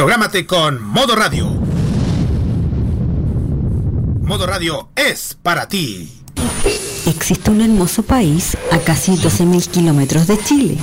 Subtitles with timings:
[0.00, 1.46] Prográmate con Modo Radio.
[4.22, 6.22] Modo Radio es para ti.
[7.04, 10.78] Existe un hermoso país a casi 12.000 kilómetros de Chile.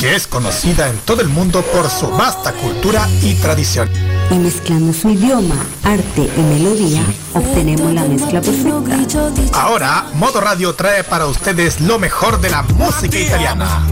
[0.00, 3.90] Que es conocida en todo el mundo por su vasta cultura y tradición.
[4.30, 7.04] Y mezclando su idioma, arte y melodía,
[7.34, 9.50] obtenemos la mezcla perfecta.
[9.52, 13.86] Ahora, Modo Radio trae para ustedes lo mejor de la música italiana.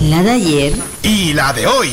[0.00, 0.72] La de ayer
[1.02, 1.90] y la de hoy.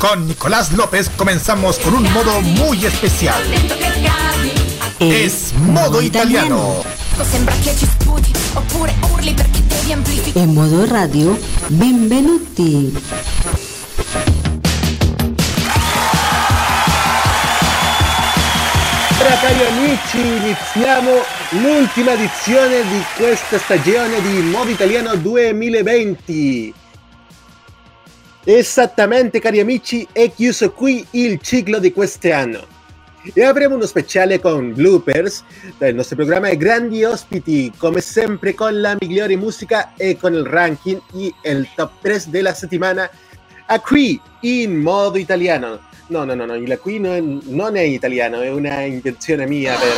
[0.00, 3.42] Con Nicolás López comenzamos con un modo muy especial.
[5.00, 6.82] Es modo italiano.
[10.34, 11.38] En modo radio,
[11.68, 12.94] benvenuti.
[19.36, 21.12] Cari amici, iniziamo
[21.60, 26.74] l'ultima edizione di questa stagione di Modo Italiano 2020.
[28.44, 32.66] Esattamente cari amici, è chiuso qui il ciclo di quest'anno.
[33.34, 35.44] E avremo uno speciale con bloopers
[35.76, 40.46] del nostro programma e grandi ospiti, come sempre con la migliore musica e con il
[40.46, 41.00] ranking
[41.42, 43.08] e il top 3 della settimana
[43.66, 45.87] a qui in modo italiano.
[46.08, 49.92] No, no, no, no, la qui non, non è italiano, è una invenzione mia per,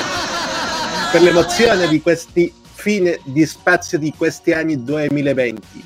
[1.13, 5.85] per l'emozione di questi fine di spazio di questi anni 2020.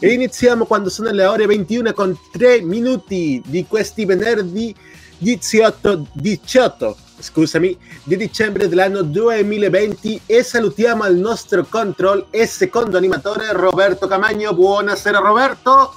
[0.00, 4.74] E iniziamo quando sono le ore 21 con 3 minuti di questi venerdì
[5.18, 13.52] 18, 18 scusami, di dicembre dell'anno 2020 e salutiamo al nostro control e secondo animatore
[13.52, 14.52] Roberto Camagno.
[14.54, 15.94] Buonasera Roberto.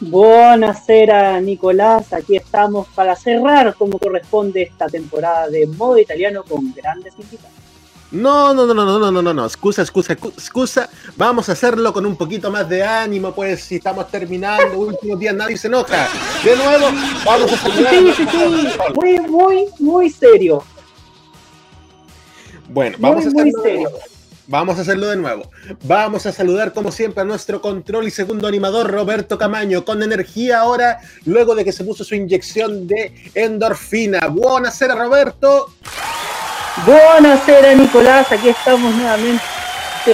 [0.00, 7.14] Buonasera Nicolás, aquí estamos para cerrar como corresponde esta temporada de modo italiano con grandes
[7.18, 7.56] invitados.
[8.10, 10.88] No, no, no, no, no, no, no, no, excusa, excusa, excusa.
[11.16, 15.34] Vamos a hacerlo con un poquito más de ánimo, pues si estamos terminando, últimos días
[15.34, 16.08] nadie se enoja.
[16.42, 16.86] De nuevo,
[17.24, 17.92] vamos a saludar.
[17.92, 20.64] Sí, sí, sí, muy, muy, muy serio.
[22.68, 23.42] Bueno, vamos a hacerlo.
[23.42, 23.90] Muy serio.
[24.50, 25.50] Vamos a hacerlo de nuevo.
[25.82, 30.60] Vamos a saludar como siempre a nuestro control y segundo animador Roberto Camaño con energía
[30.60, 34.26] ahora luego de que se puso su inyección de endorfina.
[34.28, 35.70] Buonasera Roberto.
[36.86, 39.44] Buonasera Nicolás, aquí estamos nuevamente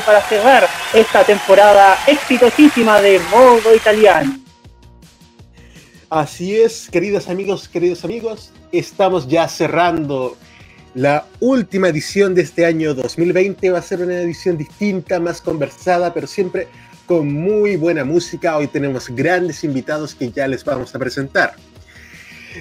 [0.04, 4.36] para cerrar esta temporada exitosísima de modo italiano.
[6.10, 10.36] Así es, queridos amigos, queridos amigos, estamos ya cerrando
[10.94, 16.14] la última edición de este año 2020 va a ser una edición distinta, más conversada,
[16.14, 16.68] pero siempre
[17.06, 18.56] con muy buena música.
[18.56, 21.54] Hoy tenemos grandes invitados que ya les vamos a presentar.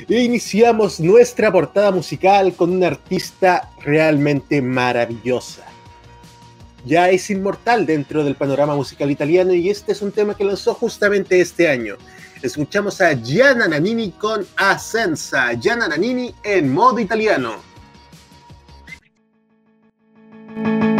[0.10, 5.64] E iniciamos nuestra portada musical con una artista realmente maravillosa.
[6.86, 10.74] Ya es inmortal dentro del panorama musical italiano y este es un tema que lanzó
[10.74, 11.96] justamente este año.
[12.42, 15.54] Escuchamos a Gianna Nannini con Ascensa.
[15.54, 17.73] Gianna Nannini en modo italiano.
[20.56, 20.93] Thank you.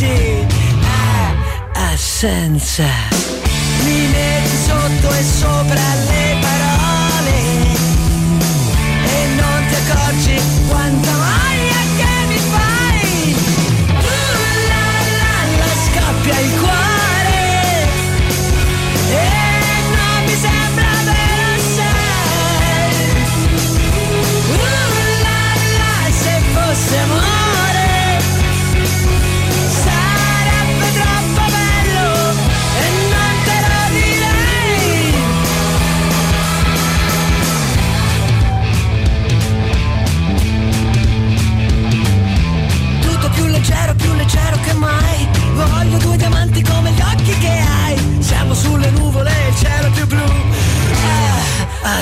[0.00, 0.76] A dire di sì?
[1.74, 2.84] Ah, assenza.
[3.84, 6.29] Mi metti sotto e sopra le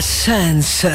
[0.01, 0.91] senza.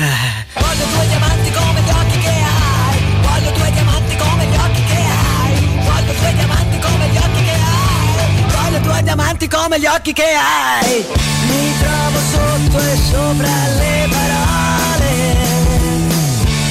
[0.53, 2.99] Voglio due diamanti come gli occhi che hai.
[3.21, 5.53] Voglio due diamanti come gli occhi che hai.
[5.83, 8.45] Voglio due diamanti come gli occhi che hai.
[8.47, 11.05] Voglio due diamanti come gli occhi che hai.
[11.47, 15.35] Mi trovo sotto e sopra le parole,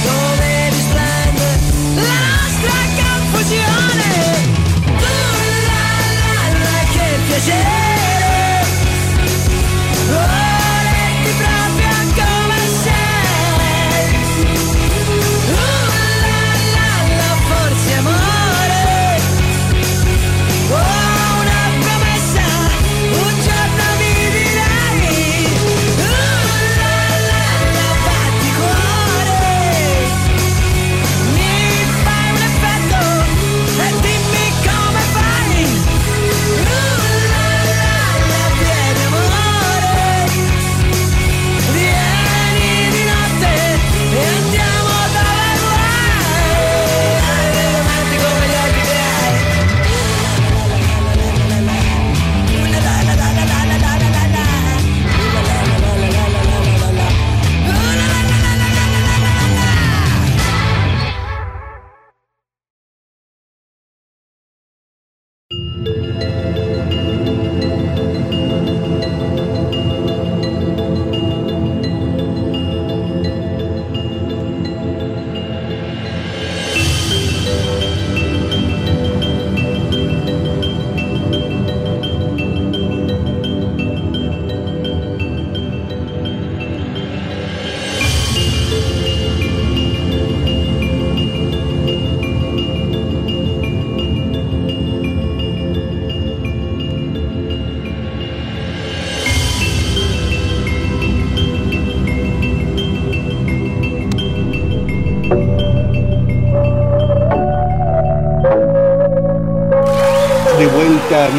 [0.03, 1.59] dove risplende
[1.95, 4.11] la nostra confusione.
[4.83, 5.13] Tu
[5.67, 5.83] la
[6.19, 7.82] la la che piacere,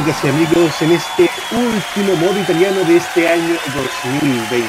[0.05, 4.69] amigas y amigos, en este último modo italiano de este año 2020.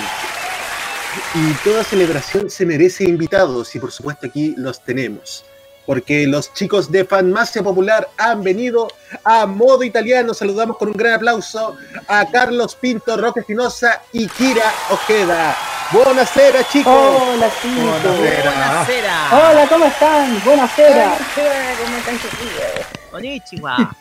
[1.35, 5.43] Y toda celebración se merece invitados, y por supuesto aquí los tenemos.
[5.85, 8.87] Porque los chicos de Fanmacia Popular han venido
[9.25, 10.33] a modo italiano.
[10.33, 11.75] Saludamos con un gran aplauso
[12.07, 15.55] a Carlos Pinto, Roque Espinosa y Kira Ojeda.
[15.91, 16.93] Buonasera, chicos.
[16.95, 18.03] Hola, chicos.
[18.03, 19.29] Buonasera.
[19.31, 20.41] Hola, ¿cómo están?
[20.45, 21.17] Buenasera.
[21.35, 22.87] ¿Cómo están chiquillos?
[23.11, 23.95] Konnichiwa.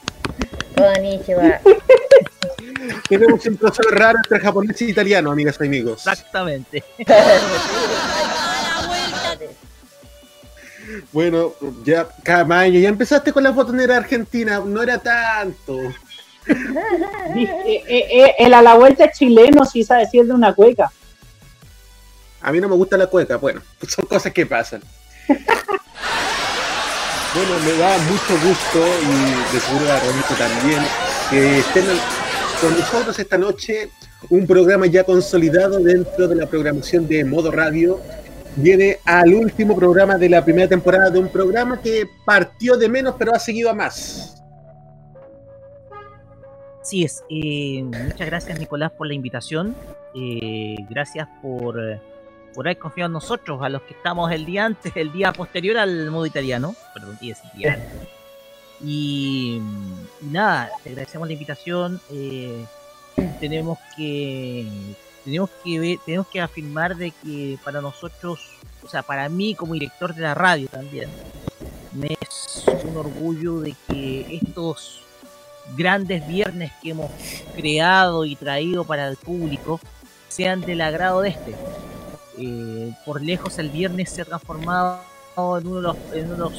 [0.77, 1.61] Konnichiwa.
[3.09, 6.07] Tenemos un profesor raro entre japonés y italiano, amigas y amigos.
[6.07, 6.85] Exactamente.
[11.13, 11.55] Bueno,
[11.85, 15.81] ya Camaño, ya empezaste con la botonera argentina, no era tanto.
[16.47, 20.91] Eh, eh, eh, el a la vuelta es chileno, sí sabe decir de una cueca.
[22.43, 24.83] A mí no me gusta la cueca, bueno, son cosas que pasan.
[27.35, 30.81] Bueno, me da mucho gusto y de seguro a Romito también
[31.29, 31.85] que estén
[32.61, 33.91] con nosotros esta noche
[34.31, 38.01] un programa ya consolidado dentro de la programación de Modo Radio.
[38.55, 43.17] Viene al último programa de la primera temporada de un programa que partió de menos
[43.19, 44.41] pero ha seguido a más.
[46.81, 47.25] Así es.
[47.29, 49.75] eh, muchas gracias, Nicolás, por la invitación.
[50.15, 51.81] Eh, gracias por,
[52.55, 55.77] por haber confiado en nosotros, a los que estamos el día antes, el día posterior
[55.79, 56.75] al modo italiano.
[56.93, 57.37] Perdón, día
[58.83, 59.61] y
[60.21, 62.01] nada, te agradecemos la invitación.
[62.11, 62.65] eh,
[63.41, 64.67] tenemos que
[65.25, 68.41] tenemos que ver, tenemos que afirmar de que para nosotros,
[68.83, 71.09] o sea, para mí como director de la radio también,
[71.95, 75.03] me es un orgullo de que estos
[75.77, 77.11] grandes viernes que hemos
[77.57, 79.81] creado y traído para el público
[80.29, 81.55] sean del agrado de este.
[82.39, 85.01] Eh, por lejos el viernes se ha transformado
[85.37, 86.53] en uno de los,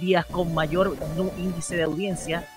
[0.00, 0.96] días con mayor
[1.36, 2.48] índice de audiencia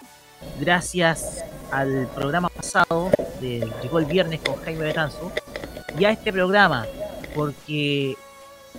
[0.60, 3.10] gracias al programa pasado
[3.42, 5.32] de Llegó el viernes con Jaime Betanzo
[5.98, 6.86] y a este programa
[7.36, 8.16] porque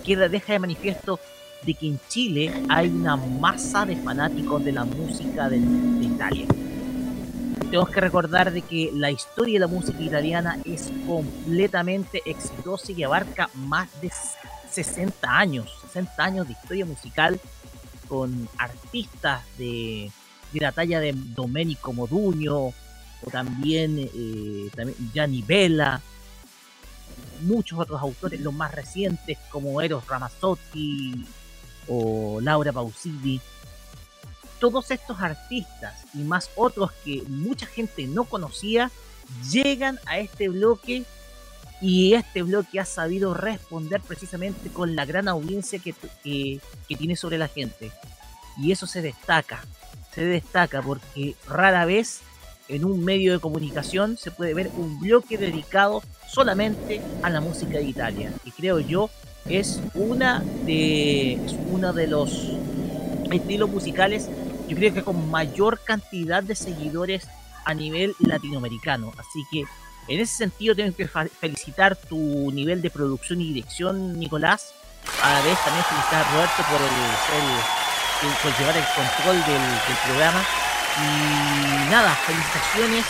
[0.03, 1.19] queda, deja de manifiesto
[1.63, 6.45] de que en Chile hay una masa de fanáticos de la música de Italia.
[7.75, 13.03] Tenemos que recordar de que la historia de la música italiana es completamente exitosa y
[13.03, 14.09] abarca más de
[14.71, 17.37] 60 años, 60 años de historia musical
[18.07, 20.09] con artistas de,
[20.53, 22.67] de la talla de Domenico Modugno
[23.21, 25.99] o también, eh, también Gianni Bella,
[27.41, 31.25] muchos otros autores, los más recientes como Eros Ramazzotti
[31.89, 33.41] o Laura Pausini.
[34.59, 38.91] Todos estos artistas y más otros que mucha gente no conocía
[39.51, 41.03] llegan a este bloque
[41.81, 45.93] y este bloque ha sabido responder precisamente con la gran audiencia que,
[46.23, 46.59] que,
[46.95, 47.91] tiene sobre la gente.
[48.57, 49.63] Y eso se destaca,
[50.13, 52.21] se destaca porque rara vez
[52.67, 57.77] en un medio de comunicación se puede ver un bloque dedicado solamente a la música
[57.77, 58.31] de Italia.
[58.45, 59.09] Y creo yo
[59.45, 62.51] es una de es uno de los
[63.31, 64.29] estilos musicales
[64.67, 67.27] yo creo que con mayor cantidad de seguidores
[67.65, 69.11] a nivel latinoamericano.
[69.17, 69.63] Así que
[70.07, 74.73] en ese sentido tengo que felicitar tu nivel de producción y dirección, Nicolás.
[75.21, 80.43] A la vez también felicitar a Roberto por el, por llevar el control del programa.
[80.97, 83.05] Y nada, felicitaciones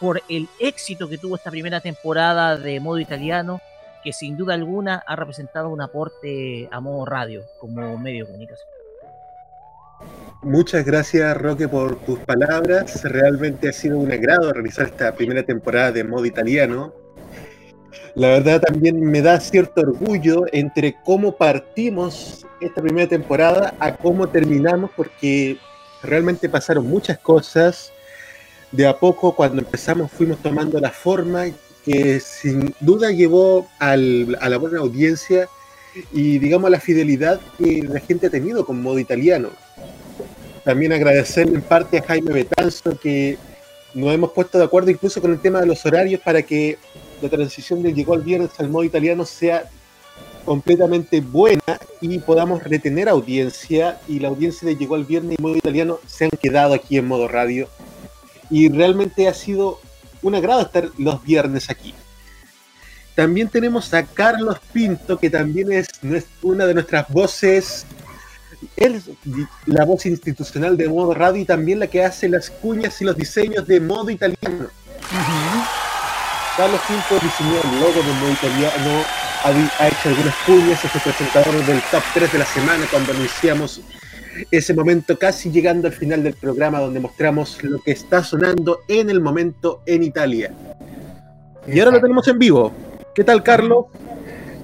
[0.00, 3.60] por el éxito que tuvo esta primera temporada de modo italiano,
[4.02, 8.73] que sin duda alguna ha representado un aporte a modo radio como medio de comunicación.
[10.42, 13.02] Muchas gracias, Roque, por tus palabras.
[13.02, 16.92] Realmente ha sido un agrado realizar esta primera temporada de modo italiano.
[18.14, 24.28] La verdad también me da cierto orgullo entre cómo partimos esta primera temporada a cómo
[24.28, 25.56] terminamos, porque
[26.02, 27.90] realmente pasaron muchas cosas.
[28.70, 31.46] De a poco, cuando empezamos, fuimos tomando la forma
[31.84, 35.48] que sin duda llevó a la buena audiencia
[36.12, 39.50] y, digamos, la fidelidad que la gente ha tenido con modo italiano.
[40.64, 43.36] También agradecerle en parte a Jaime Betanzo que
[43.92, 46.78] nos hemos puesto de acuerdo incluso con el tema de los horarios para que
[47.22, 49.68] la transición de llegó al viernes al modo italiano sea
[50.44, 51.62] completamente buena
[52.00, 56.24] y podamos retener audiencia y la audiencia de llegó al viernes y modo italiano se
[56.24, 57.68] han quedado aquí en modo radio
[58.50, 59.80] y realmente ha sido
[60.22, 61.94] un agrado estar los viernes aquí.
[63.14, 65.88] También tenemos a Carlos Pinto, que también es
[66.42, 67.86] una de nuestras voces
[68.76, 69.10] él es
[69.66, 73.16] la voz institucional de modo radio y también la que hace las cuñas y los
[73.16, 74.68] diseños de modo italiano.
[76.56, 79.04] Carlos Pinto diseñó el logo de modo italiano,
[79.42, 83.12] ha, ha hecho algunas cuñas, es el presentador del top 3 de la semana cuando
[83.12, 83.80] anunciamos
[84.50, 89.10] ese momento casi llegando al final del programa donde mostramos lo que está sonando en
[89.10, 90.52] el momento en Italia.
[91.66, 92.72] Y ahora lo tenemos en vivo.
[93.14, 93.86] ¿Qué tal, Carlos?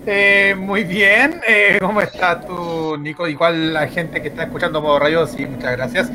[0.07, 3.29] Eh, muy bien, eh, ¿cómo estás tú, Nico?
[3.29, 6.09] Igual la gente que está escuchando Modo Radio, sí, muchas gracias.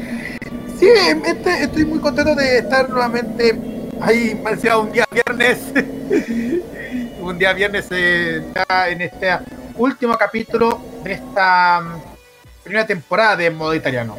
[0.79, 0.87] Sí,
[1.25, 3.55] este- estoy muy contento de estar nuevamente
[4.01, 5.59] ahí, parecía un día viernes,
[7.21, 8.43] un día viernes eh,
[8.89, 9.37] en este
[9.75, 14.17] último capítulo de esta mm, primera temporada de Modo Italiano.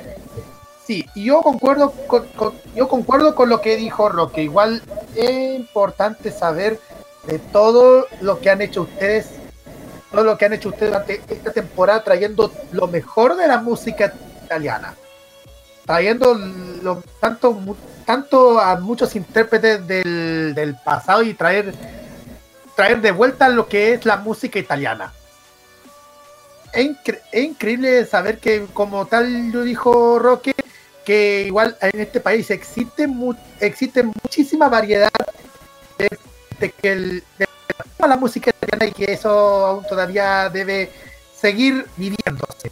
[0.86, 4.42] Sí, y yo concuerdo con, con- yo concuerdo con lo que dijo Roque.
[4.44, 4.80] Igual
[5.16, 6.78] es importante saber
[7.26, 9.26] de todo lo que han hecho ustedes
[10.10, 14.12] todo lo que han hecho ustedes durante esta temporada trayendo lo mejor de la música
[14.44, 14.94] italiana.
[15.84, 21.72] Trayendo lo, tanto, tanto a muchos intérpretes del, del pasado y traer,
[22.74, 25.12] traer de vuelta lo que es la música italiana.
[26.72, 30.54] Es, incre- es increíble saber que, como tal lo dijo Roque,
[31.04, 33.08] que igual en este país existe,
[33.60, 35.08] existe muchísima variedad
[35.98, 36.08] de,
[36.58, 37.45] de de
[37.98, 39.30] a la música italiana y que eso
[39.66, 40.90] aún todavía debe
[41.34, 42.70] seguir viviéndose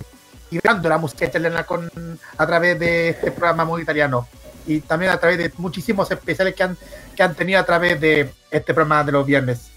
[0.51, 1.91] y la música italiana con,
[2.37, 4.29] a través de este programa muy italiano
[4.67, 6.77] y también a través de muchísimos especiales que han,
[7.17, 9.71] que han tenido a través de este programa de los viernes.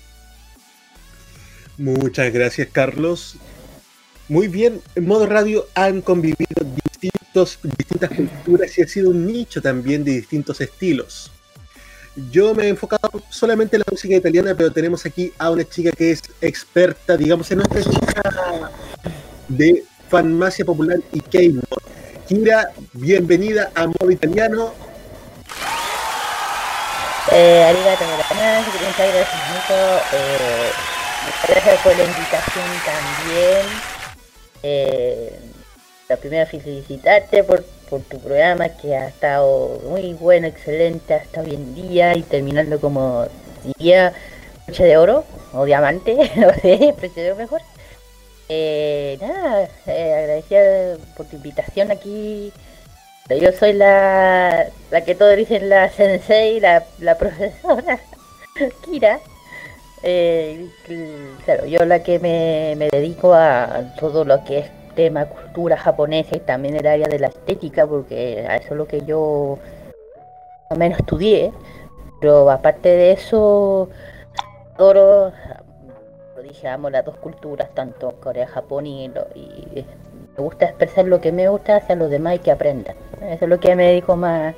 [1.78, 3.38] Muchas gracias, Carlos.
[4.30, 9.62] Muy bien, en modo radio han convivido distintos, distintas culturas y ha sido un nicho
[9.62, 11.32] también de distintos estilos.
[12.32, 15.92] Yo me he enfocado solamente en la música italiana, pero tenemos aquí a una chica
[15.92, 18.72] que es experta, digamos, en nuestra chica
[19.48, 21.78] de farmacia popular y K-Mod.
[22.28, 24.74] Kira, bienvenida a modo italiano.
[27.32, 30.04] Eh, arigato muchas gracias muchas
[31.48, 33.68] gracias por la invitación también.
[34.64, 35.40] Eh,
[36.10, 41.54] la primera felicitarte por, por tu programa que ha estado muy bueno, excelente hasta hoy
[41.54, 43.26] en día y terminando como
[43.64, 44.14] diría
[44.66, 45.24] broche de oro
[45.54, 47.62] o diamante, no sé, oro mejor.
[48.50, 50.26] Eh, nada, eh,
[51.18, 52.54] por tu invitación aquí
[53.30, 58.00] yo soy la, la que todos dicen la sensei, la, la profesora
[58.86, 59.20] Kira.
[60.04, 65.28] Eh, cl- claro, yo la que me, me dedico a todo lo que es tema
[65.28, 69.60] cultura japonesa y también el área de la estética, porque eso es lo que yo
[70.70, 71.54] o menos estudié.
[72.20, 73.90] Pero aparte de eso,
[74.76, 75.32] adoro,
[76.36, 79.86] lo dije, amo las dos culturas, tanto Corea, Japón y, y
[80.36, 82.96] me gusta expresar lo que me gusta hacia los demás y que aprendan.
[83.22, 84.56] Eso es lo que me dedico más.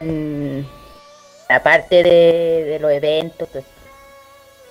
[0.00, 0.60] mm,
[1.48, 3.48] aparte de, de los eventos.
[3.50, 3.64] pues.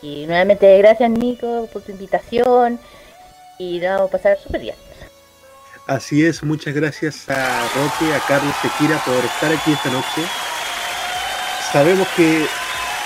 [0.01, 2.79] Y nuevamente gracias Nico por tu invitación
[3.57, 4.75] y nos vamos a pasar súper bien.
[5.87, 10.21] Así es, muchas gracias a Roque, a Carlos Tequira por estar aquí esta noche.
[11.71, 12.45] Sabemos que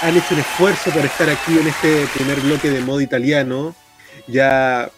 [0.01, 3.75] han hecho un esfuerzo por estar aquí en este primer bloque de modo italiano.
[4.27, 4.89] Ya,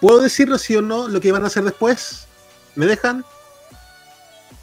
[0.00, 2.26] ¿puedo decirlo sí o no lo que van a hacer después?
[2.74, 3.24] ¿Me dejan?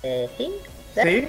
[0.03, 0.51] Eh, sí.
[1.01, 1.27] ¿Sí?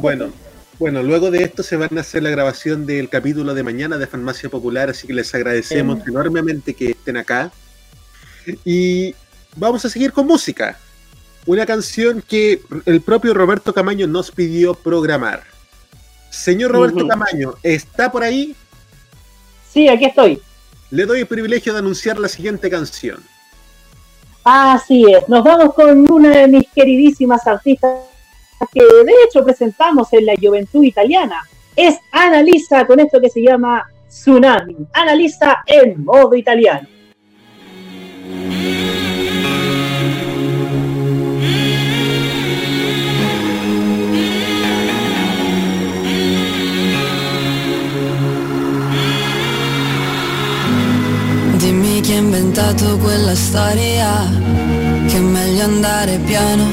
[0.00, 0.32] Bueno,
[0.78, 4.06] bueno, luego de esto se van a hacer la grabación del capítulo de mañana de
[4.06, 6.10] Farmacia Popular, así que les agradecemos Sí.
[6.10, 7.50] enormemente que estén acá.
[8.64, 9.14] Y
[9.56, 10.78] vamos a seguir con música.
[11.46, 15.42] Una canción que el propio Roberto Camaño nos pidió programar.
[16.30, 17.06] Señor Roberto.
[17.06, 18.56] Camaño, ¿está por ahí?
[19.70, 20.40] Sí, aquí estoy.
[20.90, 23.22] Le doy el privilegio de anunciar la siguiente canción.
[24.42, 28.00] Así es, nos vamos con una de mis queridísimas artistas
[28.72, 31.42] que de hecho presentamos en la Juventud Italiana.
[31.76, 34.76] Es Analisa con esto que se llama Tsunami.
[34.92, 36.86] Analiza en modo italiano.
[52.54, 54.30] Inventato quella storia
[55.08, 56.64] Che è meglio andare piano,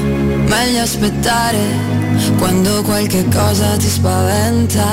[0.46, 1.58] meglio aspettare
[2.38, 4.84] Quando qualche cosa ti spaventa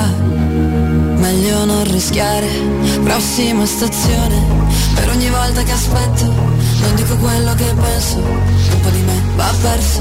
[1.16, 2.48] Meglio non rischiare.
[3.04, 4.42] Prossima stazione
[4.94, 9.54] Per ogni volta che aspetto Non dico quello che penso Un po' di me va
[9.62, 10.00] perso.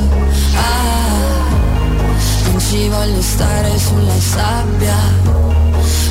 [0.55, 4.97] Ah, non ci voglio stare sulla sabbia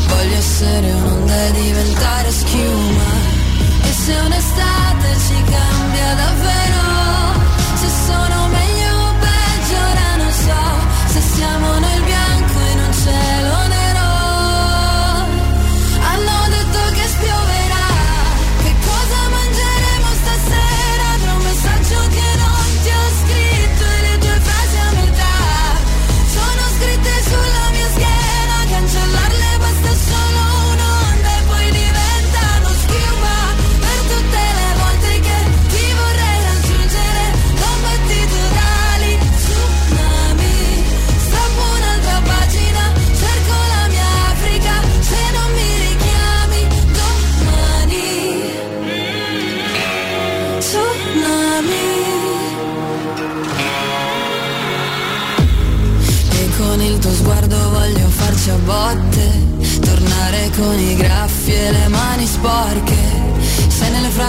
[0.06, 3.17] Voglio essere un'onda e diventare schiuma
[4.08, 6.47] se un'estate ci cambia davvero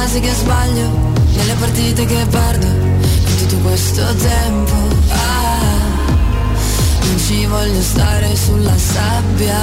[0.10, 0.90] frasi che sbaglio
[1.36, 4.74] Nelle partite che perdo In tutto questo tempo.
[5.10, 5.60] Ah,
[7.02, 9.58] non ci voglio stare sulla sabbia.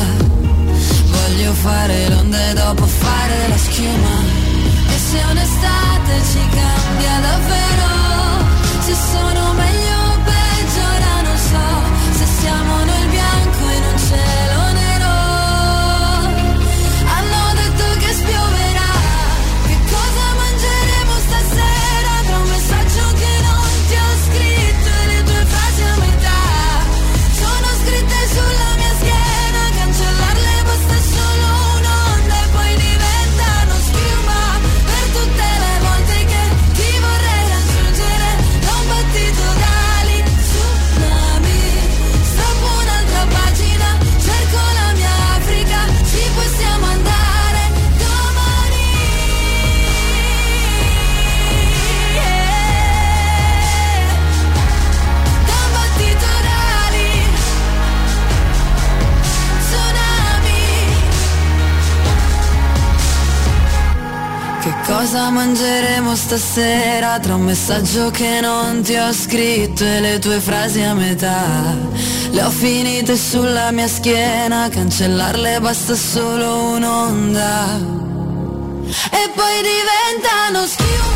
[1.10, 4.44] Voglio fare l'onda e dopo fare la schiuma.
[4.88, 7.88] E se un'estate ci cambia davvero
[8.80, 12.75] Se sono meglio o peggio ora non so Se siamo
[65.06, 70.82] cosa mangeremo stasera tra un messaggio che non ti ho scritto e le tue frasi
[70.82, 71.76] a metà?
[72.32, 77.66] Le ho finite sulla mia schiena, cancellarle basta solo un'onda.
[79.12, 81.15] E poi diventano schiuma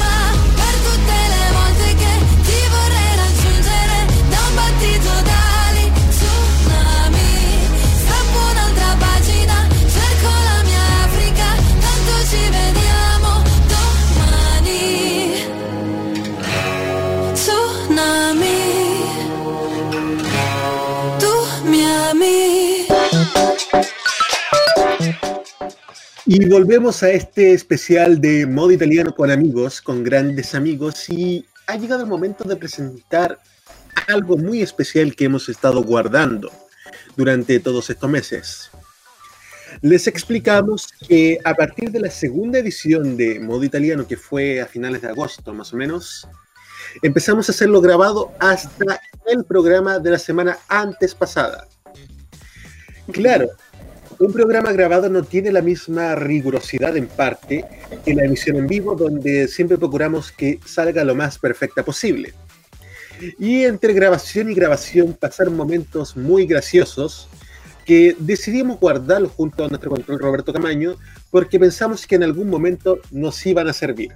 [26.33, 31.75] Y volvemos a este especial de modo italiano con amigos, con grandes amigos, y ha
[31.75, 33.41] llegado el momento de presentar
[34.07, 36.53] algo muy especial que hemos estado guardando
[37.17, 38.71] durante todos estos meses.
[39.81, 44.67] Les explicamos que a partir de la segunda edición de modo italiano, que fue a
[44.67, 46.29] finales de agosto más o menos,
[47.03, 51.69] Empezamos a hacerlo grabado hasta el programa de la semana antes pasada.
[53.13, 53.49] Claro,
[54.21, 57.65] un programa grabado no tiene la misma rigurosidad en parte
[58.05, 62.35] que la emisión en vivo, donde siempre procuramos que salga lo más perfecta posible.
[63.39, 67.29] Y entre grabación y grabación pasaron momentos muy graciosos
[67.87, 70.97] que decidimos guardarlo junto a nuestro control Roberto Camaño
[71.31, 74.11] porque pensamos que en algún momento nos iban a servir.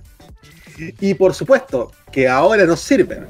[1.00, 3.26] Y por supuesto que ahora nos sirven.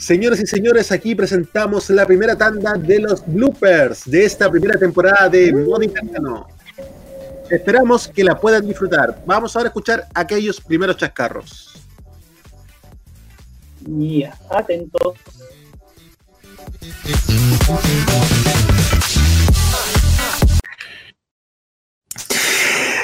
[0.00, 5.28] Señoras y señores, aquí presentamos la primera tanda de los bloopers de esta primera temporada
[5.28, 6.48] de Modo Italiano.
[7.50, 9.22] Esperamos que la puedan disfrutar.
[9.26, 11.84] Vamos ahora a escuchar aquellos primeros chascarros.
[13.82, 15.18] Ya, atentos.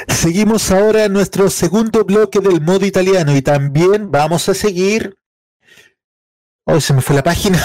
[0.09, 5.15] Seguimos ahora en nuestro segundo bloque del modo italiano y también vamos a seguir.
[6.69, 7.65] Hoy se me fue la página.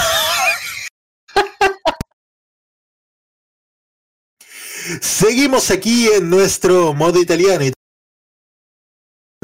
[5.01, 7.65] Seguimos aquí en nuestro modo italiano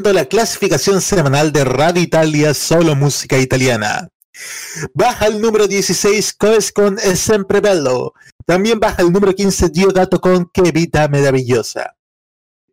[0.04, 4.08] la clasificación semanal de Radio Italia Solo Música Italiana.
[4.94, 8.14] Baja el número 16 Coes con Es Sempre Bello.
[8.46, 11.96] También baja el número 15 Diodato con Que Vita Maravillosa.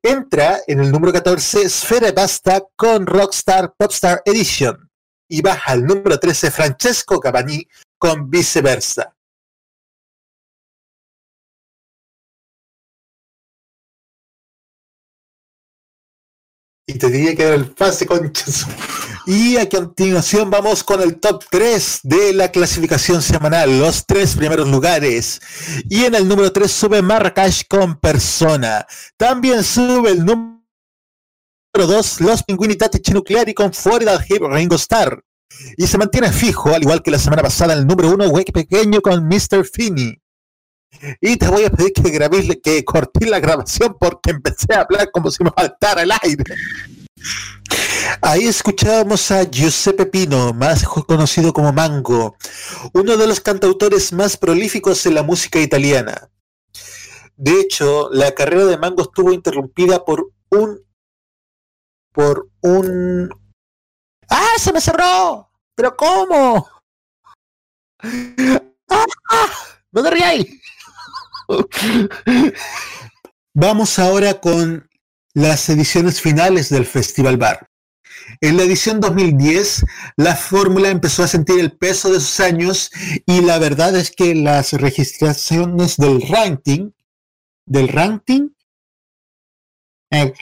[0.03, 4.91] Entra en el número 14 Sfera Basta con Rockstar Popstar Edition.
[5.29, 7.67] Y baja el número 13 Francesco Cavani
[7.99, 9.15] con Viceversa.
[16.87, 18.67] Y te diría que era el pase conchas.
[19.27, 24.69] Y a continuación vamos con el top 3 de la clasificación semanal, los tres primeros
[24.69, 25.41] lugares.
[25.89, 28.87] Y en el número 3 sube Marrakech con persona.
[29.17, 30.54] También sube el número
[31.83, 35.21] 2 Los Pinguini Tatici Nucleari con Florida Hip Ringo Star.
[35.77, 38.53] Y se mantiene fijo, al igual que la semana pasada, en el número 1 Wake
[38.53, 39.65] Pequeño con Mr.
[39.65, 40.21] Finney.
[41.21, 45.11] Y te voy a pedir que grabéis, que corté la grabación porque empecé a hablar
[45.11, 46.45] como si me faltara el aire.
[48.23, 52.37] Ahí escuchábamos a Giuseppe Pino, más conocido como Mango,
[52.93, 56.31] uno de los cantautores más prolíficos en la música italiana.
[57.37, 60.81] De hecho, la carrera de Mango estuvo interrumpida por un
[62.15, 63.29] por un
[64.31, 65.51] ¡Ah, se me cerró!
[65.75, 66.69] ¿Pero cómo?
[68.89, 69.51] ¡Ah!
[69.93, 70.61] ¡No te!
[73.55, 74.89] Vamos ahora con
[75.35, 77.69] las ediciones finales del Festival Bar.
[78.41, 79.85] En la edición 2010,
[80.17, 82.91] la fórmula empezó a sentir el peso de sus años
[83.27, 86.93] y la verdad es que las registraciones del ranking,
[87.67, 88.51] del ranking,
[90.11, 90.33] eh,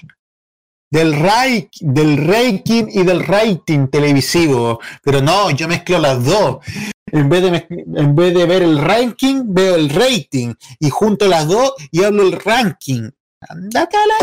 [0.93, 6.59] del, rai- del ranking y del rating televisivo, pero no, yo mezclo las dos.
[7.07, 11.49] En vez, de, en vez de ver el ranking, veo el rating y junto las
[11.49, 13.11] dos y hablo el ranking.
[13.49, 14.17] Andate a la...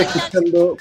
[0.00, 0.76] escuchando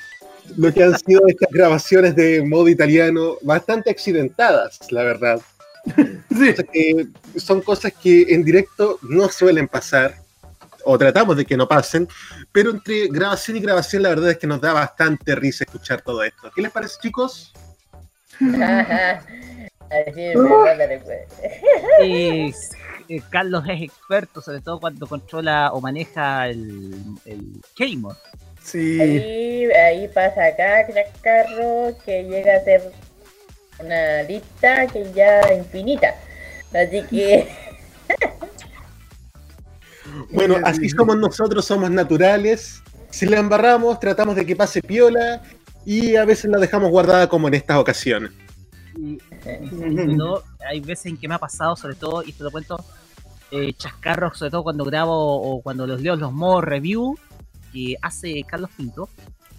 [0.58, 5.41] lo que han sido estas grabaciones de modo italiano, bastante accidentadas, la verdad.
[6.34, 10.15] O sea que son cosas que en directo no suelen pasar,
[10.84, 12.08] o tratamos de que no pasen,
[12.52, 16.24] pero entre grabación y grabación la verdad es que nos da bastante risa escuchar todo
[16.24, 16.52] esto.
[16.56, 17.54] ¿Qué les parece, chicos?
[19.93, 21.13] Recuerdo.
[22.02, 22.52] Eh,
[23.10, 28.17] eh, Carlos es experto, sobre todo cuando controla o maneja el, el Keymore.
[28.62, 29.00] Sí.
[29.00, 30.88] Ahí, ahí pasa acá,
[31.22, 32.91] Carro, que llega a ser
[33.84, 36.15] una lista que ya infinita.
[36.74, 37.48] Así que
[40.32, 42.82] Bueno, así somos nosotros, somos naturales.
[43.10, 45.41] Si la embarramos, tratamos de que pase piola
[45.86, 48.32] y a veces la dejamos guardada como en estas ocasiones.
[48.98, 52.52] Y, y todo, hay veces en que me ha pasado, sobre todo, y te lo
[52.52, 52.84] cuento,
[53.52, 57.17] eh, chascarros, sobre todo cuando grabo o cuando los leo los modos review
[57.72, 59.10] que hace Carlos Pinto.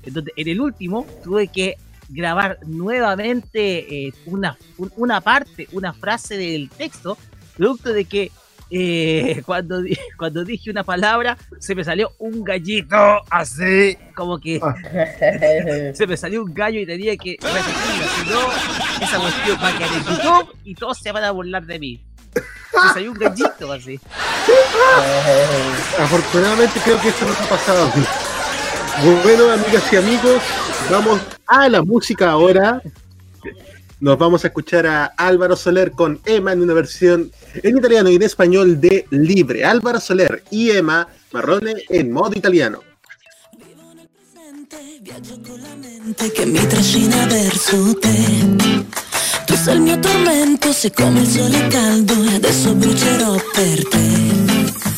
[0.03, 1.77] Entonces, en el último tuve que
[2.09, 7.17] grabar nuevamente eh, una, un- una parte, una frase del texto,
[7.57, 8.31] producto de que
[8.71, 9.83] eh, cuando,
[10.19, 12.97] cuando dije una palabra se me salió un gallito
[13.31, 14.59] así, como que
[15.95, 19.77] se me salió un gallo y tenía que repetirlo, si no, esa cuestión va a
[19.79, 22.05] quedar en YouTube y todos se van a burlar de mí.
[22.35, 24.01] Me salió un gallito así.
[25.99, 27.93] Afortunadamente creo que esto no ha pasado.
[29.03, 30.41] Bueno, amigas y amigos,
[30.91, 32.81] vamos a la música ahora.
[34.01, 38.17] Nos vamos a escuchar a Álvaro Soler con Emma en una versión en italiano y
[38.17, 39.65] en español de Libre.
[39.65, 42.81] Álvaro Soler y Emma Marrone en modo italiano.
[45.01, 48.87] Viaggio con la mente che mi trascina verso te.
[49.45, 54.94] Tu sei il mio tormento, sei come il sole caldo adesso brucerò per te.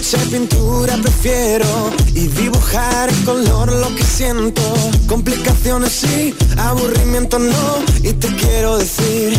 [0.00, 4.62] De pintura prefiero y dibujar en color lo que siento.
[5.06, 7.84] Complicaciones sí, aburrimiento no.
[8.02, 9.38] Y te quiero decir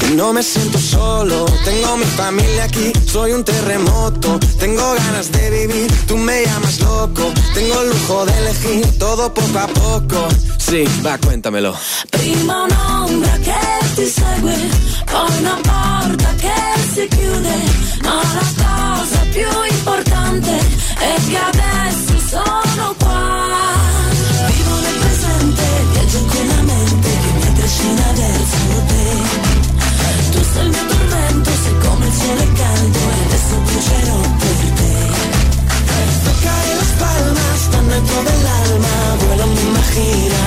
[0.00, 1.46] que no me siento solo.
[1.64, 4.38] Tengo mi familia aquí, soy un terremoto.
[4.58, 7.32] Tengo ganas de vivir, tú me llamas loco.
[7.54, 10.28] Tengo el lujo de elegir todo poco a poco.
[10.58, 11.72] Sí, va, cuéntamelo.
[12.10, 14.58] Prima un'ombra che ti segue,
[15.06, 16.52] poi una porta che
[16.92, 17.56] si chiude,
[18.02, 19.19] ma la
[21.00, 23.48] è che adesso sono qua.
[24.46, 29.08] Vivo nel presente, viaggio la mente che mi trascina verso te.
[30.30, 34.94] Tu sei il mio tormento, sei come il sole caldo e adesso brucerò per te.
[36.24, 40.39] Tocar las palmas tan dentro del alma, vuelo mi imaginación.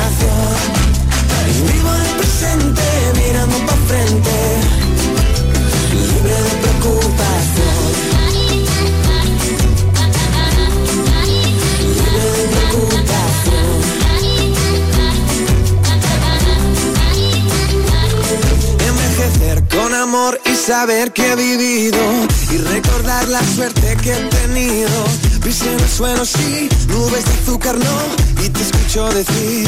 [20.13, 21.97] Amor y saber que he vivido
[22.51, 25.05] y recordar la suerte que he tenido.
[25.43, 29.67] Pisé en el suelo, sí, nubes de azúcar no, y te escucho decir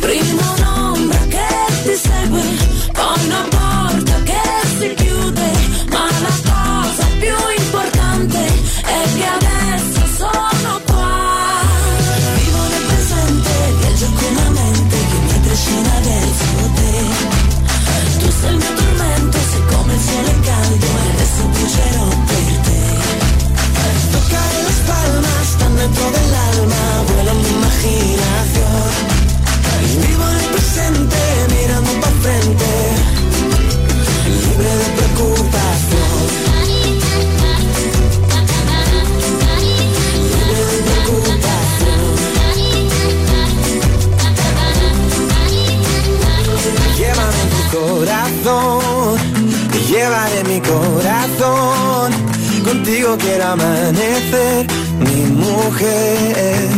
[0.00, 1.48] Prima un'ombra che
[1.84, 2.42] ti segue,
[2.92, 4.42] poi una porta che
[4.78, 5.50] si chiude,
[5.90, 8.46] ma la cosa più importante
[8.84, 9.47] è che
[48.44, 52.12] te llevaré mi corazón.
[52.64, 54.66] Contigo quiero amanecer,
[55.00, 56.68] mi mujer.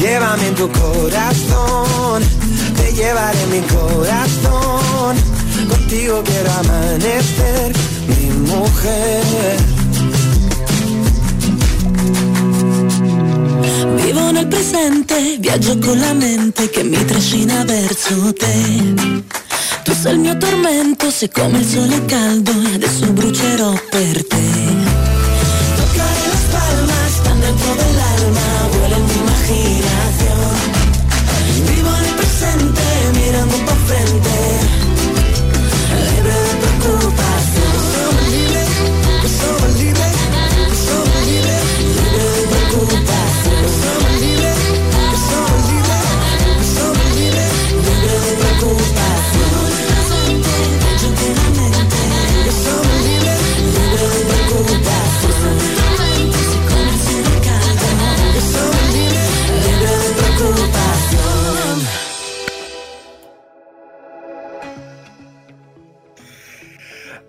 [0.00, 2.22] Llévame en tu corazón,
[2.76, 5.16] te llevaré mi corazón.
[5.68, 7.72] Contigo quiero amanecer,
[8.08, 9.56] mi mujer.
[14.04, 19.35] Vivo nel presente, viaggio con la mente che mi trascina verso te.
[20.08, 24.75] Il mio tormento, sei come il sole caldo e adesso brucerò per te.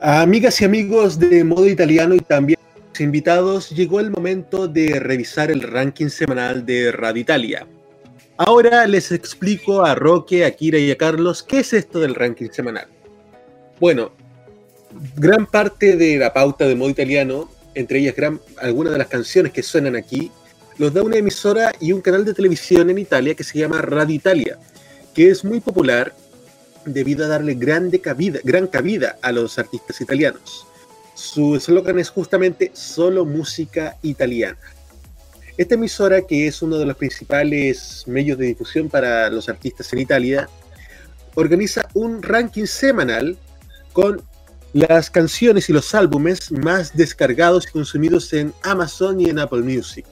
[0.09, 2.57] Amigas y amigos de modo italiano y también
[2.97, 7.67] invitados, llegó el momento de revisar el ranking semanal de Radio Italia.
[8.37, 12.47] Ahora les explico a Roque, a Kira y a Carlos qué es esto del ranking
[12.53, 12.87] semanal.
[13.81, 14.13] Bueno,
[15.17, 18.15] gran parte de la pauta de modo italiano, entre ellas
[18.61, 20.31] algunas de las canciones que suenan aquí,
[20.77, 24.15] los da una emisora y un canal de televisión en Italia que se llama Radio
[24.15, 24.57] Italia,
[25.13, 26.13] que es muy popular
[26.87, 30.65] debido a darle grande cabida, gran cabida a los artistas italianos.
[31.13, 34.57] Su eslogan es justamente solo música italiana.
[35.57, 39.99] Esta emisora, que es uno de los principales medios de difusión para los artistas en
[39.99, 40.47] Italia,
[41.33, 43.37] organiza un ranking semanal
[43.93, 44.21] con
[44.73, 50.05] las canciones y los álbumes más descargados y consumidos en Amazon y en Apple Music.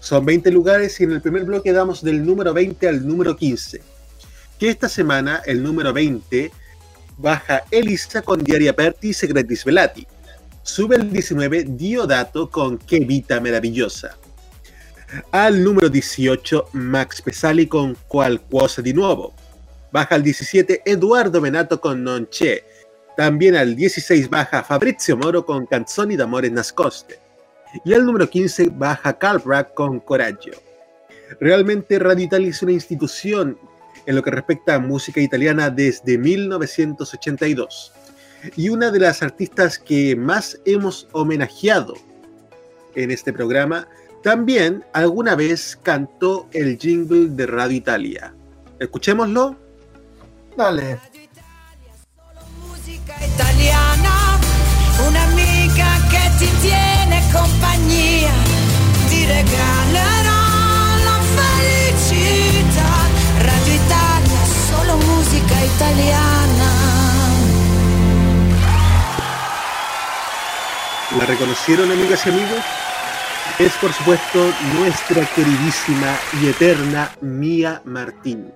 [0.00, 3.95] Son 20 lugares y en el primer bloque damos del número 20 al número 15.
[4.58, 6.50] Que esta semana el número 20
[7.18, 10.06] baja Elisa con Diaria Aperti y Secretis Velati.
[10.62, 14.16] Sube el 19 Diodato con Qué Vita Maravillosa.
[15.30, 19.34] Al número 18, Max Pesali con Qualcosa di Nuovo.
[19.92, 22.64] Baja al 17, Eduardo Benato con Non C'è.
[23.16, 27.18] También al 16 baja Fabrizio Moro con Canzoni d'amore nascoste.
[27.84, 30.52] Y al número 15 baja Calbrack con Coraggio.
[31.40, 33.58] Realmente Radio Italia es una institución
[34.06, 37.92] en lo que respecta a música italiana desde 1982
[38.56, 41.94] y una de las artistas que más hemos homenajeado
[42.94, 43.88] en este programa
[44.22, 48.34] también alguna vez cantó el jingle de Radio Italia.
[48.78, 49.56] Escuchémoslo.
[50.56, 50.98] Dale.
[53.34, 54.38] Italiana,
[55.06, 58.32] un'amica che ti tiene compagnia,
[59.08, 60.15] ti regalerà
[65.74, 66.70] italiana.
[71.18, 72.60] ¿La reconocieron, amigas y amigos?
[73.58, 78.52] Es, por supuesto, nuestra queridísima y eterna Mia Martín,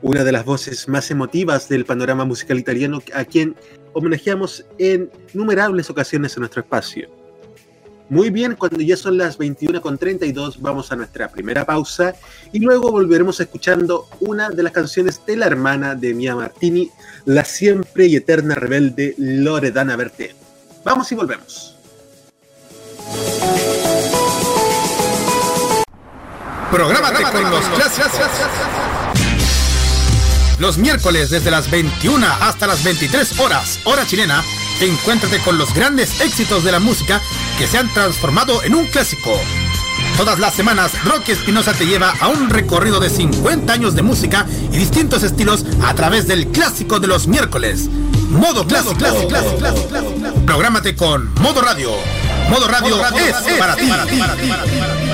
[0.00, 3.54] una de las voces más emotivas del panorama musical italiano, a quien
[3.92, 7.23] homenajeamos en innumerables ocasiones en nuestro espacio.
[8.10, 12.14] Muy bien, cuando ya son las 21.32 vamos a nuestra primera pausa
[12.52, 16.90] y luego volveremos escuchando una de las canciones de la hermana de Mia Martini,
[17.24, 20.34] la siempre y eterna rebelde Loredana Berté.
[20.84, 21.76] Vamos y volvemos.
[26.70, 28.10] Prográmate con los clásicos.
[30.58, 34.42] Los miércoles desde las 21 hasta las 23 horas, hora chilena,
[34.80, 37.20] encuéntrate con los grandes éxitos de la música
[37.58, 39.32] que se han transformado en un clásico.
[40.16, 44.46] Todas las semanas, Rocky Espinosa te lleva a un recorrido de 50 años de música
[44.72, 47.88] y distintos estilos a través del clásico de los miércoles.
[48.30, 50.46] Modo clásico, clásico, clásico, clásico, clásico.
[50.46, 51.90] Prográmate con Modo Radio.
[52.48, 53.86] Modo Radio, es, para ti.
[53.86, 55.13] Para ti, para ti, para ti.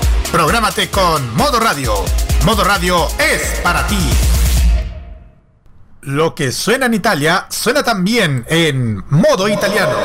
[0.31, 1.93] Prográmate con Modo Radio.
[2.45, 3.99] Modo Radio es para ti.
[6.03, 9.97] Lo que suena en Italia suena también en modo italiano.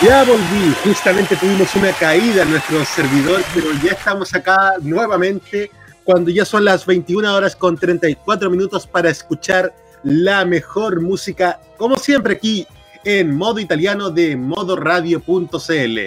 [0.00, 5.72] Ya volví, justamente tuvimos una caída en nuestro servidor, pero ya estamos acá nuevamente
[6.04, 9.74] cuando ya son las 21 horas con 34 minutos para escuchar
[10.06, 12.64] la mejor música, como siempre aquí
[13.02, 15.98] en modo italiano de modoradio.cl.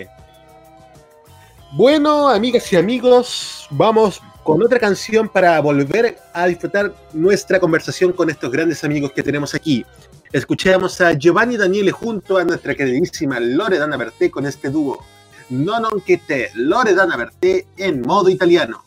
[1.74, 8.30] Bueno, amigas y amigos, vamos con otra canción para volver a disfrutar nuestra conversación con
[8.30, 9.86] estos grandes amigos que tenemos aquí.
[10.32, 15.04] Escuchamos a Giovanni Daniele junto a nuestra queridísima Loredana Berté con este dúo.
[15.50, 18.82] Non che te, Loredana Berté en modo italiano.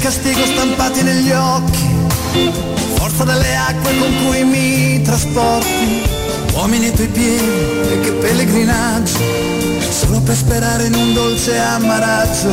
[0.00, 1.86] Castigo stampati negli occhi,
[2.94, 6.02] forza delle acque con cui mi trasporti,
[6.54, 9.18] uomini ai tuoi piedi e che pellegrinaggio,
[9.90, 12.48] solo per sperare in un dolce amaraggio.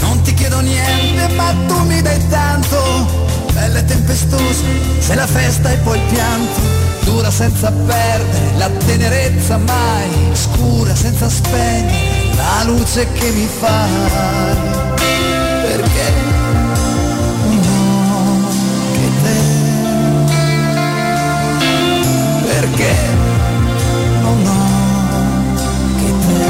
[0.00, 4.64] Non ti chiedo niente, ma tu mi dai tanto, bella e tempestosa,
[4.98, 6.60] sei la festa e poi il pianto,
[7.04, 15.21] dura senza perdere la tenerezza mai, scura senza spegnere la luce che mi fai
[22.62, 22.94] perché
[24.20, 24.62] non ho
[25.98, 26.42] che te.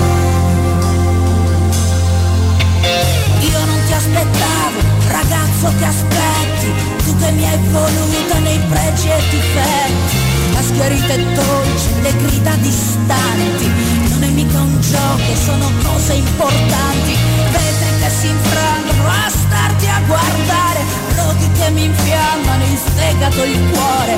[3.46, 6.68] Io non ti aspettavo, ragazzo che aspetti,
[7.04, 10.16] tu che mi hai voluta nei pregi e difetti,
[10.52, 13.70] la schiarita è dolce, le grida distanti,
[14.10, 17.16] non è mica un gioco, sono cose importanti,
[17.52, 20.80] vetri che si infrangono a starti a guardare,
[21.16, 24.12] roghi che mi infiammano il fegato, il cuore,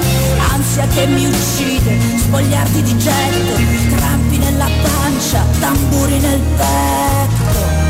[0.52, 7.82] anzi l'ansia che mi uccide, spogliarti di getto, crampi nella pancia, tamburi nel petto.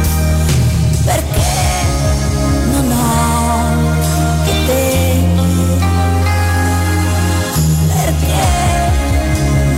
[1.04, 1.42] Perché
[2.72, 5.24] non ho che te?
[7.88, 8.42] Perché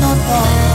[0.01, 0.66] non ho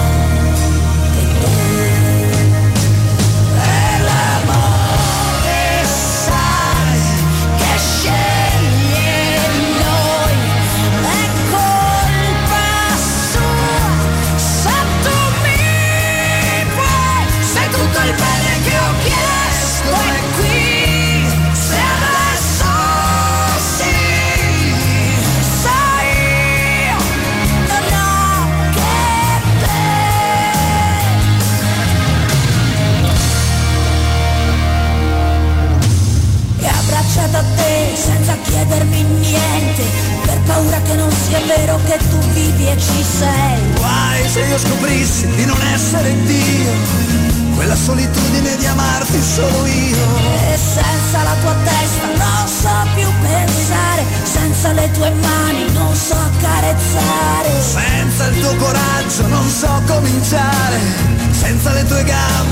[61.62, 62.51] Senza le tue gambe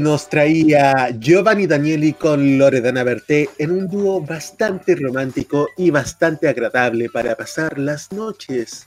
[0.00, 7.10] nos traía Giovanni Danieli con Loredana Berté en un dúo bastante romántico y bastante agradable
[7.10, 8.86] para pasar las noches,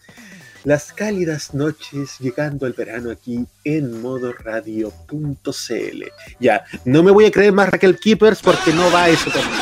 [0.63, 6.03] las cálidas noches llegando el verano aquí en modoradio.cl.
[6.39, 9.61] Ya, no me voy a creer más Raquel Keepers porque no va eso también.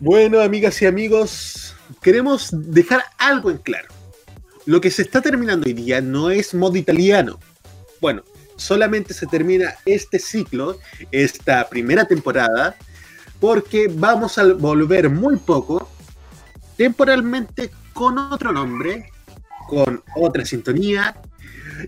[0.00, 3.93] bueno, amigas y amigos, queremos dejar algo en claro
[4.66, 7.38] lo que se está terminando hoy día no es modo italiano.
[8.00, 8.22] Bueno,
[8.56, 10.78] solamente se termina este ciclo,
[11.10, 12.76] esta primera temporada,
[13.40, 15.90] porque vamos a volver muy poco,
[16.76, 19.10] temporalmente con otro nombre,
[19.68, 21.14] con otra sintonía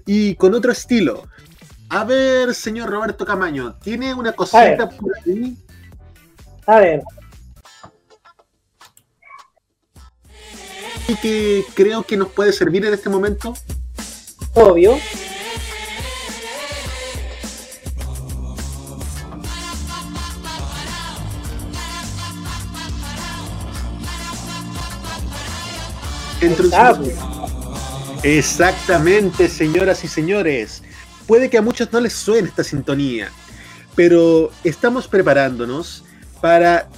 [0.05, 1.29] y con otro estilo.
[1.89, 5.57] A ver, señor Roberto Camaño, ¿tiene una cosita por ahí?
[6.67, 7.03] A ver,
[11.15, 13.55] que creo que nos puede servir en este momento?
[14.55, 14.99] obvio.
[26.41, 27.37] Entonces- pues.
[28.23, 30.83] Exactamente, señoras y señores.
[31.27, 33.31] Puede que a muchos no les suene esta sintonía,
[33.95, 36.05] pero estamos preparándonos
[36.41, 36.89] para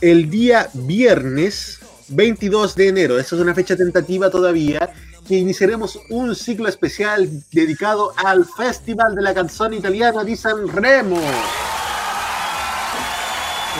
[0.00, 3.18] el día viernes 22 de enero.
[3.18, 4.90] Esa es una fecha tentativa todavía,
[5.26, 11.20] que iniciaremos un ciclo especial dedicado al Festival de la Canción Italiana di San Remo.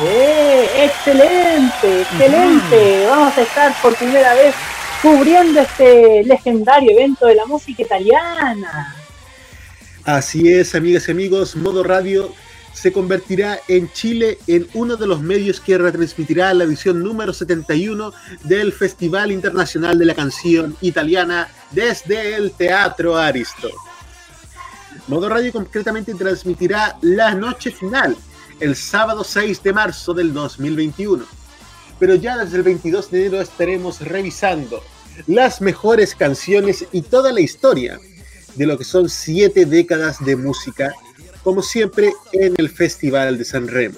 [0.02, 0.68] ¡Eh!
[0.84, 2.02] ¡Excelente!
[2.02, 3.06] ¡Excelente!
[3.06, 4.54] Vamos a estar por primera vez
[5.02, 8.96] cubriendo este legendario evento de la música italiana.
[10.04, 12.32] Así es, amigas y amigos, Modo Radio
[12.74, 18.12] se convertirá en Chile en uno de los medios que retransmitirá la edición número 71
[18.42, 23.70] del Festival Internacional de la Canción Italiana desde el Teatro Aristo.
[25.08, 28.16] Modo Radio concretamente transmitirá la noche final
[28.60, 31.24] el sábado 6 de marzo del 2021.
[31.98, 34.82] Pero ya desde el 22 de enero estaremos revisando
[35.26, 38.00] las mejores canciones y toda la historia
[38.56, 40.92] de lo que son siete décadas de música
[41.44, 43.96] como siempre, en el Festival de San Remo.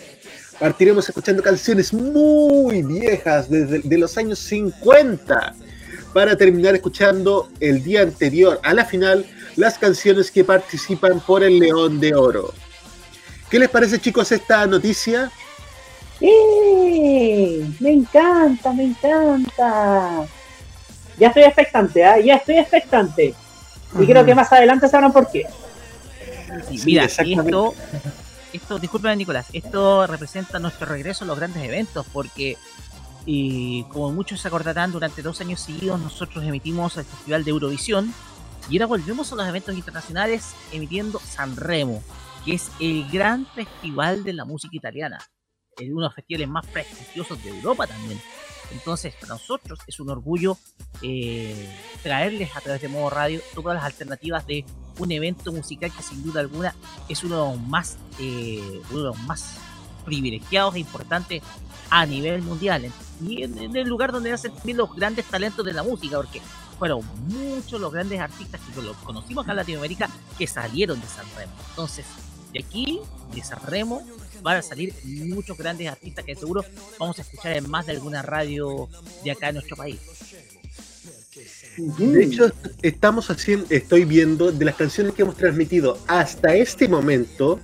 [0.58, 5.54] Partiremos escuchando canciones muy viejas, desde de los años 50,
[6.12, 9.24] para terminar escuchando el día anterior a la final
[9.54, 12.52] las canciones que participan por el León de Oro.
[13.48, 15.30] ¿Qué les parece, chicos, esta noticia?
[16.20, 17.64] ¡Eh!
[17.78, 20.26] Me encanta, me encanta.
[21.18, 22.18] Ya estoy expectante, ¿ah?
[22.18, 23.34] ya estoy expectante.
[24.00, 25.46] Y creo que más adelante sabrán por qué
[26.84, 27.74] mira, esto,
[28.52, 32.56] esto, disculpen Nicolás, esto representa nuestro regreso a los grandes eventos, porque
[33.26, 38.14] y como muchos se acordarán, durante dos años seguidos nosotros emitimos el Festival de Eurovisión
[38.70, 42.02] y ahora volvemos a los eventos internacionales emitiendo San Remo,
[42.44, 45.18] que es el gran festival de la música italiana,
[45.76, 48.20] es uno de los festivales más prestigiosos de Europa también.
[48.72, 50.58] Entonces, para nosotros es un orgullo
[51.02, 51.68] eh,
[52.02, 54.64] traerles a través de modo radio todas las alternativas de
[54.98, 56.74] un evento musical que sin duda alguna
[57.08, 59.56] es uno de los más, eh, uno de los más
[60.04, 61.42] privilegiados e importantes
[61.90, 62.90] a nivel mundial.
[63.22, 66.40] Y en, el lugar donde nacen también los grandes talentos de la música, porque
[66.78, 70.08] fueron muchos los grandes artistas que los conocimos acá en Latinoamérica
[70.38, 71.52] que salieron de San Remo.
[71.70, 72.06] Entonces,
[72.52, 73.00] de aquí,
[73.34, 74.02] de San Remo,
[74.46, 76.64] van a salir muchos grandes artistas que seguro
[77.00, 78.88] vamos a escuchar en más de alguna radio
[79.24, 79.98] de acá en nuestro país.
[81.76, 87.58] De hecho, estamos haciendo, estoy viendo de las canciones que hemos transmitido hasta este momento,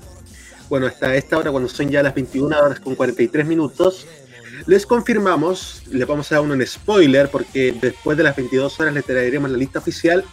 [0.68, 4.09] bueno, hasta esta hora, cuando son ya las 21 horas con 43 minutos,
[4.66, 9.05] les confirmamos, les vamos a dar un spoiler, porque después de las 22 horas les
[9.05, 10.24] traeremos la lista oficial,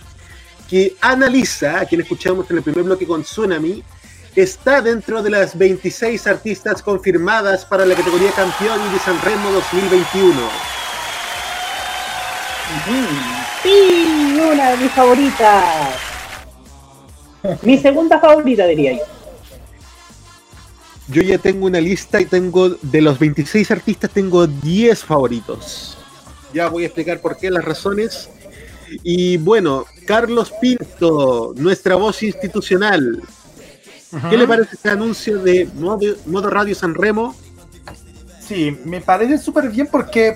[0.67, 3.83] que analiza, a quien escuchamos en el primer bloque con Tsunami,
[4.35, 10.33] está dentro de las 26 artistas confirmadas para la categoría campeón de Sanremo 2021.
[13.63, 15.95] Sí, una de mis favoritas.
[17.61, 19.03] Mi segunda favorita, diría yo.
[21.07, 25.97] Yo ya tengo una lista y tengo, de los 26 artistas, tengo 10 favoritos.
[26.53, 28.29] Ya voy a explicar por qué, las razones.
[29.03, 33.23] Y bueno, Carlos Pinto, nuestra voz institucional,
[34.29, 37.35] ¿Qué le parece este anuncio de modo, Radio San Remo?
[38.45, 40.35] Sí, me parece súper bien porque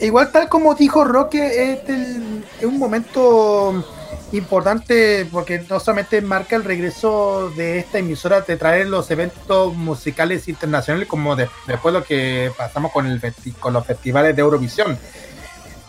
[0.00, 3.84] igual tal como dijo Roque, es, un momento
[4.32, 10.48] importante porque no solamente marca el regreso de esta emisora de traer los eventos musicales
[10.48, 13.20] internacionales como después lo que pasamos con, el
[13.60, 14.98] con los festivales de Eurovisión.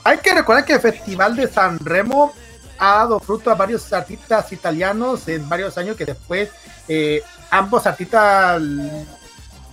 [0.03, 2.34] Hay que recordar que el Festival de San Remo
[2.78, 6.49] ha dado fruto a varios artistas italianos en varios años que después
[6.88, 7.21] eh,
[7.51, 8.61] ambos artistas,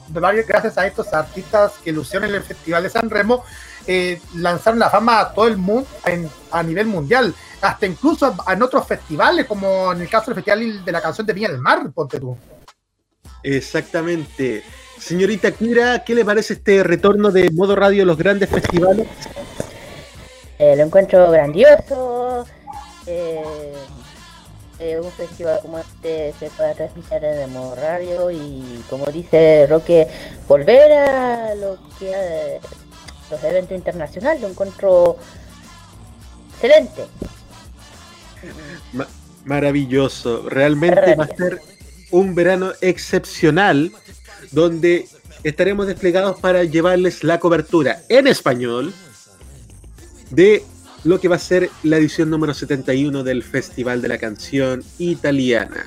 [0.08, 3.44] gracias a estos artistas que lucieron en el Festival de San Remo,
[3.86, 5.88] eh, lanzaron la fama a todo el mundo
[6.50, 10.92] a nivel mundial, hasta incluso en otros festivales, como en el caso del Festival de
[10.92, 12.36] la Canción de Viña del Mar, ponte tú.
[13.42, 14.62] Exactamente.
[14.98, 19.06] Señorita Kira, ¿qué le parece este retorno de modo radio a los grandes festivales?
[20.58, 22.46] Eh, lo encuentro grandioso.
[23.06, 23.42] Eh,
[24.80, 30.08] un festival como este se pueda transmitir en el radio y como dice Roque,
[30.48, 32.60] volver a lo que
[33.30, 35.16] los eventos internacionales, lo encuentro
[36.54, 37.04] excelente.
[39.44, 41.60] maravilloso, realmente va a ser
[42.10, 43.92] un verano excepcional
[44.50, 45.06] donde
[45.42, 48.92] estaremos desplegados para llevarles la cobertura en español
[50.30, 50.64] de
[51.04, 55.84] lo que va a ser la edición número 71 del Festival de la Canción Italiana.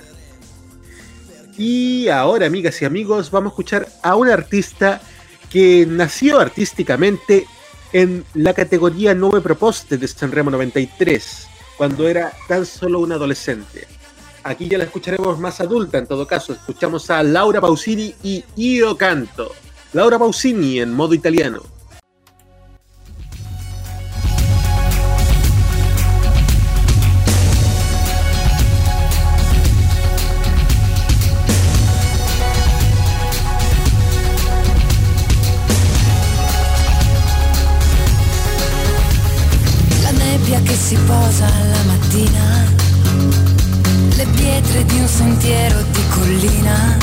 [1.58, 5.02] Y ahora, amigas y amigos, vamos a escuchar a un artista
[5.50, 7.48] que nació artísticamente
[7.94, 11.48] en la categoría 9 Proposte de Sanremo 93,
[11.78, 13.88] cuando era tan solo un adolescente.
[14.44, 16.54] Aquí ya la escucharemos más adulta en todo caso.
[16.54, 19.52] Escuchamos a Laura Pausini y Io Canto.
[19.94, 21.77] Laura Pausini en modo italiano.
[41.86, 42.66] Mattina,
[44.16, 46.98] le pietre di un sentiero di collina,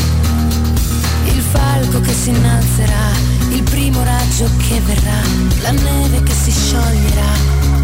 [1.25, 3.11] il falco che si innalzerà,
[3.51, 5.21] il primo raggio che verrà,
[5.63, 7.33] la neve che si scioglierà,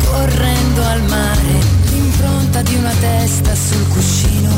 [0.04, 1.58] correndo al mare,
[1.90, 4.50] l'impronta di una testa sul cuscino,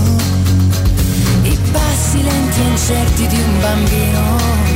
[1.44, 4.72] i passi lenti e incerti di un bambino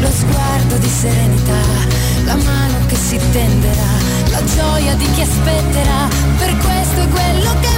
[0.00, 1.60] lo sguardo di serenità,
[2.24, 4.05] la mano che si tenderà,
[4.46, 7.75] gioia di chi aspetterà, per questo è quello che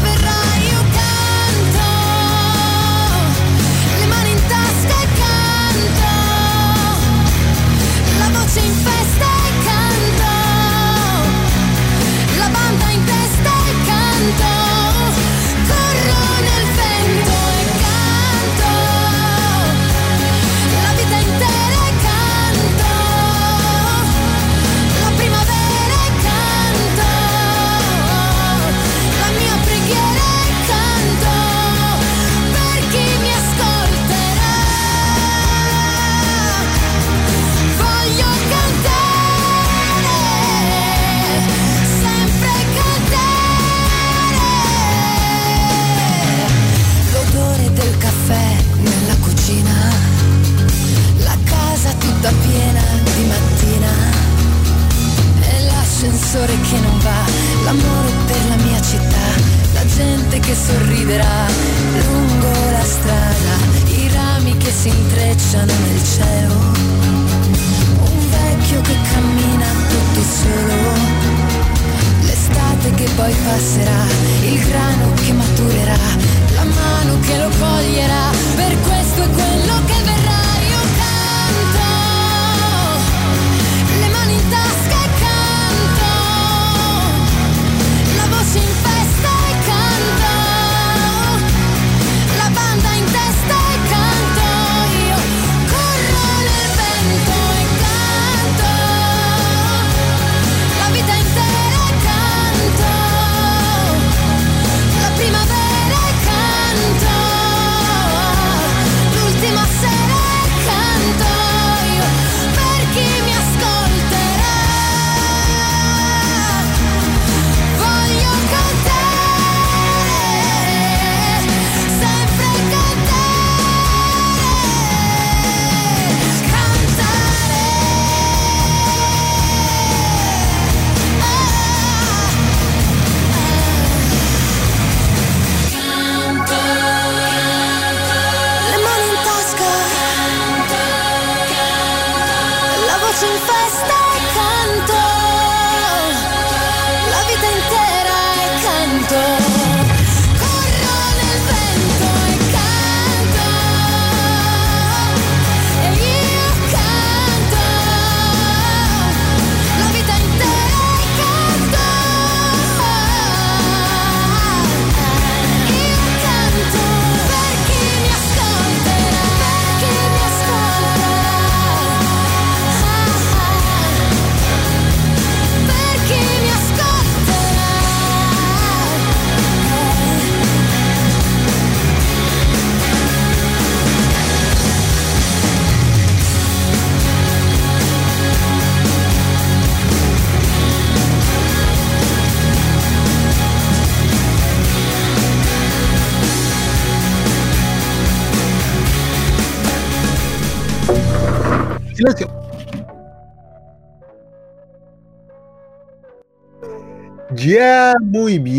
[52.59, 52.83] piena
[53.15, 53.93] di mattina.
[55.41, 57.23] E l'ascensore che non va,
[57.65, 59.27] l'amore per la mia città,
[59.75, 61.47] la gente che sorriderà
[62.07, 63.55] lungo la strada,
[63.87, 66.55] i rami che si intrecciano nel cielo,
[68.13, 70.77] un vecchio che cammina tutto solo.
[72.23, 74.03] L'estate che poi passerà,
[74.43, 75.99] il grano che maturerà,
[76.57, 78.98] la mano che lo coglierà, per quello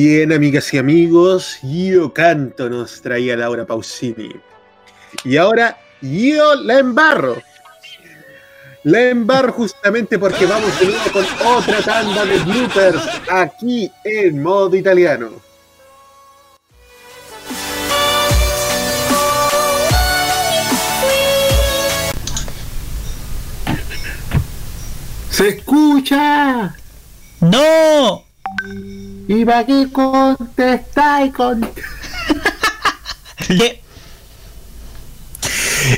[0.10, 1.60] bien, amigas y amigos.
[1.62, 4.32] Yo canto, nos traía Laura Pausini.
[5.24, 7.39] Y ahora yo la embarro.
[8.86, 14.76] La embarro justamente porque vamos de nuevo con otra tanda de bloopers aquí en modo
[14.76, 15.30] italiano.
[25.30, 26.76] ¡Se escucha!
[27.41, 28.24] ¡No!
[29.32, 31.61] ¿Y para qué contestáis con.?
[33.49, 33.82] Le-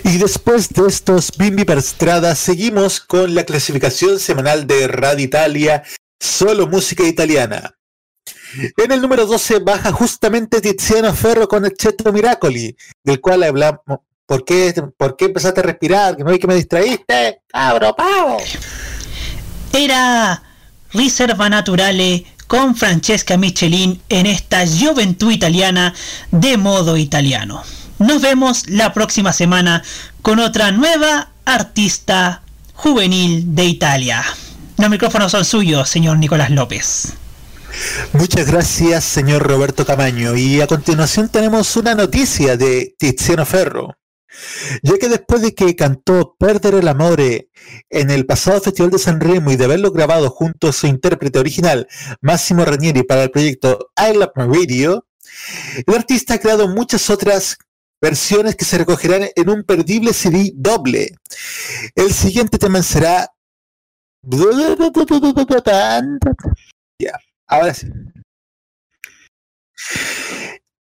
[0.03, 5.84] Y después de estos Bimbi Perstrada, seguimos con la clasificación semanal de Radio Italia,
[6.19, 7.73] solo música italiana.
[8.77, 13.82] En el número 12 baja justamente Tiziano Ferro con el Cheto Miracoli, del cual hablamos.
[14.25, 16.17] ¿Por qué, ¿Por qué empezaste a respirar?
[16.17, 17.41] ¿Que no hay que me distraíste?
[17.47, 18.38] ¡Cabro pavo!
[19.73, 20.43] Era
[20.93, 25.93] Riserva Naturale con Francesca Michelin en esta Juventud Italiana
[26.32, 27.64] de modo italiano.
[27.97, 29.82] Nos vemos la próxima semana
[30.22, 32.41] con otra nueva artista
[32.74, 34.22] juvenil de Italia.
[34.78, 37.14] Los micrófonos son suyos, señor Nicolás López.
[38.12, 40.36] Muchas gracias, señor Roberto Camaño.
[40.36, 43.95] Y a continuación tenemos una noticia de Tiziano Ferro.
[44.82, 47.49] Ya que después de que cantó Perder el Amore
[47.89, 51.39] en el pasado Festival de San Remo y de haberlo grabado junto a su intérprete
[51.39, 51.88] original,
[52.21, 55.05] Máximo Ranieri, para el proyecto I Love My Radio,
[55.86, 57.57] el artista ha creado muchas otras
[58.01, 61.15] versiones que se recogerán en un perdible CD doble.
[61.95, 63.29] El siguiente tema será...
[66.99, 67.13] Ya,
[67.47, 67.88] ahora sí.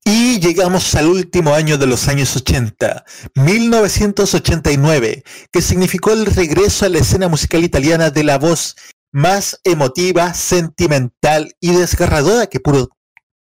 [0.10, 3.04] Y llegamos al último año de los años 80,
[3.36, 8.78] 1989, que significó el regreso a la escena musical italiana de la voz
[9.12, 12.88] más emotiva, sentimental y desgarradora que puro,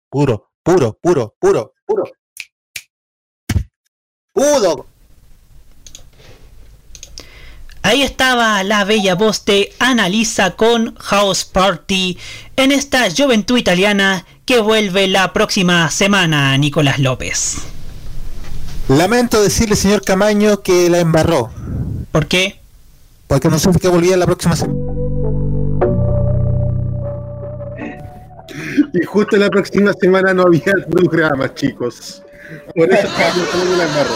[0.09, 2.13] puro, puro, puro, puro, puro.
[4.33, 4.87] Puro.
[7.85, 12.19] Ahí estaba la bella voz de Annalisa con House Party
[12.57, 17.59] en esta juventud italiana que vuelve la próxima semana, Nicolás López.
[18.89, 21.51] Lamento decirle, señor Camaño, que la embarró.
[22.11, 22.59] ¿Por qué?
[23.27, 24.81] Porque no supe que volvía la próxima semana.
[28.95, 32.23] Y justo la próxima semana no había programa, chicos.
[32.75, 33.09] Por eso
[33.77, 34.15] la embarró.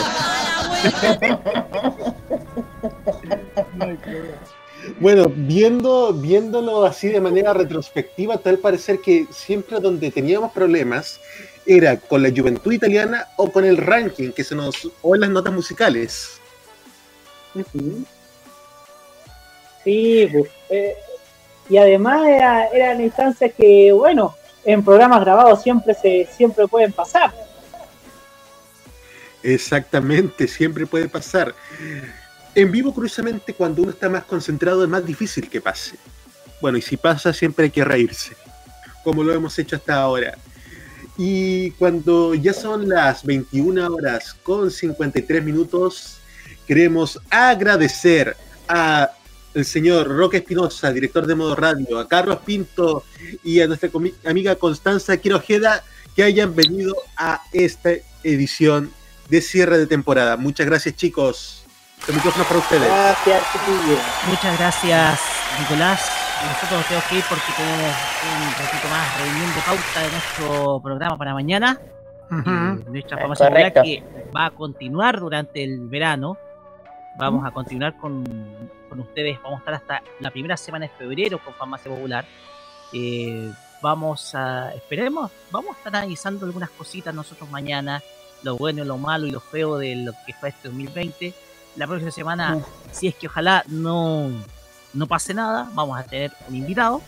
[5.00, 11.20] Bueno, viendo, viéndolo así de manera retrospectiva, tal parecer que siempre donde teníamos problemas
[11.66, 15.30] era con la juventud italiana o con el ranking que se nos o en las
[15.30, 16.40] notas musicales.
[19.84, 20.94] Sí, pues, eh,
[21.68, 27.32] y además era, eran instancias que, bueno, en programas grabados siempre se siempre pueden pasar.
[29.42, 31.54] Exactamente, siempre puede pasar.
[32.58, 35.94] En vivo, curiosamente, cuando uno está más concentrado es más difícil que pase.
[36.60, 38.36] Bueno, y si pasa, siempre hay que reírse,
[39.04, 40.36] como lo hemos hecho hasta ahora.
[41.16, 46.16] Y cuando ya son las 21 horas con 53 minutos,
[46.66, 48.36] queremos agradecer
[48.66, 49.12] a
[49.54, 53.04] el señor Roque Espinosa, director de Modo Radio, a Carlos Pinto
[53.44, 53.88] y a nuestra
[54.24, 55.84] amiga Constanza Quirojeda
[56.16, 57.90] que hayan venido a esta
[58.24, 58.90] edición
[59.28, 60.36] de cierre de temporada.
[60.36, 61.57] Muchas gracias, chicos.
[62.06, 62.86] El micrófono para ustedes.
[62.88, 63.42] Gracias.
[64.28, 65.20] Muchas gracias,
[65.60, 66.10] Nicolás.
[66.46, 70.80] Nosotros nos tenemos que ir porque tenemos un ratito más reunión de pauta de nuestro
[70.80, 71.78] programa para mañana.
[72.30, 73.82] Eh, nuestra Es farmacia popular correcto.
[73.82, 76.38] que va a continuar durante el verano.
[77.18, 78.24] Vamos a continuar con,
[78.88, 79.38] con ustedes.
[79.42, 82.24] Vamos a estar hasta la primera semana de febrero con Farmacia Popular.
[82.92, 83.50] Eh,
[83.82, 88.00] vamos a, esperemos, vamos a estar analizando algunas cositas nosotros mañana.
[88.44, 91.34] Lo bueno, lo malo y lo feo de lo que fue este 2020.
[91.78, 92.58] La próxima semana,
[92.90, 94.30] si es que ojalá no,
[94.92, 97.00] no pase nada, vamos a tener un invitado.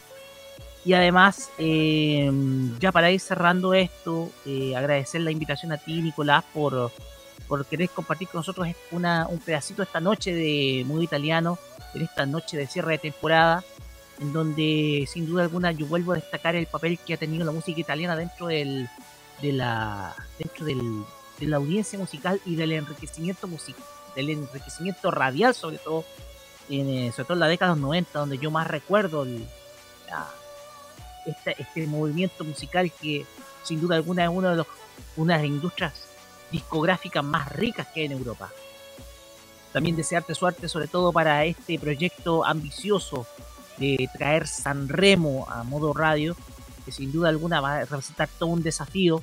[0.85, 2.31] Y además, eh,
[2.79, 6.93] ya para ir cerrando esto, eh, agradecer la invitación a ti, Nicolás, por,
[7.49, 11.59] por querer compartir con nosotros una, un pedacito esta noche de Mundo Italiano,
[11.93, 13.65] en esta noche de cierre de temporada,
[14.21, 17.51] en donde sin duda alguna yo vuelvo a destacar el papel que ha tenido la
[17.51, 18.89] música italiana dentro del,
[19.43, 21.03] de la dentro del,
[21.41, 23.83] de la audiencia musical y del enriquecimiento musical,
[24.15, 26.05] del enriquecimiento radial sobre todo,
[26.69, 29.47] en, eh, sobre todo en la década de los 90, donde yo más recuerdo el-
[30.09, 30.29] la-
[31.27, 33.27] este, este movimiento musical que
[33.63, 34.67] sin duda alguna es uno de los,
[35.17, 35.93] una de las industrias
[36.51, 38.51] discográficas más ricas que hay en Europa.
[39.73, 43.27] También desearte suerte sobre todo para este proyecto ambicioso
[43.77, 46.37] de traer San Remo a modo radio,
[46.85, 49.23] que sin duda alguna va a representar todo un desafío.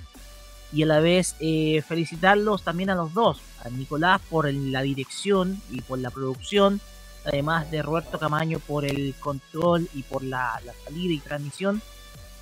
[0.74, 4.82] Y a la vez eh, felicitarlos también a los dos, a Nicolás por el- la
[4.82, 6.82] dirección y por la producción,
[7.26, 11.82] además de Roberto Camaño por el control y por la, la salida y transmisión,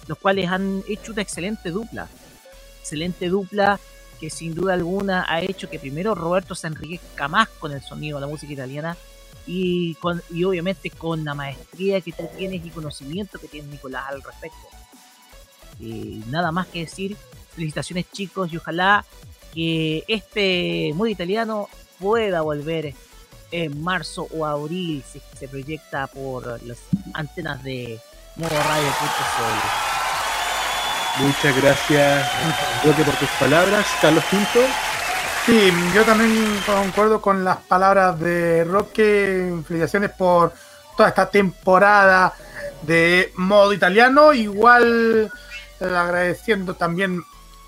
[0.08, 2.08] los cuales han hecho una excelente dupla.
[2.82, 3.80] Excelente dupla
[4.20, 8.18] que sin duda alguna ha hecho que primero Roberto se enriquezca más con el sonido
[8.18, 8.96] de la música italiana
[9.46, 14.06] y, con, y obviamente con la maestría que tú tienes y conocimiento que tiene Nicolás
[14.10, 14.68] al respecto.
[15.80, 17.18] Eh, nada más que decir,
[17.56, 19.06] felicitaciones chicos y ojalá
[19.53, 22.93] que este modo italiano pueda volver
[23.51, 26.78] en marzo o abril si se proyecta por las
[27.14, 27.99] antenas de
[28.36, 29.95] Modo Radio.cl.
[31.24, 32.30] Muchas gracias,
[32.84, 33.86] Roque, por tus palabras.
[34.01, 34.60] Carlos Pinto.
[35.45, 39.53] Sí, yo también concuerdo con las palabras de Roque.
[39.66, 40.53] Felicitaciones por
[40.97, 42.34] toda esta temporada
[42.82, 44.34] de modo italiano.
[44.34, 45.32] Igual
[45.80, 47.24] eh, agradeciendo también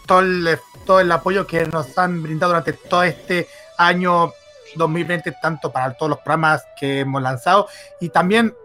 [0.08, 3.48] todo el, todo el apoyo que nos han brindado durante todo este
[3.78, 4.32] año
[4.76, 7.68] 2020, tanto para todos los programas que hemos lanzado
[8.00, 8.56] y también,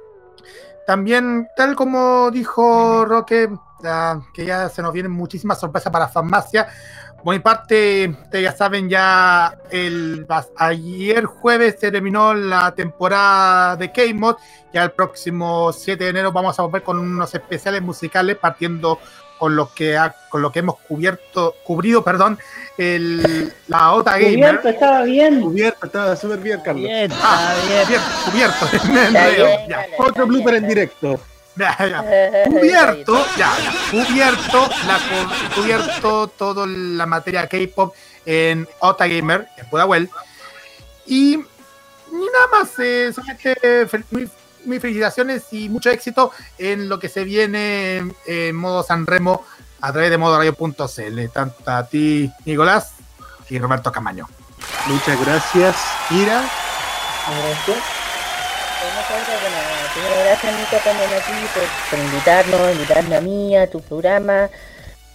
[0.86, 3.51] también tal como dijo Roque,
[3.84, 6.68] ah, que ya se nos vienen muchísimas sorpresas para Farmacia.
[7.22, 10.26] Por mi parte, ya saben, ya el
[10.57, 14.38] ayer jueves se terminó la temporada de K-Mod.
[14.72, 18.99] Ya el próximo 7 de enero vamos a volver con unos especiales musicales partiendo
[19.38, 22.38] con lo que ha, con lo que hemos cubierto, cubrido, perdón,
[22.78, 24.32] el, la OTA Gamer.
[24.34, 25.40] Cubierto, estaba bien.
[25.40, 26.84] Cubierto, estaba súper bien, Carlos.
[26.84, 28.00] Bien, Ah, bien.
[28.24, 29.46] cubierto, cubierto.
[29.68, 29.86] Ya.
[29.98, 31.20] Otro blooper en directo.
[31.56, 32.44] Ya, ya.
[32.48, 33.72] Cubierto, ya, ya.
[33.90, 40.08] Cubierto, la, cu- cubierto toda la materia K-pop en Ota Gamer, en Pudahuel.
[41.06, 41.40] Y, y
[42.12, 44.30] nada más, eh, solamente muy,
[44.64, 49.44] muy felicitaciones y mucho éxito en lo que se viene en, modo San Remo
[49.80, 51.28] a través de modoradio.cl.
[51.32, 52.92] Tanto a ti, Nicolás,
[53.48, 54.28] y Roberto Camaño.
[54.86, 55.76] Muchas gracias,
[56.10, 56.42] Ira.
[57.28, 57.84] Gracias.
[60.24, 64.48] Gracias Nico también a ti por, por invitarnos, invitarme a mí, a tu programa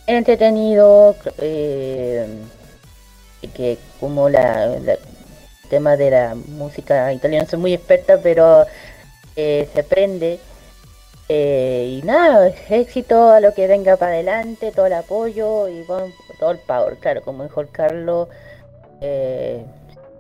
[0.06, 2.28] entretenido, eh,
[3.56, 8.66] que como la, la- el tema de la música italiana soy muy experta, pero
[9.38, 10.40] se aprende.
[11.30, 16.14] Eh, y nada, éxito a lo que venga para adelante, todo el apoyo y bueno,
[16.40, 18.30] todo el power, claro, como dijo el Carlos,
[19.02, 19.66] eh,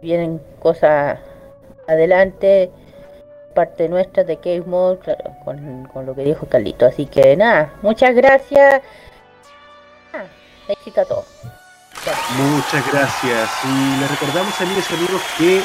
[0.02, 1.20] vienen cosas
[1.88, 2.70] adelante
[3.56, 6.86] parte nuestra de Cave Mode, claro, con, con lo que dijo Carlito.
[6.86, 8.82] Así que nada, muchas gracias.
[10.14, 10.26] Ah,
[10.68, 11.26] éxito a todos.
[12.38, 13.50] Muchas gracias.
[13.66, 15.62] Y les recordamos, amigos y amigos, que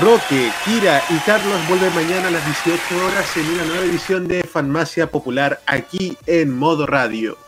[0.00, 4.42] Roque, Kira y Carlos vuelven mañana a las 18 horas en una nueva edición de
[4.42, 7.38] Farmacia Popular aquí en Modo Radio.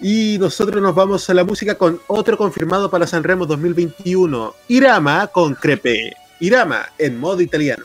[0.00, 5.54] Y nosotros nos vamos a la música con otro confirmado para Sanremo 2021, Irama con
[5.54, 6.16] Crepe.
[6.40, 7.84] Irama en modo italiano.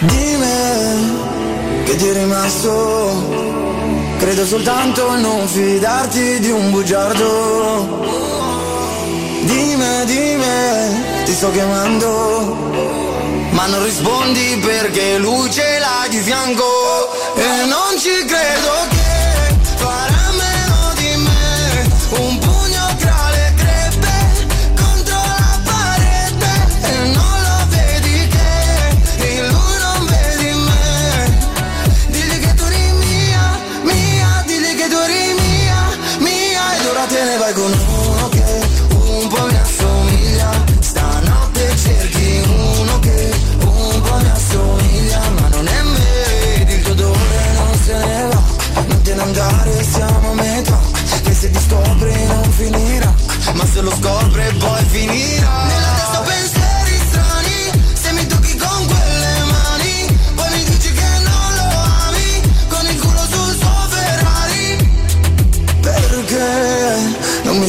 [0.00, 3.56] Dimmi che ti rimasto
[4.18, 8.25] Credo soltanto non fidarti di un bugiardo
[9.46, 12.56] Dimmi, dimmi, ti sto chiamando
[13.50, 16.64] Ma non rispondi perché lui ce l'ha di fianco
[17.36, 18.95] E non ci credo che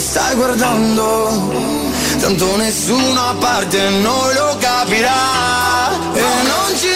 [0.08, 1.76] stai guardando
[2.20, 5.92] Tanto nessuno a parte noi lo capirà.
[6.14, 6.87] E non ci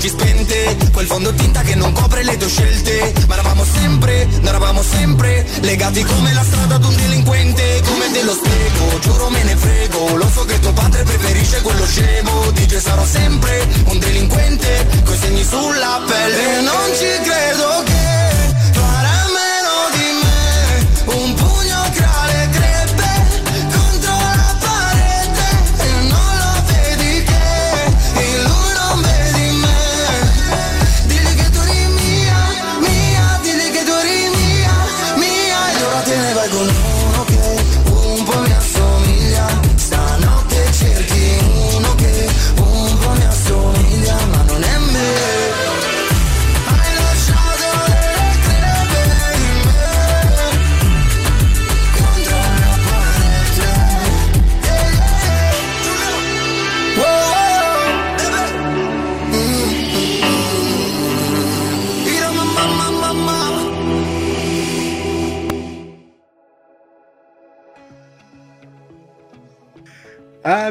[0.00, 0.76] luci spente.
[0.92, 3.12] Quel fondotinta che non copre le tue scelte.
[3.26, 8.22] Ma eravamo sempre, noi eravamo sempre Legati come la strada ad un delinquente Come te
[8.22, 10.16] lo spiego, giuro me ne frego.
[10.16, 12.50] Lo so che tuo padre preferisce quello scemo.
[12.52, 16.58] Dice sarò sempre un delinquente Coi segni sulla pelle.
[16.58, 21.34] E non ci credo che farà meno di me Un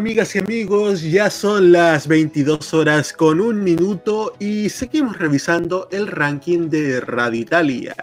[0.10, 6.08] Amigas y amigos, ya son las 22 horas con un minuto y seguimos revisando el
[6.08, 7.96] ranking de Radio Italia.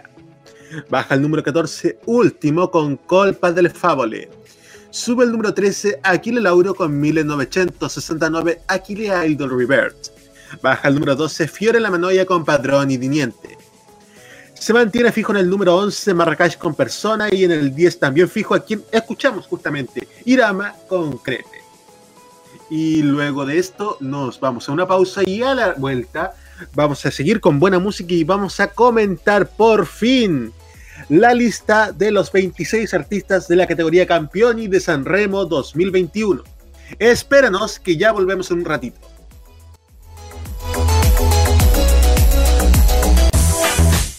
[0.89, 4.29] Baja el número 14, último, con Colpa del Favole.
[4.89, 9.97] Sube el número 13, Aquile Lauro con 1969, Aquile Idol Revert.
[10.61, 13.57] Baja el número 12, Fiore La Manoia con Padrón y Diniente.
[14.53, 18.29] Se mantiene fijo en el número 11, Marrakech con Persona, y en el 10 también
[18.29, 21.66] fijo a quien escuchamos justamente, Irama con Crepe.
[22.69, 26.33] Y luego de esto nos vamos a una pausa y a la vuelta
[26.73, 30.51] vamos a seguir con buena música y vamos a comentar por fin
[31.09, 36.43] la lista de los 26 artistas de la categoría Campeoni de San Remo 2021.
[36.99, 38.99] Espéranos que ya volvemos en un ratito.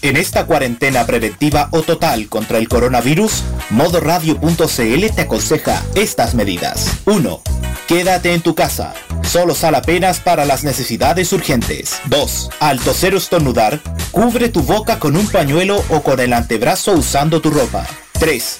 [0.00, 6.98] En esta cuarentena preventiva o total contra el coronavirus, modoradio.cl te aconseja estas medidas.
[7.06, 7.42] 1.
[7.88, 8.94] Quédate en tu casa.
[9.24, 12.00] Solo sal apenas para las necesidades urgentes.
[12.06, 12.50] 2.
[12.60, 13.80] Al toser o estornudar,
[14.12, 17.84] cubre tu boca con un pañuelo o con el antebrazo usando tu ropa.
[18.20, 18.58] 3.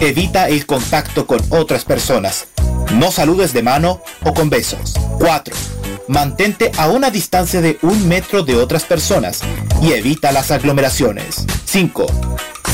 [0.00, 2.48] Evita el contacto con otras personas.
[2.92, 4.94] No saludes de mano o con besos.
[5.18, 5.54] 4.
[6.08, 9.40] Mantente a una distancia de un metro de otras personas
[9.82, 11.46] y evita las aglomeraciones.
[11.64, 12.06] 5.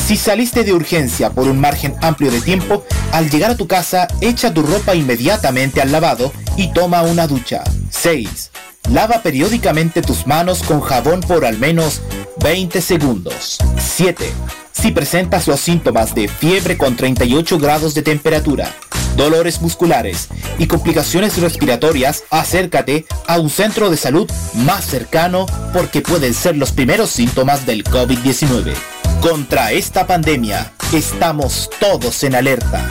[0.06, 4.08] Si saliste de urgencia por un margen amplio de tiempo, al llegar a tu casa
[4.20, 7.62] echa tu ropa inmediatamente al lavado y toma una ducha.
[7.90, 8.49] 6.
[8.88, 12.00] Lava periódicamente tus manos con jabón por al menos
[12.42, 13.58] 20 segundos.
[13.78, 14.32] 7.
[14.72, 18.74] Si presentas los síntomas de fiebre con 38 grados de temperatura,
[19.16, 20.28] dolores musculares
[20.58, 26.72] y complicaciones respiratorias, acércate a un centro de salud más cercano porque pueden ser los
[26.72, 28.72] primeros síntomas del COVID-19.
[29.20, 32.88] Contra esta pandemia estamos todos en alerta,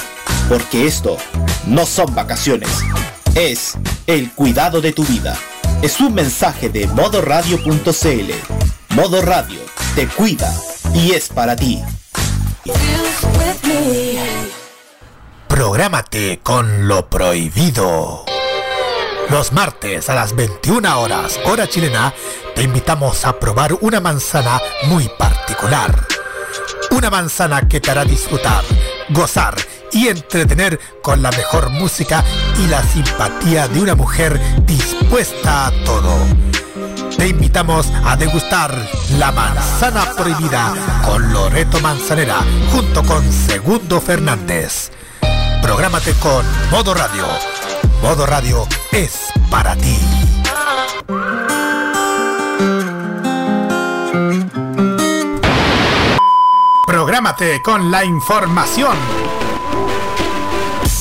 [0.47, 1.17] porque esto
[1.65, 2.69] no son vacaciones,
[3.33, 3.73] es
[4.05, 5.35] el cuidado de tu vida.
[5.81, 8.95] Es un mensaje de modoradio.cl.
[8.95, 9.61] Modo Radio
[9.95, 10.53] te cuida
[10.93, 11.81] y es para ti.
[15.47, 18.25] Prográmate con lo prohibido.
[19.29, 22.13] Los martes a las 21 horas, hora chilena,
[22.55, 26.07] te invitamos a probar una manzana muy particular.
[26.91, 28.65] Una manzana que te hará disfrutar,
[29.09, 29.55] gozar
[29.91, 32.23] y entretener con la mejor música
[32.63, 36.15] y la simpatía de una mujer dispuesta a todo.
[37.17, 38.73] Te invitamos a degustar
[39.17, 40.73] la manzana prohibida
[41.05, 42.37] con Loreto Manzanera
[42.71, 44.91] junto con Segundo Fernández.
[45.61, 47.25] Prográmate con Modo Radio.
[48.01, 49.19] Modo Radio es
[49.49, 49.97] para ti.
[56.87, 58.97] Prográmate con la información.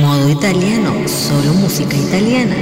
[0.00, 2.56] Modo italiano, solo música italiana.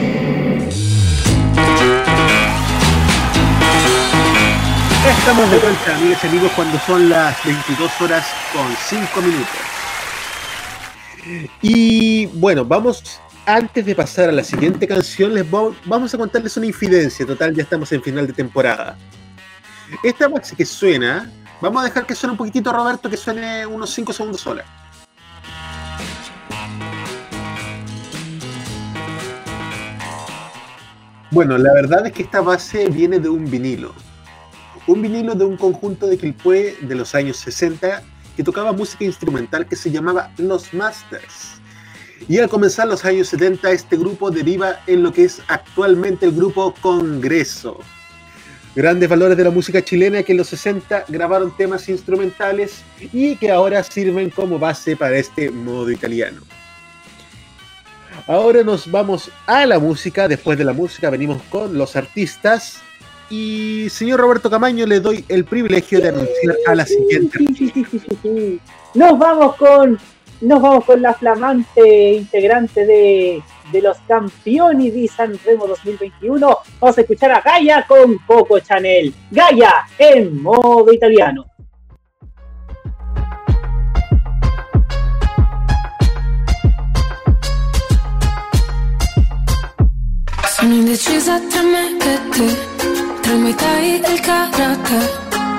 [5.19, 9.49] Estamos de vuelta, amigas y amigos, cuando son las 22 horas con 5 minutos.
[11.61, 16.57] Y bueno, vamos, antes de pasar a la siguiente canción, les vo- vamos a contarles
[16.57, 17.27] una infidencia.
[17.27, 18.97] Total, ya estamos en final de temporada.
[20.03, 21.31] Esta maxi que suena,
[21.61, 24.65] vamos a dejar que suene un poquitito, Roberto, que suene unos 5 segundos sola.
[31.33, 33.95] Bueno, la verdad es que esta base viene de un vinilo.
[34.87, 38.03] Un vinilo de un conjunto de Quilpué de los años 60
[38.37, 41.63] que tocaba música instrumental que se llamaba Los Masters.
[42.29, 46.33] Y al comenzar los años 70 este grupo deriva en lo que es actualmente el
[46.33, 47.79] grupo Congreso.
[48.77, 53.51] Grandes valores de la música chilena que en los 60 grabaron temas instrumentales y que
[53.51, 56.43] ahora sirven como base para este modo italiano.
[58.27, 60.29] Ahora nos vamos a la música.
[60.29, 62.81] Después de la música venimos con los artistas.
[63.31, 67.39] Y señor Roberto Camaño, le doy el privilegio de anunciar a la siguiente.
[68.95, 69.99] Nos vamos con
[70.43, 76.59] nos vamos con la flamante integrante de, de los campeones de San Remo 2021.
[76.81, 79.15] Vamos a escuchar a Gaia con Coco Chanel.
[79.31, 81.52] Gaia en modo italiano.
[90.63, 91.99] Sono indecisa tra me e
[92.31, 92.57] te,
[93.21, 94.97] tra il Muay Thai e il karate.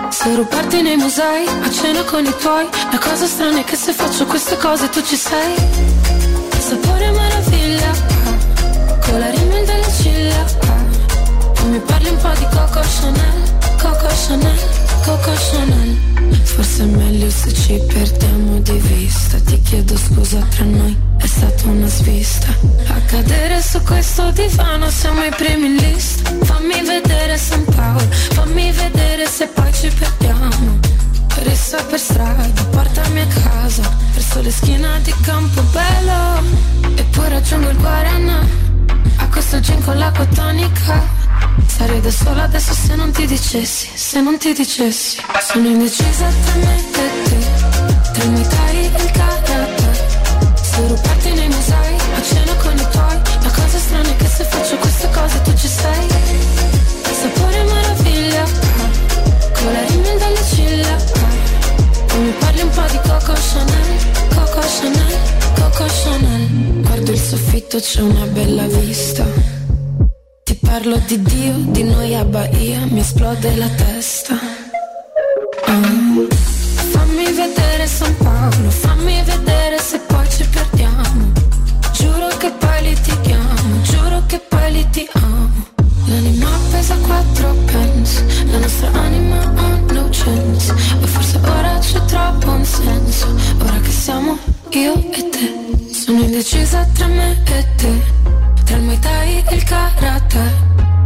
[0.10, 3.92] Se rubarti nei musei, a cena con i tuoi, la cosa strana è che se
[3.92, 5.56] faccio queste cose tu ci sei.
[6.58, 7.92] Sapore meraviglia,
[9.02, 10.46] con la rimel delle ciglia.
[11.58, 13.42] E mi parli un po' di Coco Chanel,
[13.82, 14.60] Coco Chanel,
[15.04, 15.98] Coco Chanel.
[16.44, 19.38] Forse è meglio se ci perdiamo di vista.
[19.38, 22.48] Ti chiedo scusa tra noi, è stata una svista.
[22.88, 26.32] A cadere su questo divano siamo i primi in lista.
[26.44, 30.80] Fammi vedere San Paolo, fammi vedere se poi ci perdiamo.
[31.44, 33.84] Rissa per strada, portami a casa,
[34.14, 36.44] verso le schiena di Campobello.
[36.96, 38.48] E poi raggiungo il Guarana,
[39.18, 41.22] a questo gin con l'acqua tonica.
[41.68, 45.22] Sarei da sola adesso se non ti dicessi, se non ti dicessi.
[45.40, 47.10] Sono indecisa tra me e te,
[48.14, 50.02] tra Muay Thai e il karate.
[50.62, 53.18] Se rubarti nei musei, a cena con i tuoi.
[53.42, 56.08] La cosa strana è che se faccio queste cose tu ci sei.
[57.22, 58.44] Sapore meraviglia,
[59.54, 60.96] con la rimel dalle ciglia.
[62.14, 63.98] E mi parli un po' di Coco Chanel,
[64.36, 65.18] Coco Chanel,
[65.56, 66.33] Coco Chanel.
[67.34, 69.26] Soffitto, c'è una bella vista.
[70.44, 74.36] Ti parlo di Dio, di noi a Bahia, mi esplode la testa.
[75.66, 75.82] Ah.
[76.92, 81.32] Fammi vedere San Paolo, fammi vedere se poi ci perdiamo.
[81.94, 85.50] Giuro che poi litighiamo, giuro che poi litighiamo.
[86.06, 90.72] L'anima pesa quattro pence, la nostra anima ha no chance.
[90.72, 93.26] O forse ora c'è troppo un senso,
[93.60, 94.38] ora che siamo
[94.70, 95.64] io e te.
[96.04, 98.04] Sono indecisa tra me e te,
[98.66, 100.52] tra il Muay Thai e il karate.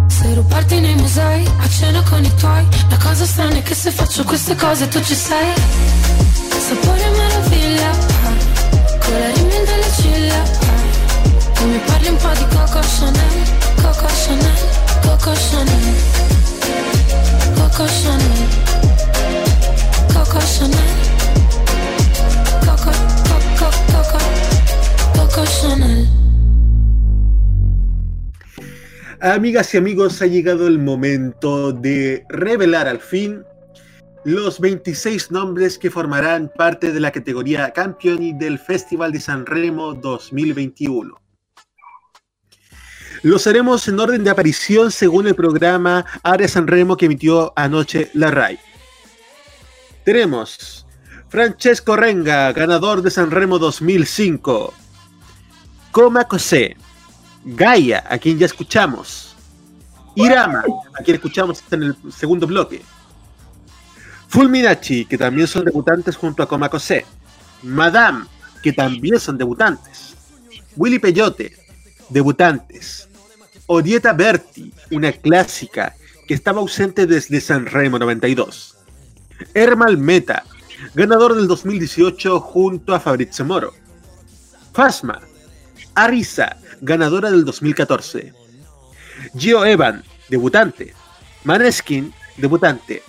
[0.07, 3.91] Se rubarti nei musei, a cena con i tuoi La cosa strana è che se
[3.91, 5.53] faccio queste cose tu ci sei
[6.67, 10.43] Sapore meraviglia, ah, con la rimel delle ciglia.
[11.59, 13.43] E mi parli un po' di Coco Chanel,
[13.75, 14.57] Coco Chanel,
[15.01, 15.95] Coco Chanel
[17.53, 18.86] Coco Chanel,
[29.33, 33.43] Amigas y amigos, ha llegado el momento de revelar al fin
[34.23, 39.93] los 26 nombres que formarán parte de la categoría Campioni del Festival de San Remo
[39.95, 41.21] 2021.
[43.21, 48.09] Los haremos en orden de aparición según el programa Área San Remo que emitió anoche
[48.13, 48.57] la RAI.
[50.05, 50.87] Tenemos
[51.27, 54.73] Francesco Renga, ganador de San Remo 2005.
[55.91, 56.29] Coma
[57.55, 59.33] Gaia, a quien ya escuchamos.
[60.15, 60.63] Irama,
[60.99, 62.81] a quien escuchamos en el segundo bloque.
[64.27, 67.05] Fulminachi, que también son debutantes junto a Komakose.
[67.63, 68.25] Madame,
[68.61, 70.15] que también son debutantes.
[70.75, 71.55] Willy Peyote,
[72.09, 73.07] debutantes.
[73.67, 75.95] Orieta Berti, una clásica
[76.27, 78.75] que estaba ausente desde San Remo 92.
[79.53, 80.43] Hermal Meta,
[80.93, 83.73] ganador del 2018 junto a Fabrizio Moro.
[84.73, 85.21] Fasma,
[85.95, 88.33] Arisa, ganadora del 2014.
[89.33, 90.93] Gio Evan, debutante.
[91.43, 93.03] Maneskin, debutante.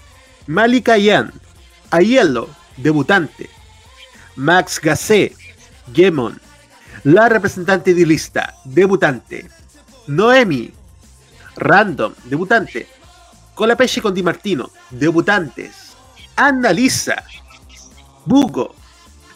[0.46, 1.32] Malika Yan,
[1.90, 3.50] Aiello, debutante.
[4.36, 5.34] Max Gassé,
[5.92, 6.40] Gemon,
[7.04, 9.48] la representante de lista, debutante.
[10.06, 10.72] Noemi,
[11.56, 12.86] Random, debutante.
[13.54, 15.96] Colapesce con Di Martino, debutantes.
[16.36, 17.24] Anna Lisa,
[18.24, 18.74] Bugo,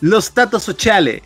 [0.01, 1.23] Los Tatos Sociale,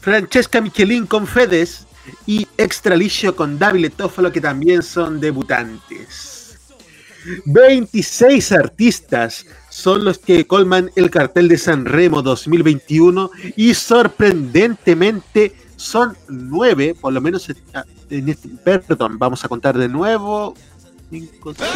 [0.00, 1.86] Francesca Michelin con Fedes
[2.26, 6.58] y Extralicio con Davile Tófalo que también son debutantes.
[7.46, 16.16] 26 artistas son los que colman el cartel de San Remo 2021 y sorprendentemente son
[16.28, 17.48] 9, por lo menos
[18.10, 20.54] en este, perdón, vamos a contar de nuevo.
[21.10, 21.68] 5, 6,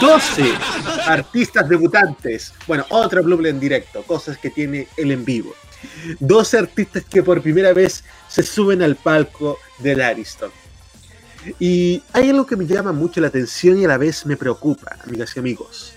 [0.00, 0.54] 12
[1.06, 2.52] artistas debutantes.
[2.66, 5.54] Bueno, otro Blue en directo, cosas que tiene el en vivo.
[6.20, 10.50] 12 artistas que por primera vez se suben al palco del Ariston.
[11.58, 14.96] Y hay algo que me llama mucho la atención y a la vez me preocupa,
[15.04, 15.92] amigas y amigos.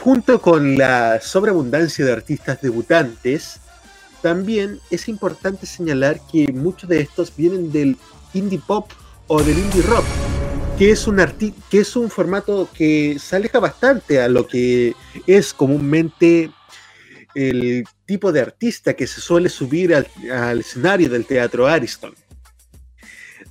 [0.00, 3.60] Junto con la sobreabundancia de artistas debutantes,
[4.22, 7.96] también es importante señalar que muchos de estos vienen del
[8.32, 8.90] indie pop
[9.26, 10.04] o del indie rock,
[10.78, 11.22] que es un,
[11.70, 14.94] que es un formato que se aleja bastante a lo que
[15.26, 16.50] es comúnmente
[17.34, 22.14] el tipo de artista que se suele subir al, escenario del teatro Ariston.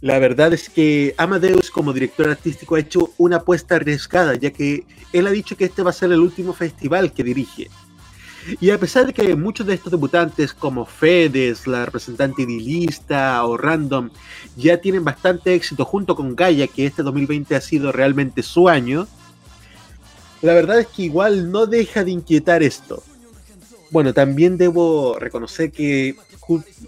[0.01, 4.85] La verdad es que Amadeus como director artístico ha hecho una apuesta arriesgada, ya que
[5.13, 7.69] él ha dicho que este va a ser el último festival que dirige.
[8.59, 13.55] Y a pesar de que muchos de estos debutantes como Fedes, la representante idilista o
[13.55, 14.09] Random
[14.57, 19.07] ya tienen bastante éxito junto con Gaia, que este 2020 ha sido realmente su año,
[20.41, 23.01] la verdad es que igual no deja de inquietar esto.
[23.93, 26.15] Bueno, también debo reconocer que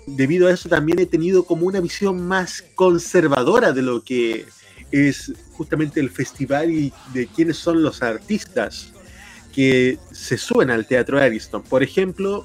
[0.07, 4.47] debido a eso también he tenido como una visión más conservadora de lo que
[4.89, 8.91] es justamente el festival y de quiénes son los artistas
[9.53, 11.61] que se suben al Teatro Ariston.
[11.61, 12.43] Por ejemplo,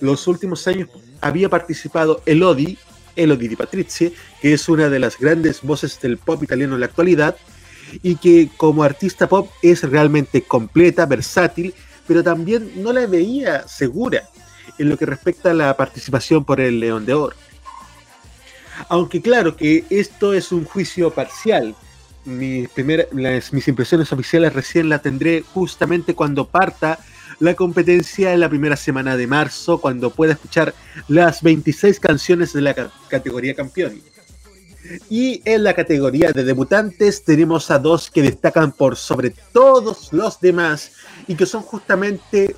[0.00, 0.88] los últimos años
[1.20, 2.76] había participado Elodie,
[3.14, 6.86] Elodie Di Patrizie, que es una de las grandes voces del pop italiano en la
[6.86, 7.36] actualidad,
[8.02, 11.72] y que como artista pop es realmente completa, versátil,
[12.10, 14.28] pero también no la veía segura
[14.78, 17.36] en lo que respecta a la participación por el León de Oro.
[18.88, 21.76] Aunque claro que esto es un juicio parcial,
[22.24, 26.98] mis, primer- las- mis impresiones oficiales recién la tendré justamente cuando parta
[27.38, 30.74] la competencia en la primera semana de marzo, cuando pueda escuchar
[31.06, 34.02] las 26 canciones de la ca- categoría campeón.
[35.08, 40.40] Y en la categoría de debutantes tenemos a dos que destacan por sobre todos los
[40.40, 40.92] demás
[41.26, 42.56] y que son justamente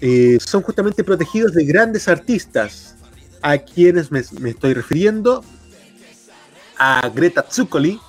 [0.00, 2.94] eh, son justamente protegidos de grandes artistas.
[3.42, 5.44] A quienes me, estoy refiriendo
[6.76, 8.00] a Greta Zuccoli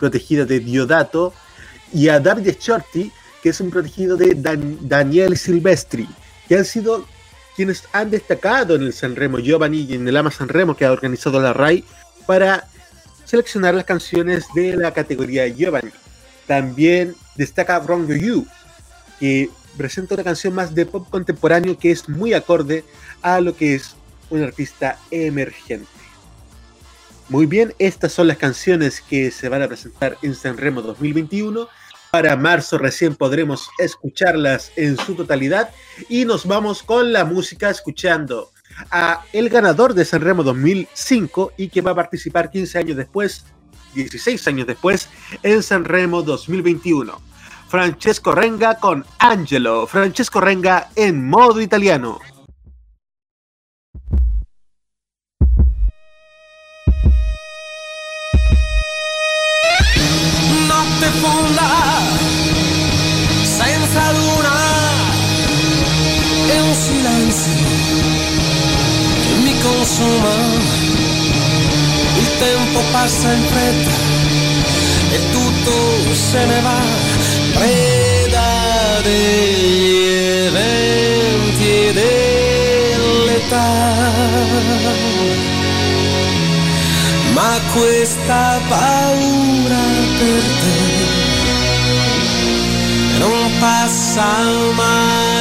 [0.00, 1.32] protegida de Diodato
[1.92, 3.12] y a Davide Shorty
[3.42, 6.08] que es un protegido de Dan- Daniel Silvestri
[6.48, 7.06] que han sido
[7.54, 11.40] quienes han destacado en el Sanremo Giovanni y en el Ama Sanremo que ha organizado
[11.40, 11.84] la RAI
[12.26, 12.66] para
[13.24, 15.90] seleccionar las canciones de la categoría Giovanni.
[16.46, 18.46] También destaca Wrong You,
[19.18, 22.84] que presenta una canción más de pop contemporáneo que es muy acorde
[23.22, 23.96] a lo que es
[24.30, 25.88] un artista emergente.
[27.28, 31.68] Muy bien, estas son las canciones que se van a presentar en Sanremo 2021.
[32.12, 35.70] Para marzo recién podremos escucharlas en su totalidad
[36.08, 38.52] y nos vamos con la música escuchando
[38.90, 43.44] a el ganador de Sanremo 2005 y que va a participar 15 años después,
[43.94, 45.08] 16 años después,
[45.42, 47.20] en Sanremo 2021.
[47.68, 49.86] Francesco Renga con Angelo.
[49.86, 52.20] Francesco Renga en modo italiano.
[69.86, 70.34] Consuma.
[72.18, 73.90] Il tempo passa in fretta
[75.12, 76.80] e tutto se ne va,
[77.52, 80.08] preda degli
[80.48, 83.64] eventi dell'età.
[87.32, 89.84] Ma questa paura
[90.18, 90.78] per te
[93.18, 94.26] non passa
[94.74, 95.35] mai.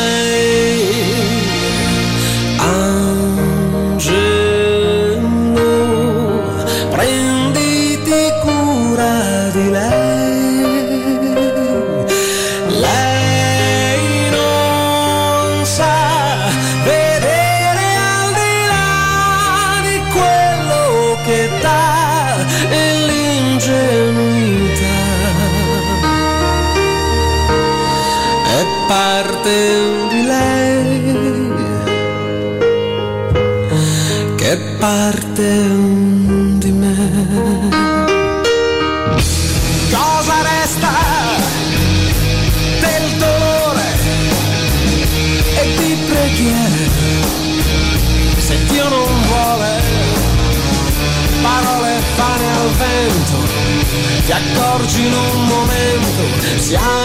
[56.66, 57.05] Momento siamo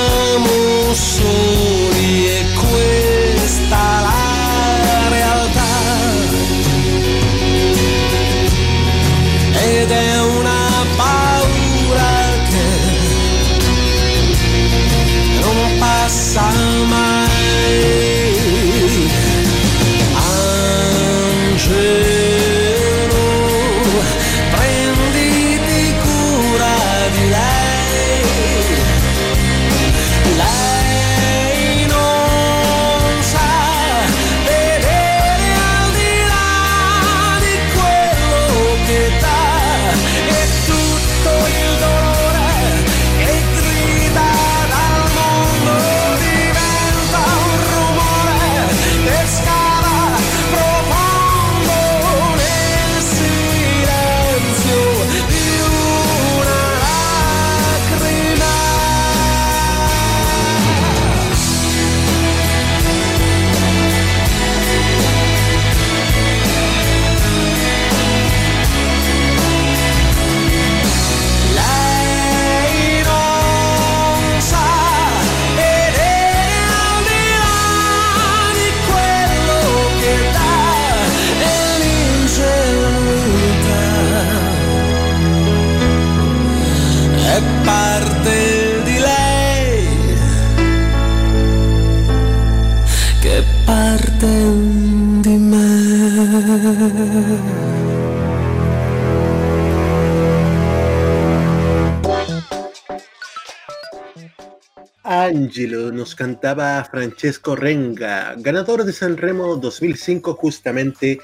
[106.20, 111.18] cantaba Francesco Renga, ganador de Sanremo 2005 justamente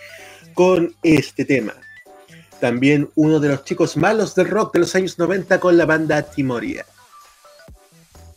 [0.55, 1.75] con este tema.
[2.63, 6.23] También uno de los chicos malos del rock de los años 90 con la banda
[6.23, 6.87] Timoria.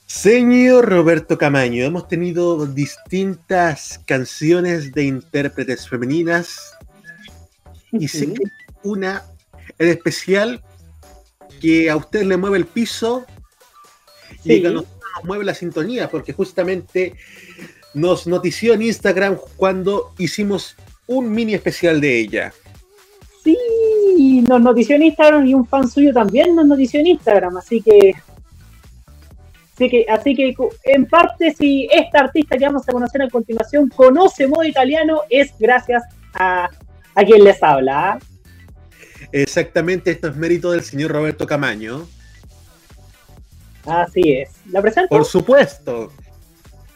[0.05, 6.73] Señor Roberto Camaño, hemos tenido distintas canciones de intérpretes femeninas
[7.93, 8.43] y sé que
[8.83, 9.23] una
[9.77, 10.61] en especial
[11.61, 13.25] que a usted le mueve el piso
[14.43, 14.61] y Sí.
[14.61, 17.15] que nos mueve la sintonía, porque justamente
[17.93, 20.75] nos notició en Instagram cuando hicimos
[21.07, 22.53] un mini especial de ella.
[23.43, 27.81] Sí, nos notició en Instagram y un fan suyo también nos notició en Instagram, así
[27.81, 28.13] que.
[29.75, 33.87] Así que, así que en parte, si esta artista que vamos a conocer a continuación
[33.87, 36.69] conoce modo italiano, es gracias a,
[37.15, 38.19] a quien les habla.
[39.31, 42.05] Exactamente, esto es mérito del señor Roberto Camaño.
[43.89, 44.49] Así es.
[44.71, 45.09] ¿La presento?
[45.09, 46.11] Por supuesto.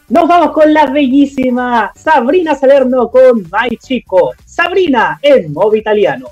[0.08, 4.32] Nos vamos con la bellísima Sabrina Salerno con My Chico.
[4.44, 6.26] Sabrina en modo italiano.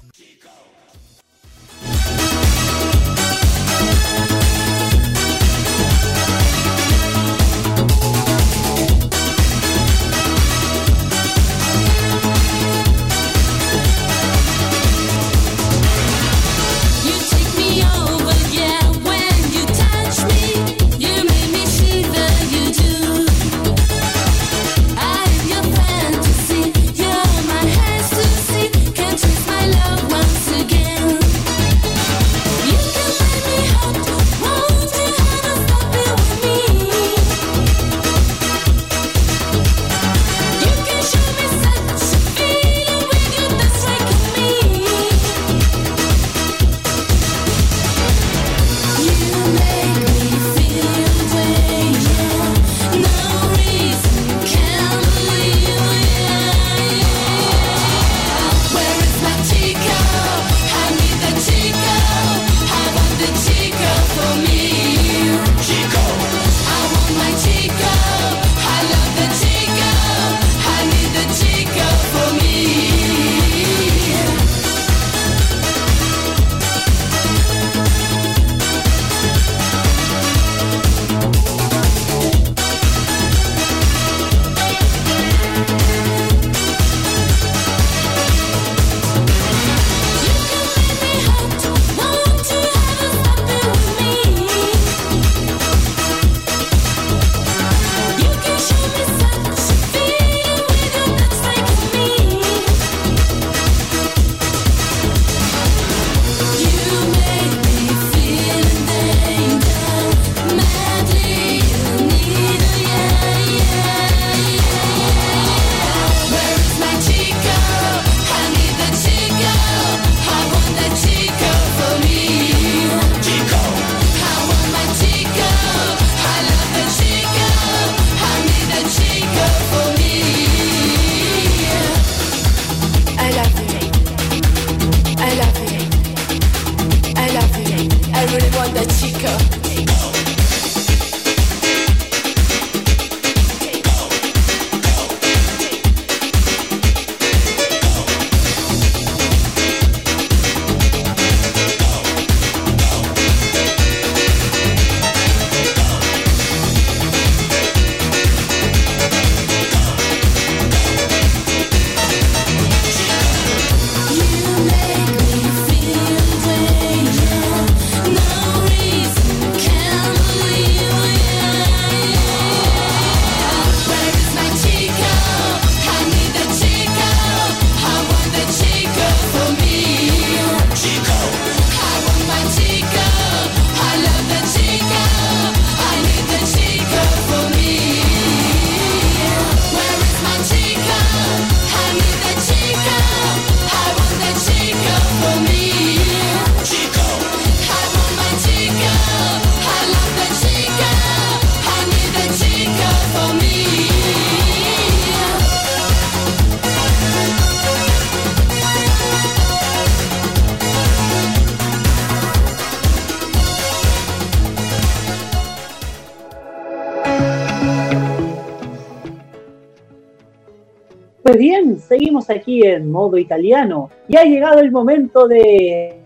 [222.53, 225.97] Aquí en modo italiano y ha llegado el momento de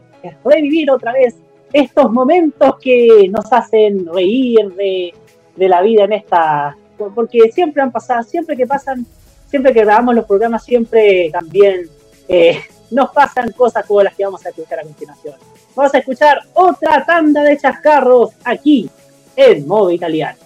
[0.45, 1.37] revivir otra vez
[1.73, 5.13] estos momentos que nos hacen reír de,
[5.57, 6.77] de la vida en esta...
[7.15, 9.05] Porque siempre han pasado, siempre que pasan,
[9.49, 11.89] siempre que grabamos los programas, siempre también
[12.29, 12.61] eh,
[12.91, 15.35] nos pasan cosas como las que vamos a escuchar a continuación.
[15.75, 18.89] Vamos a escuchar otra tanda de chascarros aquí
[19.37, 20.39] en modo italiano.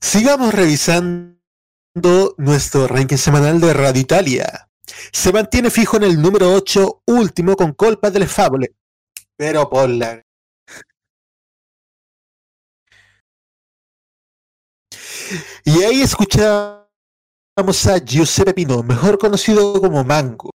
[0.00, 1.36] Sigamos revisando
[2.38, 4.68] nuestro ranking semanal de Radio Italia.
[5.12, 8.74] Se mantiene fijo en el número 8, último con Colpa delle Favole.
[9.36, 10.22] Pero por la...
[15.64, 16.80] Y ahí escuchamos
[17.86, 20.50] a Giuseppe Pino, mejor conocido como Mango,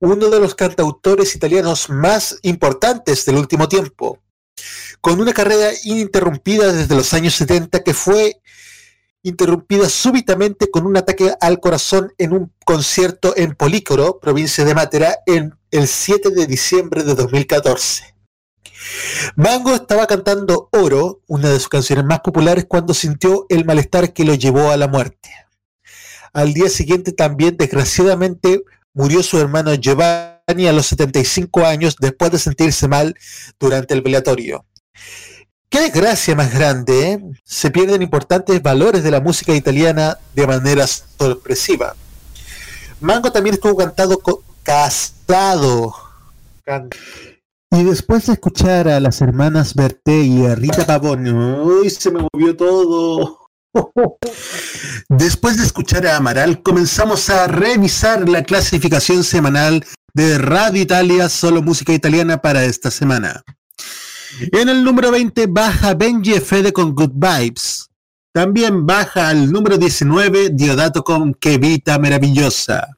[0.00, 4.22] uno de los cantautores italianos más importantes del último tiempo,
[5.00, 8.41] con una carrera ininterrumpida desde los años 70 que fue
[9.22, 15.18] interrumpida súbitamente con un ataque al corazón en un concierto en Polícoro, provincia de Matera,
[15.26, 18.14] en el 7 de diciembre de 2014.
[19.36, 24.24] Mango estaba cantando Oro, una de sus canciones más populares, cuando sintió el malestar que
[24.24, 25.30] lo llevó a la muerte.
[26.32, 32.38] Al día siguiente también, desgraciadamente, murió su hermano Giovanni a los 75 años después de
[32.38, 33.14] sentirse mal
[33.58, 34.66] durante el velatorio.
[35.72, 37.20] Qué desgracia más grande, ¿eh?
[37.44, 41.96] Se pierden importantes valores de la música italiana de manera sorpresiva.
[43.00, 44.20] Mango también estuvo cantado
[44.62, 45.94] casado.
[47.70, 51.88] Y después de escuchar a las hermanas Berté y a Rita Pavone, ¡uy!
[51.88, 53.38] Se me movió todo.
[55.08, 61.62] Después de escuchar a Amaral, comenzamos a revisar la clasificación semanal de Radio Italia, solo
[61.62, 63.42] música italiana para esta semana.
[64.40, 67.88] En el número 20 baja Benji Fede con Good Vibes.
[68.32, 72.96] También baja al número 19 Diodato con Quevita Maravillosa.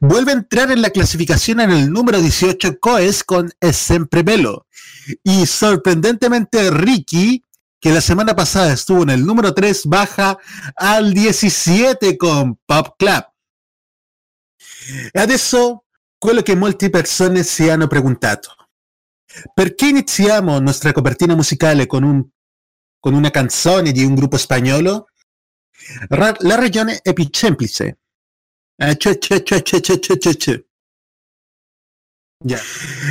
[0.00, 4.66] Vuelve a entrar en la clasificación en el número 18 Coes con Es Sempre Velo.
[5.22, 7.44] Y sorprendentemente Ricky,
[7.78, 10.38] que la semana pasada estuvo en el número 3, baja
[10.74, 13.24] al 17 con Pop Club.
[15.14, 15.84] Adesso
[16.18, 18.55] quello che persone si hanno preguntato.
[19.54, 22.24] Perché iniziamo nostra copertina musicale con, un,
[22.98, 25.08] con una canzone di un gruppo spagnolo?
[26.08, 27.98] Ra- la regione è più semplice.
[28.78, 28.96] Eh.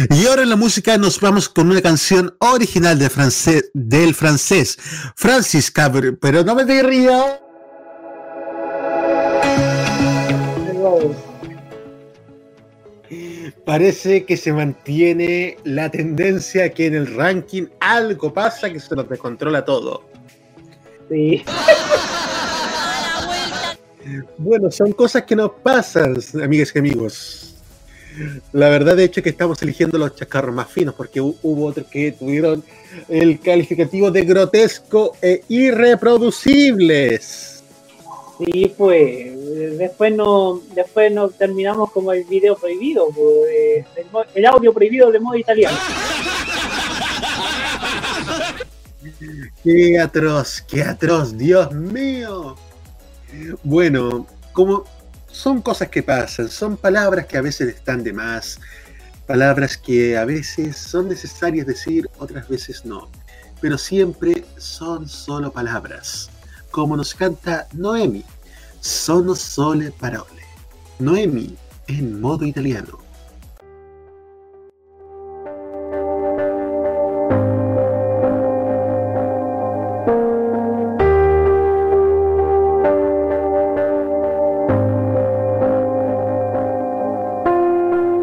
[0.09, 4.77] Y ahora en la música nos vamos con una canción original de francés, del francés
[5.15, 6.83] Francis Cabrera, pero no me te
[13.65, 19.09] Parece que se mantiene la tendencia que en el ranking algo pasa que se nos
[19.09, 20.03] descontrola todo.
[21.09, 21.43] Sí.
[24.37, 27.55] Bueno, son cosas que nos pasan, amigas y amigos.
[28.53, 31.87] La verdad, de hecho, que estamos eligiendo los chascarros más finos, porque hu- hubo otros
[31.87, 32.63] que tuvieron
[33.09, 37.54] el calificativo de grotesco e irreproducibles.
[38.37, 44.73] Sí, pues después no, después no terminamos como el video prohibido, pues, el, el audio
[44.73, 45.77] prohibido de modo italiano.
[49.63, 52.55] Qué atroz, qué atroz, Dios mío.
[53.63, 54.85] Bueno, como
[55.27, 58.59] son cosas que pasan, son palabras que a veces están de más,
[59.25, 63.09] palabras que a veces son necesarias decir, otras veces no,
[63.59, 66.29] pero siempre son solo palabras,
[66.75, 68.21] como nos canta Noemi,
[68.81, 70.43] sono sole parole.
[70.99, 71.55] Noemi
[71.87, 72.99] en modo italiano.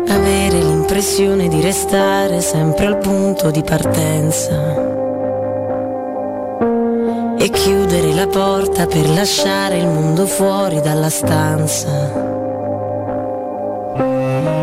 [0.09, 4.92] Avere l'impressione di restare sempre al punto di partenza.
[7.43, 12.13] E chiudere la porta per lasciare il mondo fuori dalla stanza.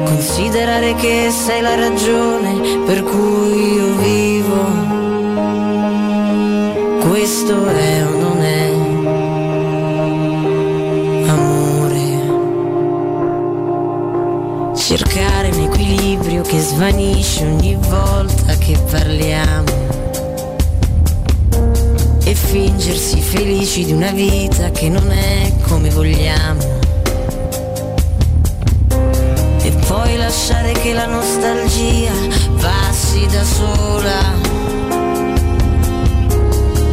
[0.05, 4.63] Considerare che sei la ragione per cui io vivo.
[7.09, 8.71] Questo è o non è
[11.27, 12.27] amore.
[14.73, 19.78] Cercare un equilibrio che svanisce ogni volta che parliamo.
[22.49, 26.79] Fingersi felici di una vita che non è come vogliamo.
[29.61, 32.11] E poi la lasciare che la nostalgia
[32.59, 34.33] passi da sola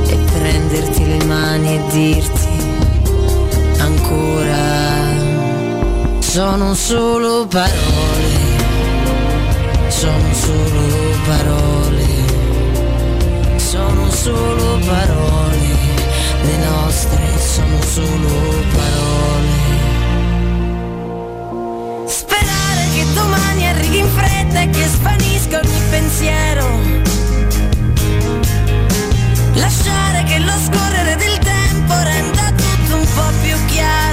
[0.07, 2.49] e prenderti le mani e dirti
[3.79, 4.65] ancora
[6.21, 8.35] sono solo parole,
[9.89, 10.83] sono solo
[11.25, 12.16] parole,
[14.17, 15.59] solo parole,
[16.43, 18.29] le nostre sono solo
[18.73, 19.55] parole.
[22.07, 26.81] Sperare che domani arrivi in fretta e che svanisca ogni pensiero.
[29.55, 34.06] Lasciare che lo scorrere del tempo renda tutto un po' più chiaro.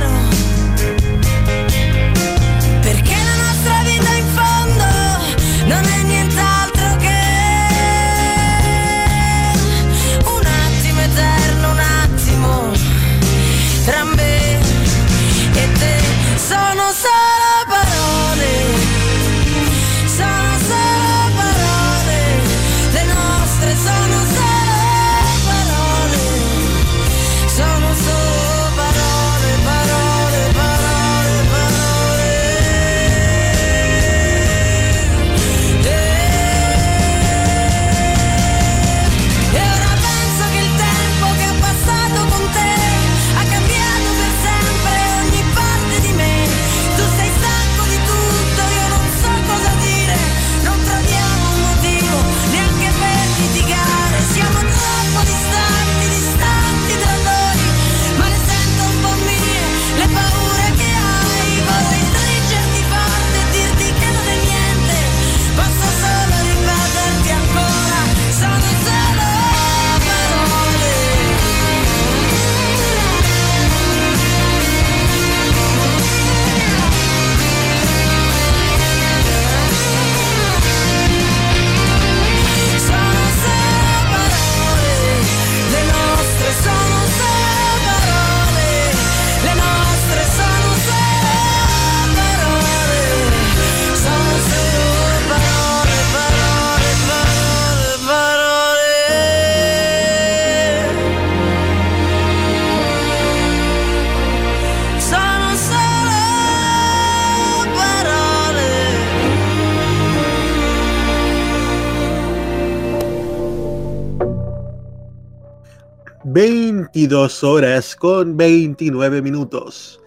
[117.08, 120.00] 22 horas con 29 minutos.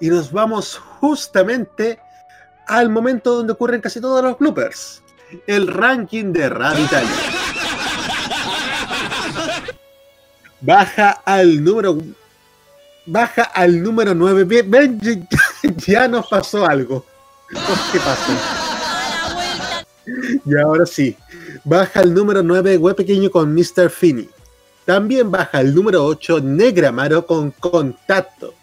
[0.00, 1.98] Y nos vamos justamente
[2.66, 5.02] al momento donde ocurren casi todos los bloopers.
[5.46, 7.10] El ranking de Radio Italia.
[10.62, 11.98] Baja al número.
[13.04, 14.62] Baja al número 9.
[14.62, 15.20] Ven, ya,
[15.76, 17.04] ya nos pasó algo.
[17.92, 18.32] ¿Qué pasó?
[20.46, 21.14] Y ahora sí.
[21.64, 23.90] Baja al número 9 Web Pequeño con Mr.
[23.90, 24.30] Finney.
[24.90, 28.54] También baja el número 8 Negramaro con Contacto.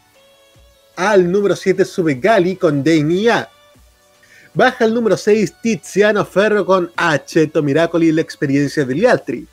[0.98, 3.48] Al número 7 sube Gali con Deinia.
[4.54, 9.48] Baja el número 6 Tiziano Ferro con Aceto Miracoli la experiencia de Lialtri.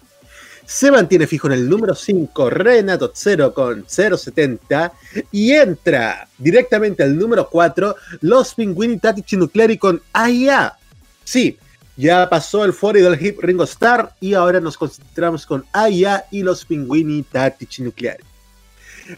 [0.67, 4.93] Se mantiene fijo en el número 5 Renato Zero con 070
[5.31, 10.77] y entra directamente al número 4 Los Pinguini Tattici Nucleari con AIA.
[11.23, 11.57] Sí,
[11.97, 16.43] ya pasó el foro del hip Ringo Starr y ahora nos concentramos con AIA y
[16.43, 18.25] los Pinguini Tattici Nucleari.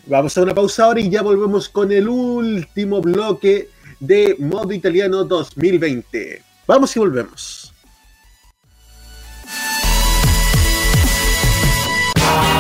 [0.07, 3.71] Vamos a una pausa ahora y ya volvemos con el último bloque
[4.01, 6.43] de Modo Italiano 2020.
[6.67, 7.73] Vamos y volvemos.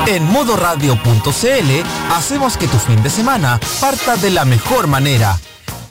[0.06, 5.36] En modoradio.cl hacemos que tu fin de semana parta de la mejor manera.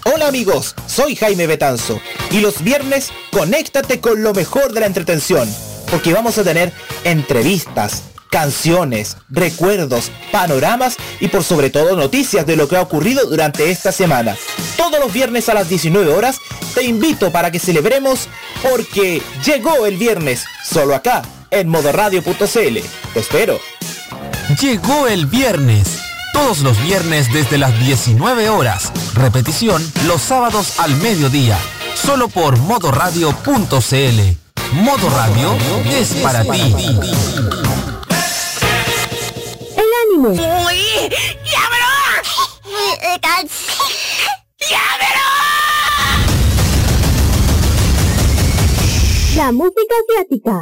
[0.08, 2.00] Hola amigos, soy Jaime Betanzo
[2.30, 5.50] y los viernes conéctate con lo mejor de la entretención,
[5.90, 6.72] porque vamos a tener
[7.04, 13.72] entrevistas, canciones, recuerdos, panoramas y por sobre todo noticias de lo que ha ocurrido durante
[13.72, 14.38] esta semana.
[14.78, 16.38] Todos los viernes a las 19 horas
[16.76, 18.30] te invito para que celebremos
[18.62, 22.46] porque llegó el viernes, solo acá en modoradio.cl.
[22.46, 23.60] Te espero.
[24.62, 26.05] Llegó el viernes.
[26.36, 28.92] Todos los viernes desde las 19 horas.
[29.14, 31.58] Repetición los sábados al mediodía.
[31.96, 34.20] Solo por modoradio.cl.
[34.74, 35.56] Modo Radio
[35.90, 36.76] es para ti.
[39.78, 40.36] El ánimo.
[40.66, 41.10] ¡Uy!
[49.38, 50.62] La música asiática.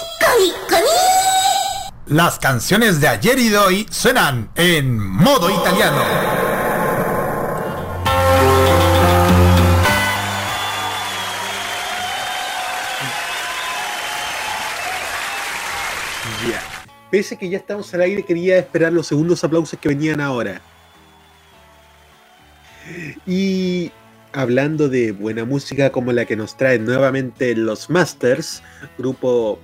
[2.11, 6.03] Las canciones de ayer y de hoy suenan en modo italiano.
[16.49, 16.61] Ya.
[17.09, 20.59] Pese que ya estamos al aire, quería esperar los segundos aplausos que venían ahora.
[23.25, 23.91] Y
[24.33, 28.61] hablando de buena música como la que nos traen nuevamente los Masters,
[28.97, 29.59] grupo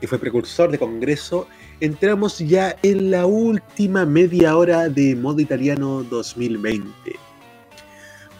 [0.00, 1.48] que fue precursor de Congreso,
[1.80, 6.88] entramos ya en la última media hora de modo italiano 2020.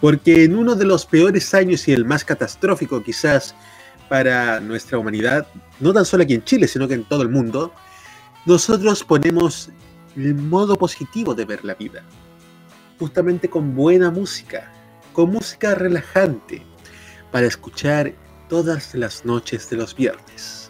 [0.01, 3.53] Porque en uno de los peores años y el más catastrófico quizás
[4.07, 5.47] para nuestra humanidad,
[5.79, 7.73] no tan solo aquí en Chile, sino que en todo el mundo,
[8.45, 9.69] nosotros ponemos
[10.15, 12.03] el modo positivo de ver la vida.
[12.97, 14.71] Justamente con buena música,
[15.13, 16.65] con música relajante,
[17.31, 18.13] para escuchar
[18.49, 20.68] todas las noches de los viernes.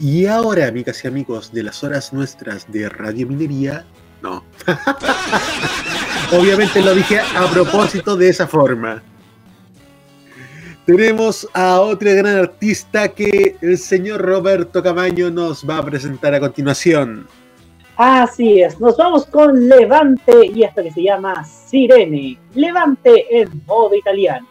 [0.00, 3.84] Y ahora, amigas y amigos de las horas nuestras de Radio Minería,
[4.22, 4.44] no.
[6.32, 9.02] Obviamente lo dije a propósito de esa forma.
[10.86, 16.40] Tenemos a otra gran artista que el señor Roberto Camaño nos va a presentar a
[16.40, 17.26] continuación.
[17.96, 22.38] Así es, nos vamos con Levante y esto que se llama Sirene.
[22.54, 24.46] Levante en modo italiano.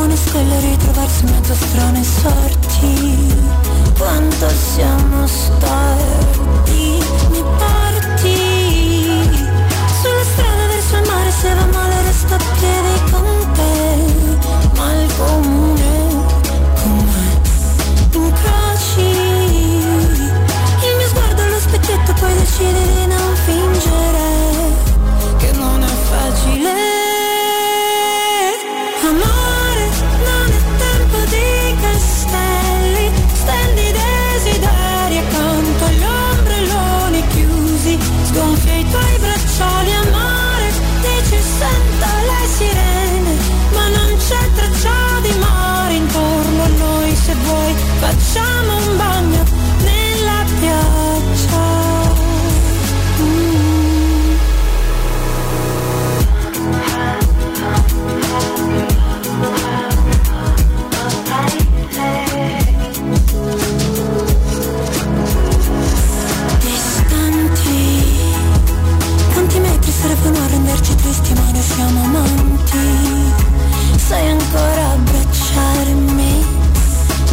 [0.00, 3.34] Buone stelle, ritrovarsi in mezzo a strane sorti,
[3.98, 6.98] quanto siamo storti,
[7.30, 8.36] mi porti,
[10.00, 13.29] sulla strada verso il mare se va male resta a piedi con
[48.30, 49.44] facciamo un bagno
[49.82, 51.78] nella pioggia
[53.20, 54.38] Mm.
[69.90, 72.78] servono a renderci tristi ma noi siamo amanti
[73.96, 76.44] sai ancora abbracciarmi?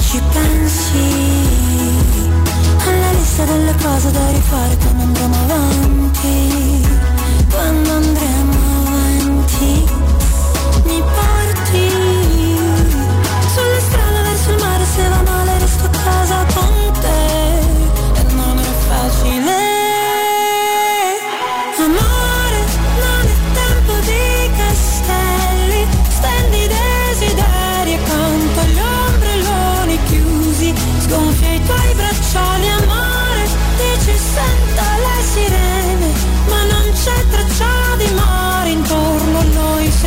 [0.09, 0.56] Ci pensi
[2.85, 6.85] alla lista delle cose da rifare quando andremo avanti.
[7.49, 8.36] Quando andremo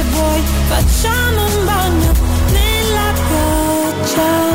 [0.01, 2.13] se vuoi facciamo un bagno
[2.53, 4.50] nella pioggia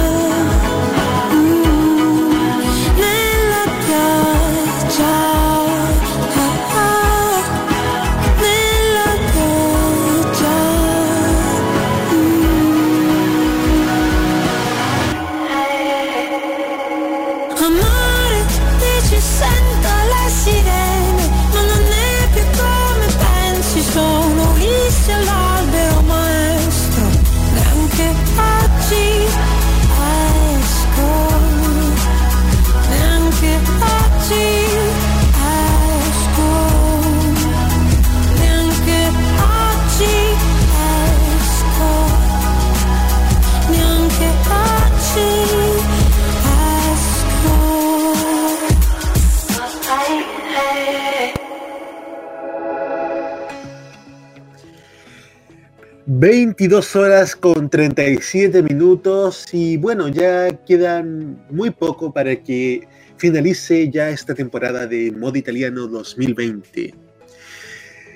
[56.58, 62.88] 22 horas con 37 minutos y bueno, ya quedan muy poco para que
[63.18, 66.96] finalice ya esta temporada de Modo Italiano 2020.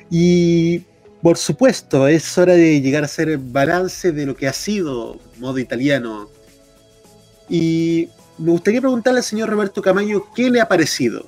[0.09, 0.79] Y
[1.21, 5.59] por supuesto, es hora de llegar a hacer balance de lo que ha sido Modo
[5.59, 6.29] Italiano.
[7.49, 8.07] Y
[8.37, 11.25] me gustaría preguntarle al señor Roberto Camaño qué le ha parecido.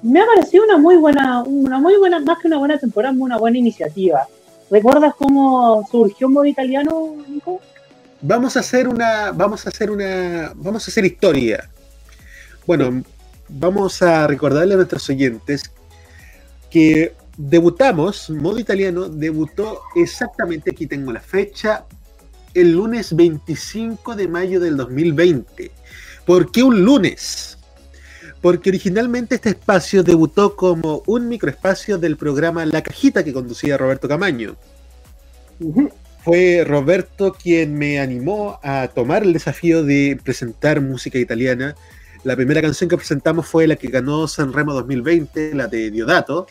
[0.00, 3.36] Me ha parecido una muy buena, una muy buena, más que una buena temporada, una
[3.36, 4.28] buena iniciativa.
[4.72, 7.60] ¿Recuerdas cómo surgió Modo Italiano, Nico?
[8.22, 11.68] Vamos a hacer una, vamos a hacer una, vamos a hacer historia.
[12.66, 13.02] Bueno,
[13.50, 15.70] vamos a recordarle a nuestros oyentes
[16.70, 21.84] que debutamos, Modo Italiano debutó exactamente, aquí tengo la fecha,
[22.54, 25.70] el lunes 25 de mayo del 2020.
[26.24, 27.51] ¿Por qué un lunes?
[28.42, 34.08] Porque originalmente este espacio debutó como un microespacio del programa La Cajita que conducía Roberto
[34.08, 34.56] Camaño.
[36.24, 41.76] Fue Roberto quien me animó a tomar el desafío de presentar música italiana.
[42.24, 46.48] La primera canción que presentamos fue la que ganó Sanremo 2020, la de Diodato.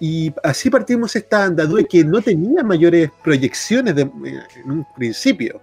[0.00, 5.60] Y así partimos esta andadura que no tenía mayores proyecciones de, en un principio.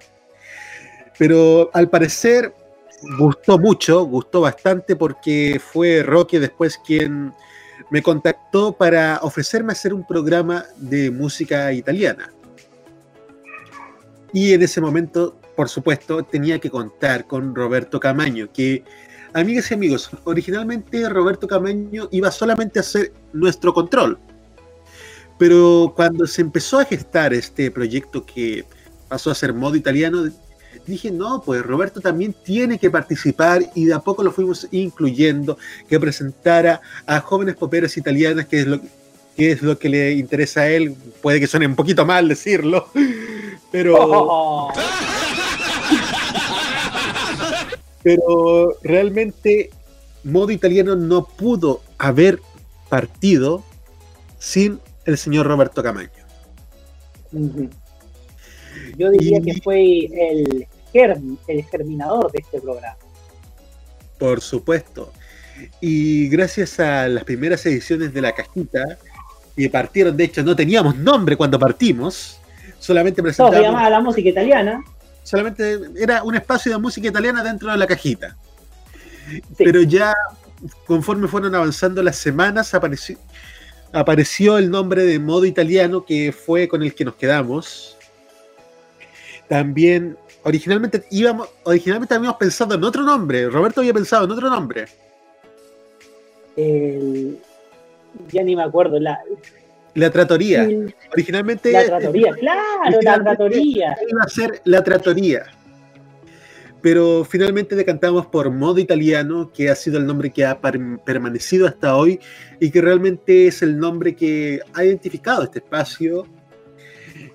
[1.17, 2.53] Pero al parecer
[3.17, 7.33] gustó mucho, gustó bastante porque fue Roque después quien
[7.89, 12.31] me contactó para ofrecerme hacer un programa de música italiana.
[14.31, 18.83] Y en ese momento, por supuesto, tenía que contar con Roberto Camaño, que,
[19.33, 24.19] amigas y amigos, originalmente Roberto Camaño iba solamente a hacer nuestro control.
[25.39, 28.65] Pero cuando se empezó a gestar este proyecto que
[29.07, 30.25] pasó a ser modo italiano,
[30.85, 35.57] dije, no, pues Roberto también tiene que participar y de a poco lo fuimos incluyendo,
[35.87, 38.79] que presentara a jóvenes poperas italianas, que es lo,
[39.35, 40.95] que es lo que le interesa a él.
[41.21, 42.87] Puede que suene un poquito mal decirlo,
[43.71, 44.69] pero...
[48.01, 49.71] Pero realmente
[50.23, 52.39] modo italiano no pudo haber
[52.87, 53.63] partido
[54.39, 56.09] sin el señor Roberto Camaño.
[58.97, 62.97] Yo diría que fue el, germ, el germinador de este programa.
[64.17, 65.11] Por supuesto.
[65.81, 68.97] Y gracias a las primeras ediciones de La Cajita,
[69.55, 72.39] que partieron, de hecho no teníamos nombre cuando partimos,
[72.79, 73.51] solamente presentamos...
[73.51, 74.83] Todo se llamaba la música italiana.
[75.23, 78.35] Solamente era un espacio de música italiana dentro de La Cajita.
[79.57, 80.13] Pero ya
[80.85, 83.17] conforme fueron avanzando las semanas, apareció,
[83.91, 87.97] apareció el nombre de modo italiano que fue con el que nos quedamos.
[89.49, 93.49] También, originalmente íbamos, originalmente habíamos pensado en otro nombre.
[93.49, 94.85] Roberto había pensado en otro nombre.
[96.55, 98.99] ya ni me acuerdo.
[98.99, 99.19] La,
[99.95, 100.69] la tratoría.
[101.11, 101.71] originalmente.
[101.71, 103.97] La tratoría, claro, la tratoría.
[104.07, 105.45] Iba a ser la tratoría
[106.81, 111.95] pero finalmente decantamos por Modo Italiano, que ha sido el nombre que ha permanecido hasta
[111.95, 112.19] hoy
[112.59, 116.25] y que realmente es el nombre que ha identificado este espacio,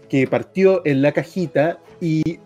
[0.09, 2.39] que partió en la cajita y,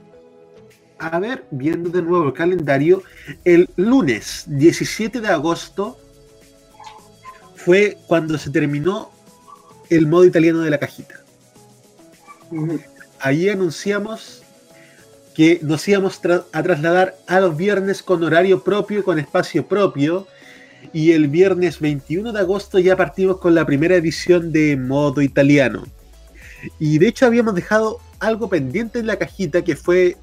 [0.98, 3.02] a ver, viendo de nuevo el calendario,
[3.44, 5.98] el lunes 17 de agosto
[7.56, 9.10] fue cuando se terminó
[9.90, 11.16] el modo italiano de la cajita.
[13.20, 14.42] Ahí anunciamos
[15.34, 16.20] que nos íbamos
[16.52, 20.26] a trasladar a los viernes con horario propio, con espacio propio.
[20.92, 25.84] Y el viernes 21 de agosto ya partimos con la primera edición de Modo Italiano.
[26.78, 30.16] Y de hecho habíamos dejado algo pendiente en la cajita que fue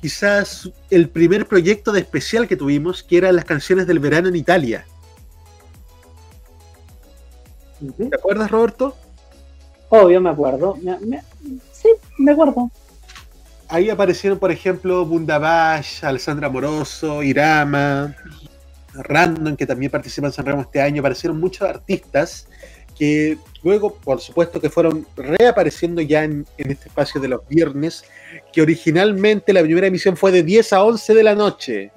[0.00, 4.36] quizás el primer proyecto de especial que tuvimos, que eran las canciones del verano en
[4.36, 4.84] Italia.
[7.96, 8.96] ¿Te acuerdas, Roberto?
[9.88, 10.76] Obvio, me acuerdo.
[11.72, 12.70] Sí, me acuerdo
[13.72, 18.14] ahí aparecieron, por ejemplo, Bundabash, Alessandra Moroso, Irama,
[18.92, 21.00] Random, que también participan en San Remo este año.
[21.00, 22.48] Aparecieron muchos artistas
[22.98, 28.04] que luego, por supuesto, que fueron reapareciendo ya en, este espacio de los viernes,
[28.52, 31.90] que originalmente la primera emisión fue de 10 a 11 de la noche.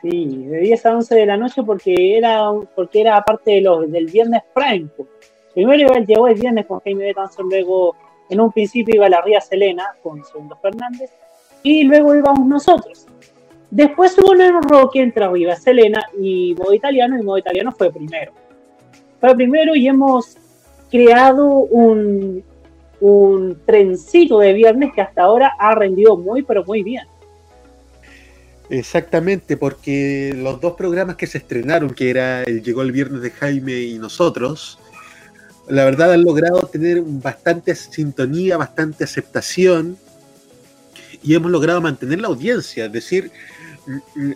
[0.00, 3.90] Sí, de 10 a 11 de la noche porque era porque era parte de los,
[3.90, 5.08] del viernes franco.
[5.54, 7.96] Primero iba el llegó el viernes con Jaime Betanzon, luego
[8.30, 11.10] en un principio iba la Ría Selena con Segundo Fernández
[11.62, 13.06] y luego íbamos nosotros.
[13.70, 18.32] Después hubo un roque entre Arriba Selena y modo italiano y modo italiano fue primero.
[19.20, 20.36] Fue primero y hemos
[20.90, 22.42] creado un,
[23.00, 27.06] un trencito de viernes que hasta ahora ha rendido muy pero muy bien.
[28.70, 33.30] Exactamente, porque los dos programas que se estrenaron, que era el Llegó el Viernes de
[33.30, 34.78] Jaime y nosotros,
[35.68, 39.96] la verdad han logrado tener bastante sintonía, bastante aceptación
[41.22, 43.30] y hemos logrado mantener la audiencia, es decir,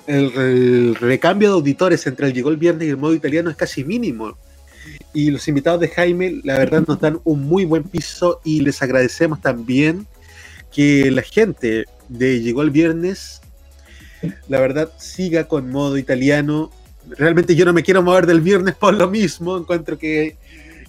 [0.06, 3.84] el recambio de auditores entre el llegó el viernes y el modo italiano es casi
[3.84, 4.36] mínimo.
[5.14, 8.82] Y los invitados de Jaime, la verdad, nos dan un muy buen piso y les
[8.82, 10.06] agradecemos también
[10.72, 13.40] que la gente de Llegó el Viernes,
[14.48, 16.70] la verdad, siga con modo italiano.
[17.10, 20.36] Realmente yo no me quiero mover del viernes por lo mismo, encuentro que,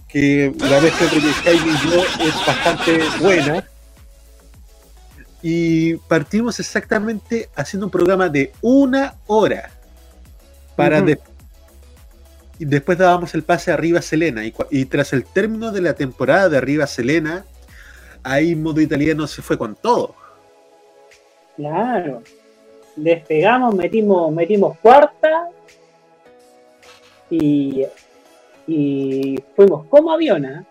[0.07, 3.67] que la mezcla entre Jaime y yo es bastante buena.
[5.41, 9.71] Y partimos exactamente haciendo un programa de una hora
[10.77, 11.07] para Ujú.
[11.07, 11.19] de-
[12.63, 14.45] y después dábamos el pase a Arriba Selena.
[14.45, 17.43] Y, y tras el término de la temporada de Arriba Selena,
[18.23, 20.15] ahí modo italiano se fue con todo.
[21.57, 22.23] Claro.
[22.95, 25.49] Despegamos, metimos, metimos cuarta
[27.29, 27.83] y,
[28.65, 30.63] y fuimos como avión, ¿eh?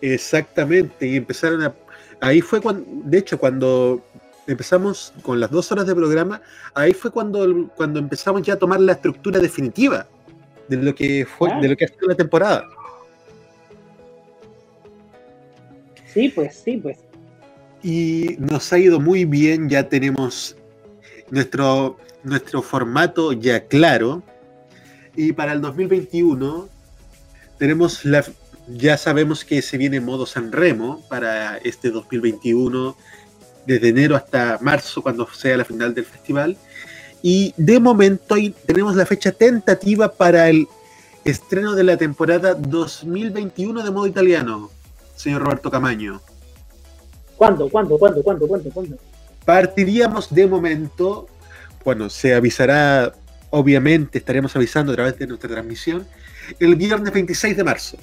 [0.00, 1.72] Exactamente, y empezaron a...
[2.20, 4.02] Ahí fue cuando, de hecho, cuando
[4.48, 6.42] empezamos con las dos horas de programa,
[6.74, 10.08] ahí fue cuando, cuando empezamos ya a tomar la estructura definitiva
[10.76, 11.62] de lo que fue, Claro.
[11.62, 12.68] de lo que ha sido la temporada.
[16.12, 16.98] Sí, pues, sí, pues.
[17.82, 20.56] Y nos ha ido muy bien, ya tenemos
[21.30, 24.22] nuestro, nuestro formato ya claro.
[25.16, 26.68] Y para el 2021
[27.58, 28.24] tenemos la,
[28.68, 32.96] ya sabemos que se viene modo San Remo para este 2021,
[33.66, 36.56] desde enero hasta marzo, cuando sea la final del festival.
[37.22, 40.66] Y de momento ahí tenemos la fecha tentativa para el
[41.24, 44.70] estreno de la temporada 2021 de modo italiano,
[45.14, 46.20] señor Roberto Camaño.
[47.36, 48.96] ¿Cuándo, cuándo, cuándo, cuándo, cuándo, cuándo?
[49.44, 51.28] Partiríamos de momento,
[51.84, 53.12] bueno, se avisará,
[53.50, 56.06] obviamente estaremos avisando a través de nuestra transmisión,
[56.58, 57.96] el viernes 26 de marzo.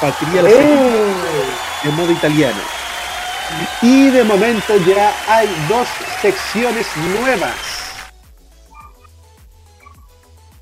[0.00, 1.12] Partiría la ¡Eh!
[1.84, 2.60] de modo italiano.
[3.82, 5.86] Y de momento ya hay dos
[6.22, 6.86] secciones
[7.20, 7.81] nuevas.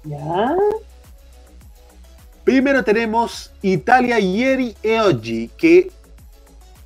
[0.05, 0.57] ¿Ya?
[2.45, 5.91] Primero tenemos Italia Ieri e Oggi, que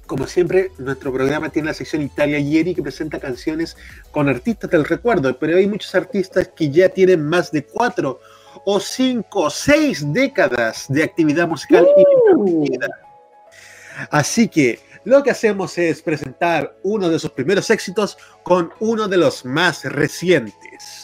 [0.06, 3.76] como siempre nuestro programa tiene la sección Italia Ieri que presenta canciones
[4.10, 8.20] con artistas del recuerdo, pero hay muchos artistas que ya tienen más de cuatro
[8.64, 12.88] o cinco o seis décadas de actividad musical ininterrumpida.
[14.10, 19.16] Así que lo que hacemos es presentar uno de sus primeros éxitos con uno de
[19.16, 21.03] los más recientes.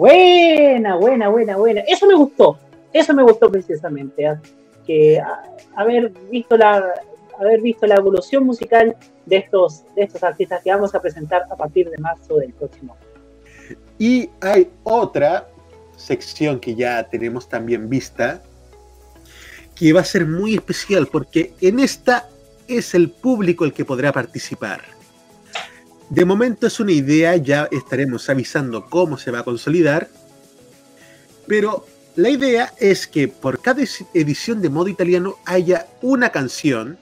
[0.00, 1.82] Buena, buena, buena, buena.
[1.86, 2.58] Eso me gustó.
[2.90, 4.26] Eso me gustó precisamente.
[4.26, 4.40] ¿ah?
[4.86, 5.42] Que a-
[5.76, 6.82] haber visto la
[7.38, 8.96] haber visto la evolución musical
[9.26, 12.96] de estos de estos artistas que vamos a presentar a partir de marzo del próximo.
[13.98, 15.48] Y hay otra
[15.98, 18.42] sección que ya tenemos también vista,
[19.74, 22.26] que va a ser muy especial porque en esta
[22.68, 24.80] es el público el que podrá participar.
[26.10, 30.08] De momento es una idea, ya estaremos avisando cómo se va a consolidar,
[31.46, 36.98] pero la idea es que por cada edi- edición de modo italiano haya una canción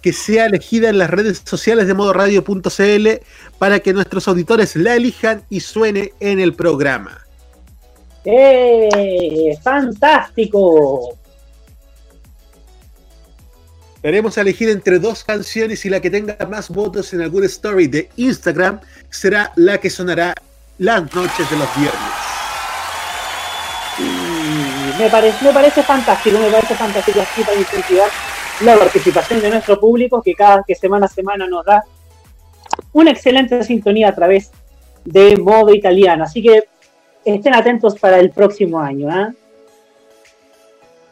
[0.00, 3.08] que sea elegida en las redes sociales de modoradio.cl
[3.58, 7.24] para que nuestros auditores la elijan y suene en el programa.
[8.24, 9.56] ¡Eh!
[9.62, 11.16] ¡Fantástico!
[14.02, 17.86] Daremos a elegir entre dos canciones y la que tenga más votos en algún story
[17.86, 18.80] de Instagram
[19.10, 20.34] será la que sonará
[20.78, 22.32] las noches de los viernes.
[24.98, 28.08] Me parece, me parece fantástico, me parece fantástico así para incentivar
[28.62, 31.84] la participación de nuestro público que cada que semana a semana nos da
[32.92, 34.50] una excelente sintonía a través
[35.04, 36.24] de modo italiano.
[36.24, 36.64] Así que
[37.24, 39.08] estén atentos para el próximo año.
[39.10, 39.32] ¿ah?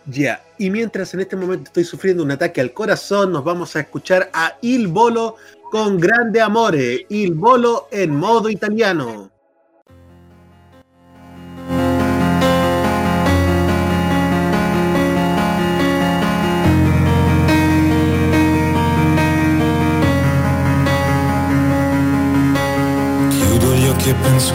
[0.07, 3.81] Ya, y mientras en este momento estoy sufriendo un ataque al corazón, nos vamos a
[3.81, 5.37] escuchar a Il Bolo
[5.71, 9.31] con Grande Amore, Il Bolo en modo italiano.
[23.31, 24.55] Chiudo gli occhi e penso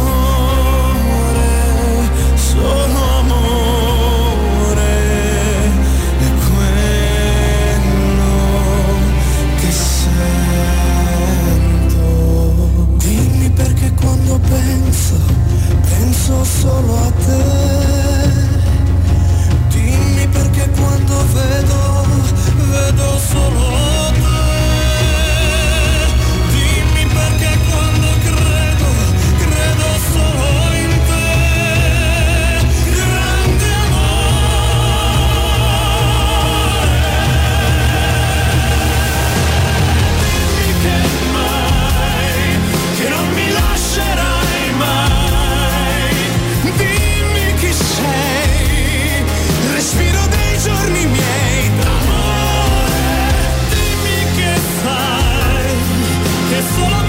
[16.31, 17.43] penso solo a te.
[19.69, 22.05] Dimmi perché quando vedo,
[22.69, 23.90] vedo solo a te.
[56.61, 57.00] solo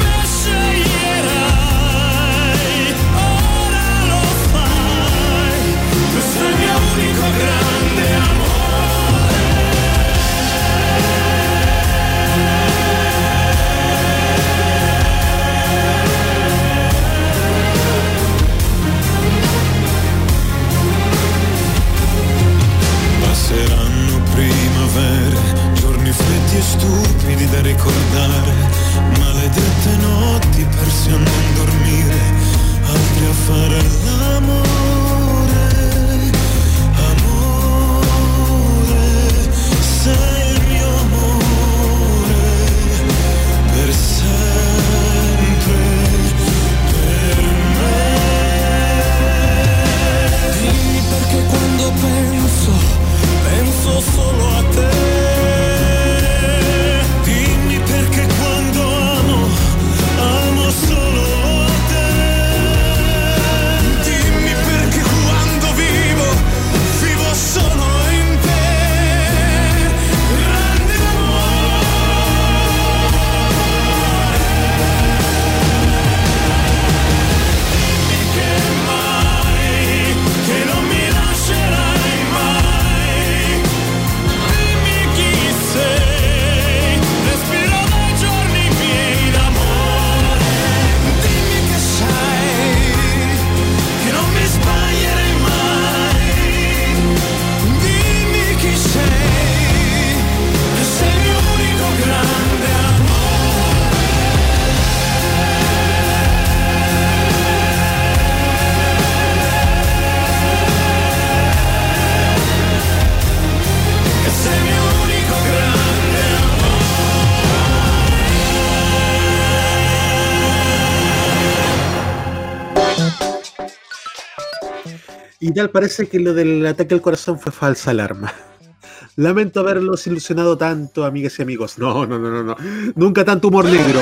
[125.53, 128.33] Y tal parece que lo del ataque al corazón fue falsa alarma.
[129.17, 131.79] Lamento haberlos ilusionado tanto, amigas y amigos.
[131.79, 132.57] No, no, no, no, no.
[132.95, 134.01] Nunca tanto humor negro.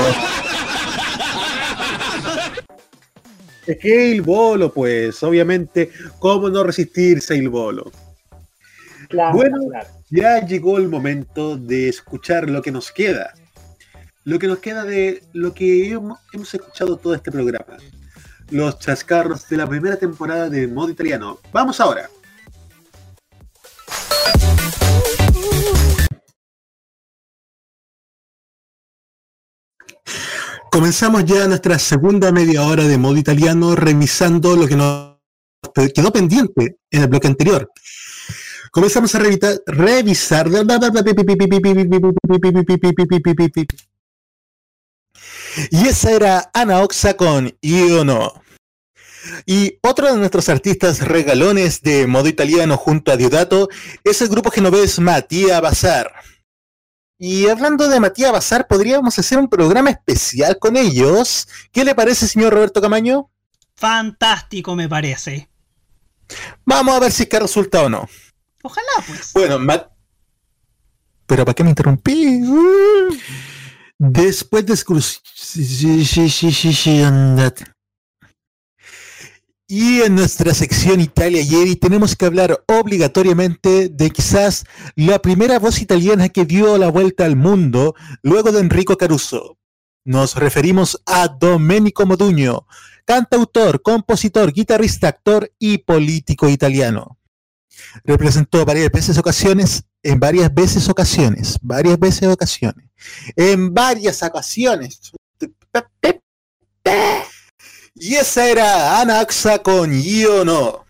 [3.66, 5.90] Es que el bolo, pues, obviamente,
[6.20, 7.90] ¿cómo no resistirse el bolo?
[9.08, 9.88] Claro, bueno, claro.
[10.08, 13.34] ya llegó el momento de escuchar lo que nos queda.
[14.22, 17.76] Lo que nos queda de lo que hemos escuchado todo este programa.
[18.50, 21.38] Los chascarros de la primera temporada de modo italiano.
[21.52, 22.10] Vamos ahora.
[30.70, 35.16] Comenzamos ya nuestra segunda media hora de modo italiano revisando lo que nos
[35.94, 37.70] quedó pendiente en el bloque anterior.
[38.70, 40.48] Comenzamos a revita- revisar.
[45.70, 48.32] Y esa era Ana Oxa con Io no.
[49.46, 53.68] Y otro de nuestros artistas regalones de modo italiano junto a Diodato
[54.04, 56.12] es el grupo genovés Matías Bazar.
[57.18, 61.48] Y hablando de Matías Bazar, podríamos hacer un programa especial con ellos.
[61.70, 63.30] ¿Qué le parece, señor Roberto Camaño?
[63.76, 65.50] Fantástico me parece.
[66.64, 68.08] Vamos a ver si es que resulta o no.
[68.62, 69.32] Ojalá, pues.
[69.34, 69.90] Bueno, Mat-
[71.26, 72.40] ¿Pero para qué me interrumpí?
[74.02, 74.72] Después de.
[79.68, 84.64] Y en nuestra sección Italia Ieri tenemos que hablar obligatoriamente de quizás
[84.96, 89.58] la primera voz italiana que dio la vuelta al mundo luego de Enrico Caruso.
[90.02, 92.66] Nos referimos a Domenico Modugno,
[93.04, 97.18] cantautor, compositor, guitarrista, actor y político italiano.
[98.02, 102.89] Representó varias veces ocasiones, en varias veces ocasiones, varias veces ocasiones,
[103.36, 105.12] en varias ocasiones.
[107.94, 110.86] Y esa era Ana Axa con Io no.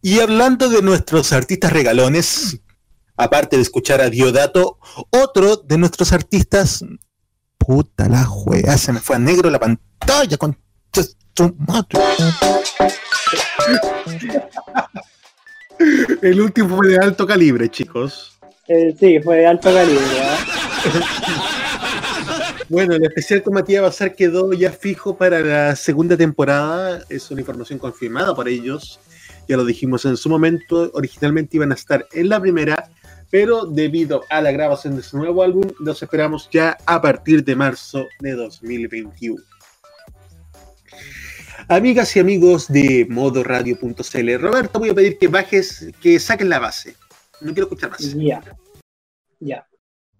[0.00, 2.60] Y hablando de nuestros artistas regalones,
[3.16, 4.78] aparte de escuchar a Diodato,
[5.10, 6.84] otro de nuestros artistas.
[7.58, 10.56] Puta la juega, se me fue a negro la pantalla con.
[16.22, 18.38] El último fue de alto calibre, chicos.
[18.68, 20.04] Eh, sí, fue de alto calibre.
[20.22, 20.57] ¿ah?
[22.70, 27.02] Bueno, el especial con Matías Bazar quedó ya fijo para la segunda temporada.
[27.08, 29.00] Es una información confirmada por ellos.
[29.48, 30.90] Ya lo dijimos en su momento.
[30.92, 32.90] Originalmente iban a estar en la primera,
[33.30, 37.56] pero debido a la grabación de su nuevo álbum, los esperamos ya a partir de
[37.56, 39.42] marzo de 2021.
[41.68, 46.96] Amigas y amigos de modoradio.cl, Roberto, voy a pedir que bajes, que saquen la base.
[47.40, 48.14] No quiero escuchar más.
[48.14, 48.42] Ya.
[49.40, 49.67] Ya.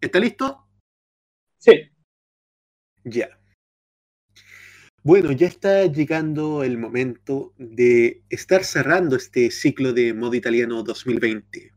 [0.00, 0.66] ¿Está listo?
[1.58, 1.90] Sí.
[3.04, 3.38] Ya.
[5.02, 11.72] Bueno, ya está llegando el momento de estar cerrando este ciclo de modo italiano 2020.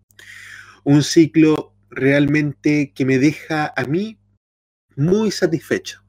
[0.83, 4.19] Un ciclo realmente que me deja a mí
[4.95, 6.03] muy satisfecho.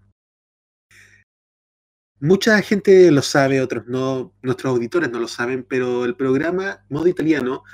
[2.18, 7.08] Mucha gente lo sabe, otros no, nuestros auditores no lo saben, pero el programa Modo
[7.08, 7.64] Italiano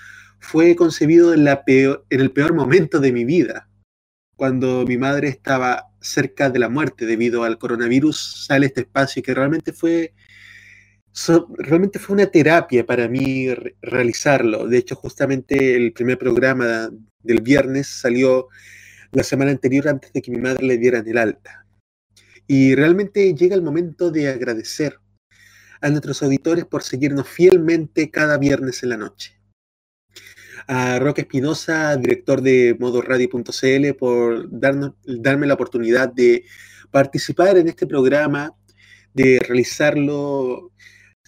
[0.41, 3.68] fue concebido en, la peor- en el peor momento de mi vida.
[4.39, 9.35] Cuando mi madre estaba cerca de la muerte debido al coronavirus, sale este espacio que
[9.35, 10.15] realmente fue,
[11.59, 14.69] realmente fue una terapia para mí re- realizarlo.
[14.69, 16.89] De hecho, justamente el primer programa
[17.21, 18.47] del viernes salió
[19.11, 21.67] la semana anterior antes de que mi madre le dieran el alta.
[22.47, 25.01] Y realmente llega el momento de agradecer
[25.81, 29.38] a nuestros auditores por seguirnos fielmente cada viernes en la noche
[30.69, 36.45] a Roque Espinosa, director de modoradio.cl, por darnos, darme la oportunidad de
[36.91, 38.55] participar en este programa,
[39.15, 40.71] de realizarlo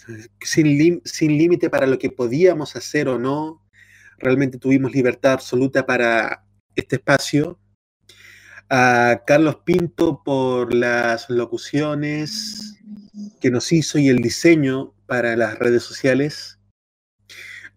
[0.08, 3.66] eh, sin, sin límite para lo que podíamos hacer o no.
[4.18, 6.44] Realmente tuvimos libertad absoluta para
[6.74, 7.58] este espacio.
[8.68, 12.78] A Carlos Pinto por las locuciones
[13.40, 16.58] que nos hizo y el diseño para las redes sociales.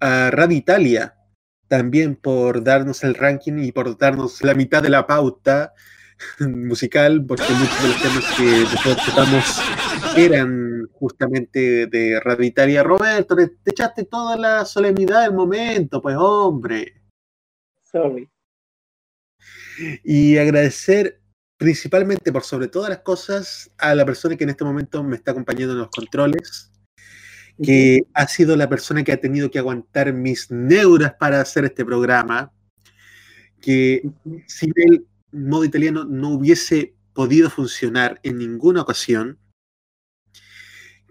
[0.02, 1.16] A Radio Italia
[1.74, 5.74] también por darnos el ranking y por darnos la mitad de la pauta
[6.40, 9.62] musical, porque muchos de los temas que nosotros tocamos
[10.16, 12.84] eran justamente de Radio Italia.
[12.84, 17.02] Roberto, te echaste toda la solemnidad del momento, pues hombre.
[17.82, 18.30] Sorry.
[20.04, 21.24] Y agradecer
[21.58, 25.32] principalmente por sobre todas las cosas a la persona que en este momento me está
[25.32, 26.72] acompañando en los controles,
[27.62, 31.86] que ha sido la persona que ha tenido que aguantar mis neuras para hacer este
[31.86, 32.52] programa,
[33.62, 34.10] que
[34.48, 39.40] sin él modo italiano no hubiese podido funcionar en ninguna ocasión,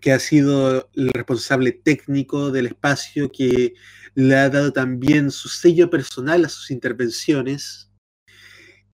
[0.01, 3.75] que ha sido el responsable técnico del espacio, que
[4.15, 7.91] le ha dado también su sello personal a sus intervenciones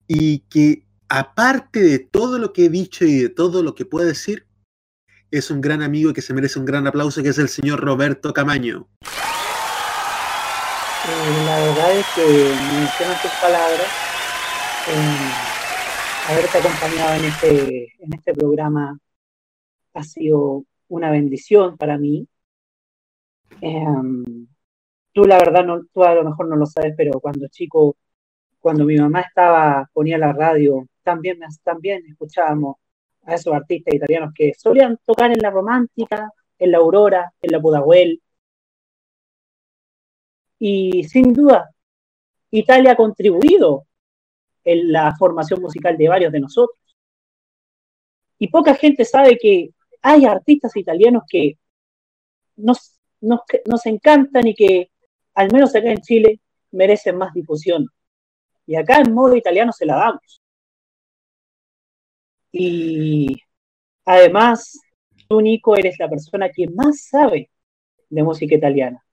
[0.07, 4.07] y que aparte de todo lo que he dicho y de todo lo que puedo
[4.07, 4.44] decir,
[5.31, 8.33] es un gran amigo que se merece un gran aplauso, que es el señor Roberto
[8.33, 8.87] Camaño.
[11.07, 12.25] Eh, la verdad es que
[12.73, 13.87] mencionan tus palabras.
[14.87, 15.31] eh,
[16.27, 18.97] haberte acompañado en este, en este programa
[19.93, 22.27] ha sido una bendición para mí.
[23.61, 24.47] Em,
[25.13, 27.95] tú la verdad, no, tú a lo mejor no lo sabes, pero cuando chico,
[28.59, 32.77] cuando mi mamá estaba, ponía la radio, también, también escuchábamos
[33.25, 37.59] a esos artistas italianos que solían tocar en la Romántica, en la Aurora, en la
[37.59, 38.21] Pudahuel.
[40.59, 41.69] Y sin duda,
[42.51, 43.85] Italia ha contribuido
[44.63, 46.79] en la formación musical de varios de nosotros.
[48.39, 49.69] Y poca gente sabe que
[50.01, 51.57] hay artistas italianos que
[52.57, 54.91] nos, nos, nos encantan y que,
[55.33, 56.39] al menos acá en Chile,
[56.71, 57.87] merecen más difusión.
[58.65, 60.41] Y acá en modo italiano se la damos.
[62.57, 63.35] Y
[64.05, 64.79] además,
[65.27, 67.49] tú, Nico, eres la persona que más sabe
[68.09, 69.03] de música italiana.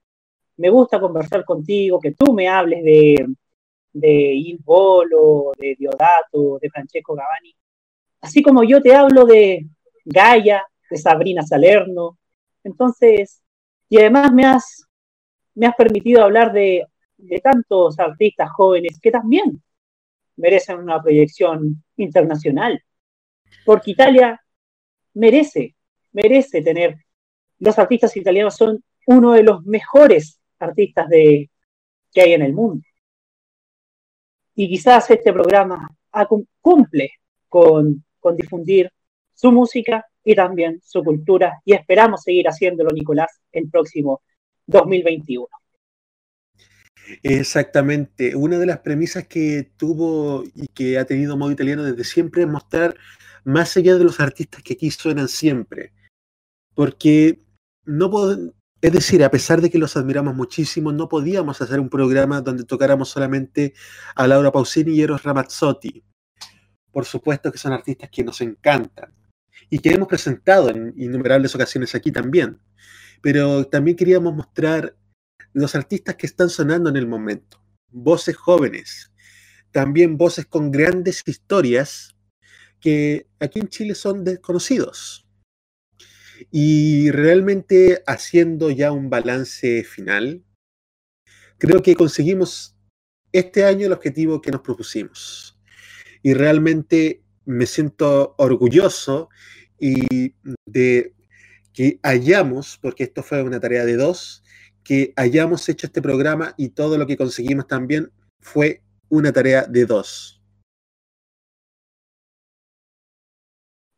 [0.55, 3.27] Me gusta conversar contigo, que tú me hables de,
[3.91, 7.53] de Il Volo, de Diodato, de Francesco Gavani,
[8.21, 9.67] así como yo te hablo de
[10.05, 12.17] Gaia, de Sabrina Salerno.
[12.63, 13.43] Entonces,
[13.89, 14.85] y además me has,
[15.53, 16.85] me has permitido hablar de,
[17.17, 19.61] de tantos artistas jóvenes que también
[20.37, 22.81] merecen una proyección internacional,
[23.65, 24.41] porque Italia
[25.13, 25.75] merece,
[26.11, 26.97] merece tener,
[27.59, 31.49] los artistas italianos son uno de los mejores artistas de,
[32.11, 32.83] que hay en el mundo.
[34.55, 35.89] Y quizás este programa
[36.61, 37.11] cumple
[37.49, 38.91] con, con difundir
[39.33, 44.21] su música y también su cultura y esperamos seguir haciéndolo, Nicolás, el próximo
[44.67, 45.47] 2021.
[47.23, 48.35] Exactamente.
[48.35, 52.47] Una de las premisas que tuvo y que ha tenido modo italiano desde siempre es
[52.47, 52.95] mostrar
[53.43, 55.93] más allá de los artistas que aquí suenan siempre.
[56.75, 57.41] Porque
[57.85, 61.89] no puedo, es decir, a pesar de que los admiramos muchísimo, no podíamos hacer un
[61.89, 63.73] programa donde tocáramos solamente
[64.15, 66.03] a Laura Pausini y Eros Ramazzotti.
[66.91, 69.13] Por supuesto que son artistas que nos encantan
[69.69, 72.59] y que hemos presentado en innumerables ocasiones aquí también.
[73.21, 74.95] Pero también queríamos mostrar
[75.53, 79.11] los artistas que están sonando en el momento, voces jóvenes,
[79.71, 82.12] también voces con grandes historias
[82.83, 85.25] que aquí en Chile son desconocidos.
[86.51, 90.43] Y realmente haciendo ya un balance final,
[91.57, 92.75] creo que conseguimos
[93.31, 95.57] este año el objetivo que nos propusimos.
[96.21, 99.29] Y realmente me siento orgulloso
[99.79, 100.35] y
[100.65, 101.15] de
[101.71, 104.43] que hayamos, porque esto fue una tarea de dos,
[104.83, 108.11] que hayamos hecho este programa y todo lo que conseguimos también
[108.41, 110.42] fue una tarea de dos.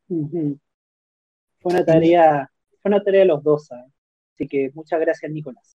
[0.07, 2.49] Fue una tarea,
[2.81, 3.91] fue una tarea de los dos, ¿sabes?
[4.33, 5.75] Así que muchas gracias, Nicolás.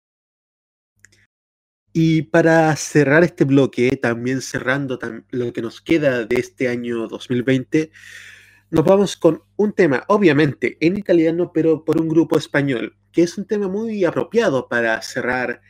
[1.93, 7.09] Y para cerrar este bloque, también cerrando tam- lo que nos queda de este año
[7.09, 7.91] 2020,
[8.71, 13.39] nos vamos con un tema, obviamente en italiano, pero por un grupo español, que es
[13.39, 15.63] un tema muy apropiado para cerrar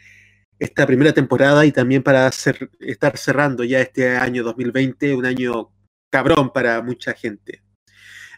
[0.59, 5.71] esta primera temporada y también para cer- estar cerrando ya este año 2020, un año
[6.11, 7.63] cabrón para mucha gente.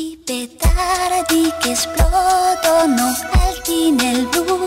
[0.00, 4.64] I petardi che esplodono alti nel blu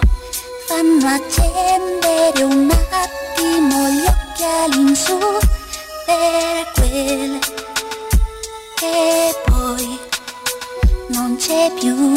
[0.67, 5.17] fanno accendere un attimo gli occhiali in su
[6.05, 7.39] per quel
[8.75, 9.99] che poi
[11.07, 12.13] non c'è più.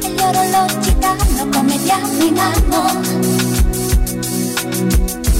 [0.00, 3.39] E gli orologi danno come diamo in.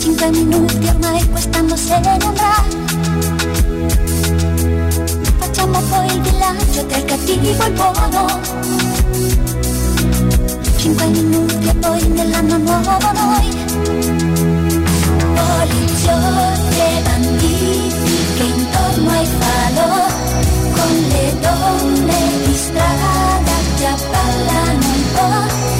[0.01, 2.65] Cinque minuti ormai quest'anno se ne andrà.
[5.39, 8.41] Facciamo poi il bilancio il cattivo e il buono.
[10.77, 13.59] Cinque minuti e poi nell'anno nuovo noi.
[16.73, 17.95] E banditi
[18.37, 20.07] che intorno ai falò
[20.73, 25.80] con le donne di strada già ballano un po'.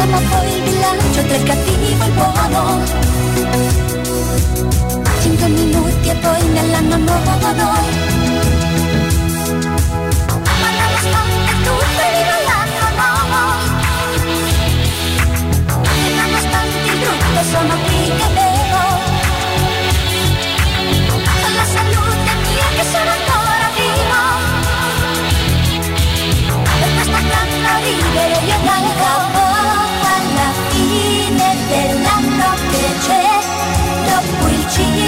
[0.00, 2.12] Facciamo poi il bilancio tra il cattivo e il
[5.50, 7.84] minuti e poi nell'anno nuovo noi
[12.48, 13.40] l'anno nuovo
[15.92, 16.98] E nonostante il
[17.50, 18.82] sono qui che bevo
[21.12, 24.22] Con la salute mia che sono ancora vivo
[26.80, 29.29] Per questa grande ridere io
[34.72, 35.00] Hey.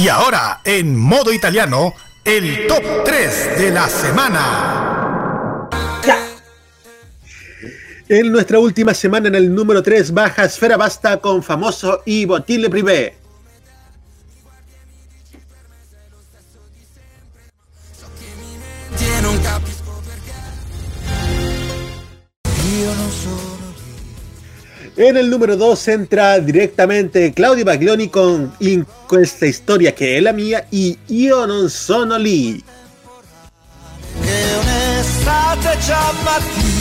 [0.00, 1.92] Y ahora, en modo italiano,
[2.24, 5.68] el top 3 de la semana.
[8.08, 12.70] En nuestra última semana en el número 3 baja Esfera Basta con famoso y Botile
[12.70, 13.16] Privé.
[25.00, 30.32] En el número 2 entra directamente Claudio Baglioni con In questa historia que es la
[30.32, 32.60] mía y Io non sono lì.
[34.20, 36.78] che un'estate già mattina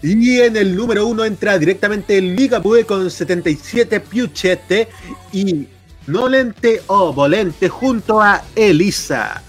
[0.00, 4.88] Y en el número 1 entra directamente Ligabue con 77 Piuchete
[5.32, 5.66] y
[6.06, 9.40] Nolente o Volente junto a Elisa.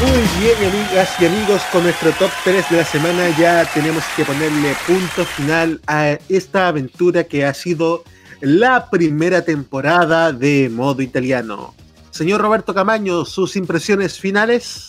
[0.00, 4.26] Muy bien, amigas y amigos, con nuestro top 3 de la semana ya tenemos que
[4.26, 8.04] ponerle punto final a esta aventura que ha sido
[8.42, 11.74] la primera temporada de modo italiano.
[12.10, 14.87] Señor Roberto Camaño, sus impresiones finales.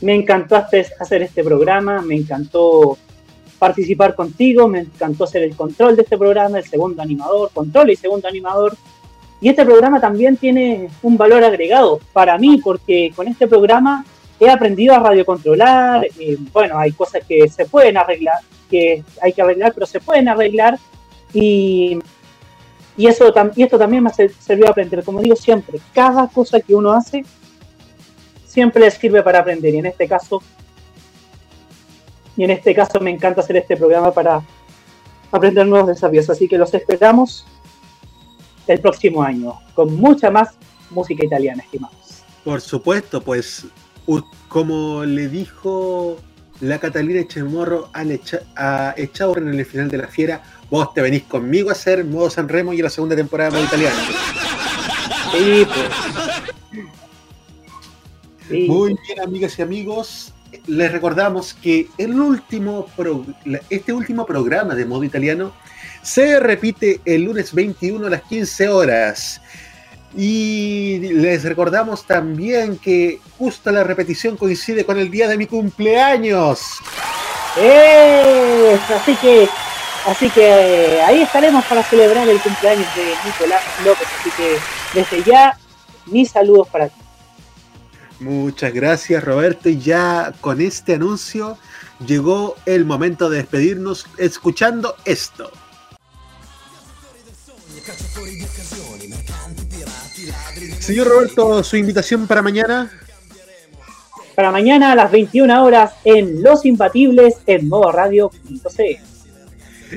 [0.00, 2.98] Me encantó hacer este programa, me encantó
[3.58, 7.96] participar contigo, me encantó hacer el control de este programa, el segundo animador, control y
[7.96, 8.76] segundo animador.
[9.40, 14.04] Y este programa también tiene un valor agregado para mí, porque con este programa
[14.38, 16.06] he aprendido a radiocontrolar.
[16.18, 18.40] eh, bueno, hay cosas que se pueden arreglar,
[18.70, 20.78] que hay que arreglar, pero se pueden arreglar.
[21.32, 21.98] Y,
[22.98, 25.02] eso, y esto también me ser- servido a aprender.
[25.04, 27.24] Como digo siempre, cada cosa que uno hace
[28.56, 29.74] siempre le sirve para aprender.
[29.74, 30.42] Y en este caso,
[32.38, 34.40] y en este caso me encanta hacer este programa para
[35.30, 36.30] aprender nuevos desafíos.
[36.30, 37.44] Así que los esperamos
[38.66, 40.48] el próximo año con mucha más
[40.88, 42.22] música italiana, estimados.
[42.44, 43.66] Por supuesto, pues
[44.48, 46.16] como le dijo
[46.60, 51.02] la Catalina Echemorro a, Echa- a Echaurren en el final de la fiera, vos te
[51.02, 53.98] venís conmigo a hacer modo San Remo y la segunda temporada de modo italiano.
[55.32, 56.35] Sí, pues.
[58.48, 58.66] Sí.
[58.68, 60.32] Muy bien, amigas y amigos.
[60.66, 63.24] Les recordamos que el último pro-
[63.68, 65.52] este último programa de modo italiano
[66.02, 69.40] se repite el lunes 21 a las 15 horas.
[70.16, 76.60] Y les recordamos también que justo la repetición coincide con el día de mi cumpleaños.
[77.58, 78.78] ¡Eh!
[78.94, 79.48] Así que,
[80.06, 84.08] así que eh, ahí estaremos para celebrar el cumpleaños de Nicolás López.
[84.20, 84.56] Así que
[84.98, 85.58] desde ya,
[86.06, 86.94] mis saludos para ti.
[88.20, 91.58] Muchas gracias Roberto y ya con este anuncio
[92.06, 95.50] llegó el momento de despedirnos escuchando esto.
[100.80, 102.90] Señor Roberto, su invitación para mañana.
[104.34, 108.80] Para mañana a las 21 horas en Los Imbatibles en modoradio.cl.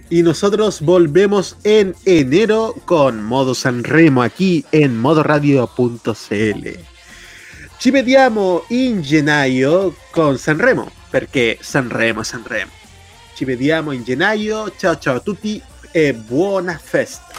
[0.10, 6.99] Y nosotros volvemos en enero con Modo Sanremo aquí en modoradio.cl.
[7.80, 12.72] Ci vediamo in gennaio con Sanremo, perché Sanremo Sanremo.
[13.34, 14.76] Ci vediamo in gennaio.
[14.76, 17.31] Ciao ciao a tutti e buona festa.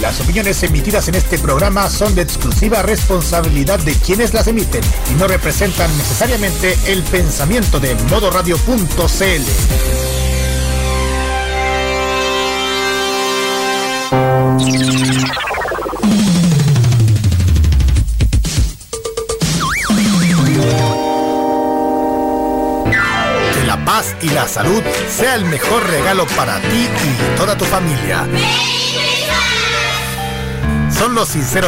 [0.00, 4.80] Las opiniones emitidas en este programa son de exclusiva responsabilidad de quienes las emiten
[5.10, 9.42] y no representan necesariamente el pensamiento de modoradio.cl.
[23.66, 28.26] La paz y la salud sea el mejor regalo para ti y toda tu familia.
[30.98, 31.66] Son los sinceros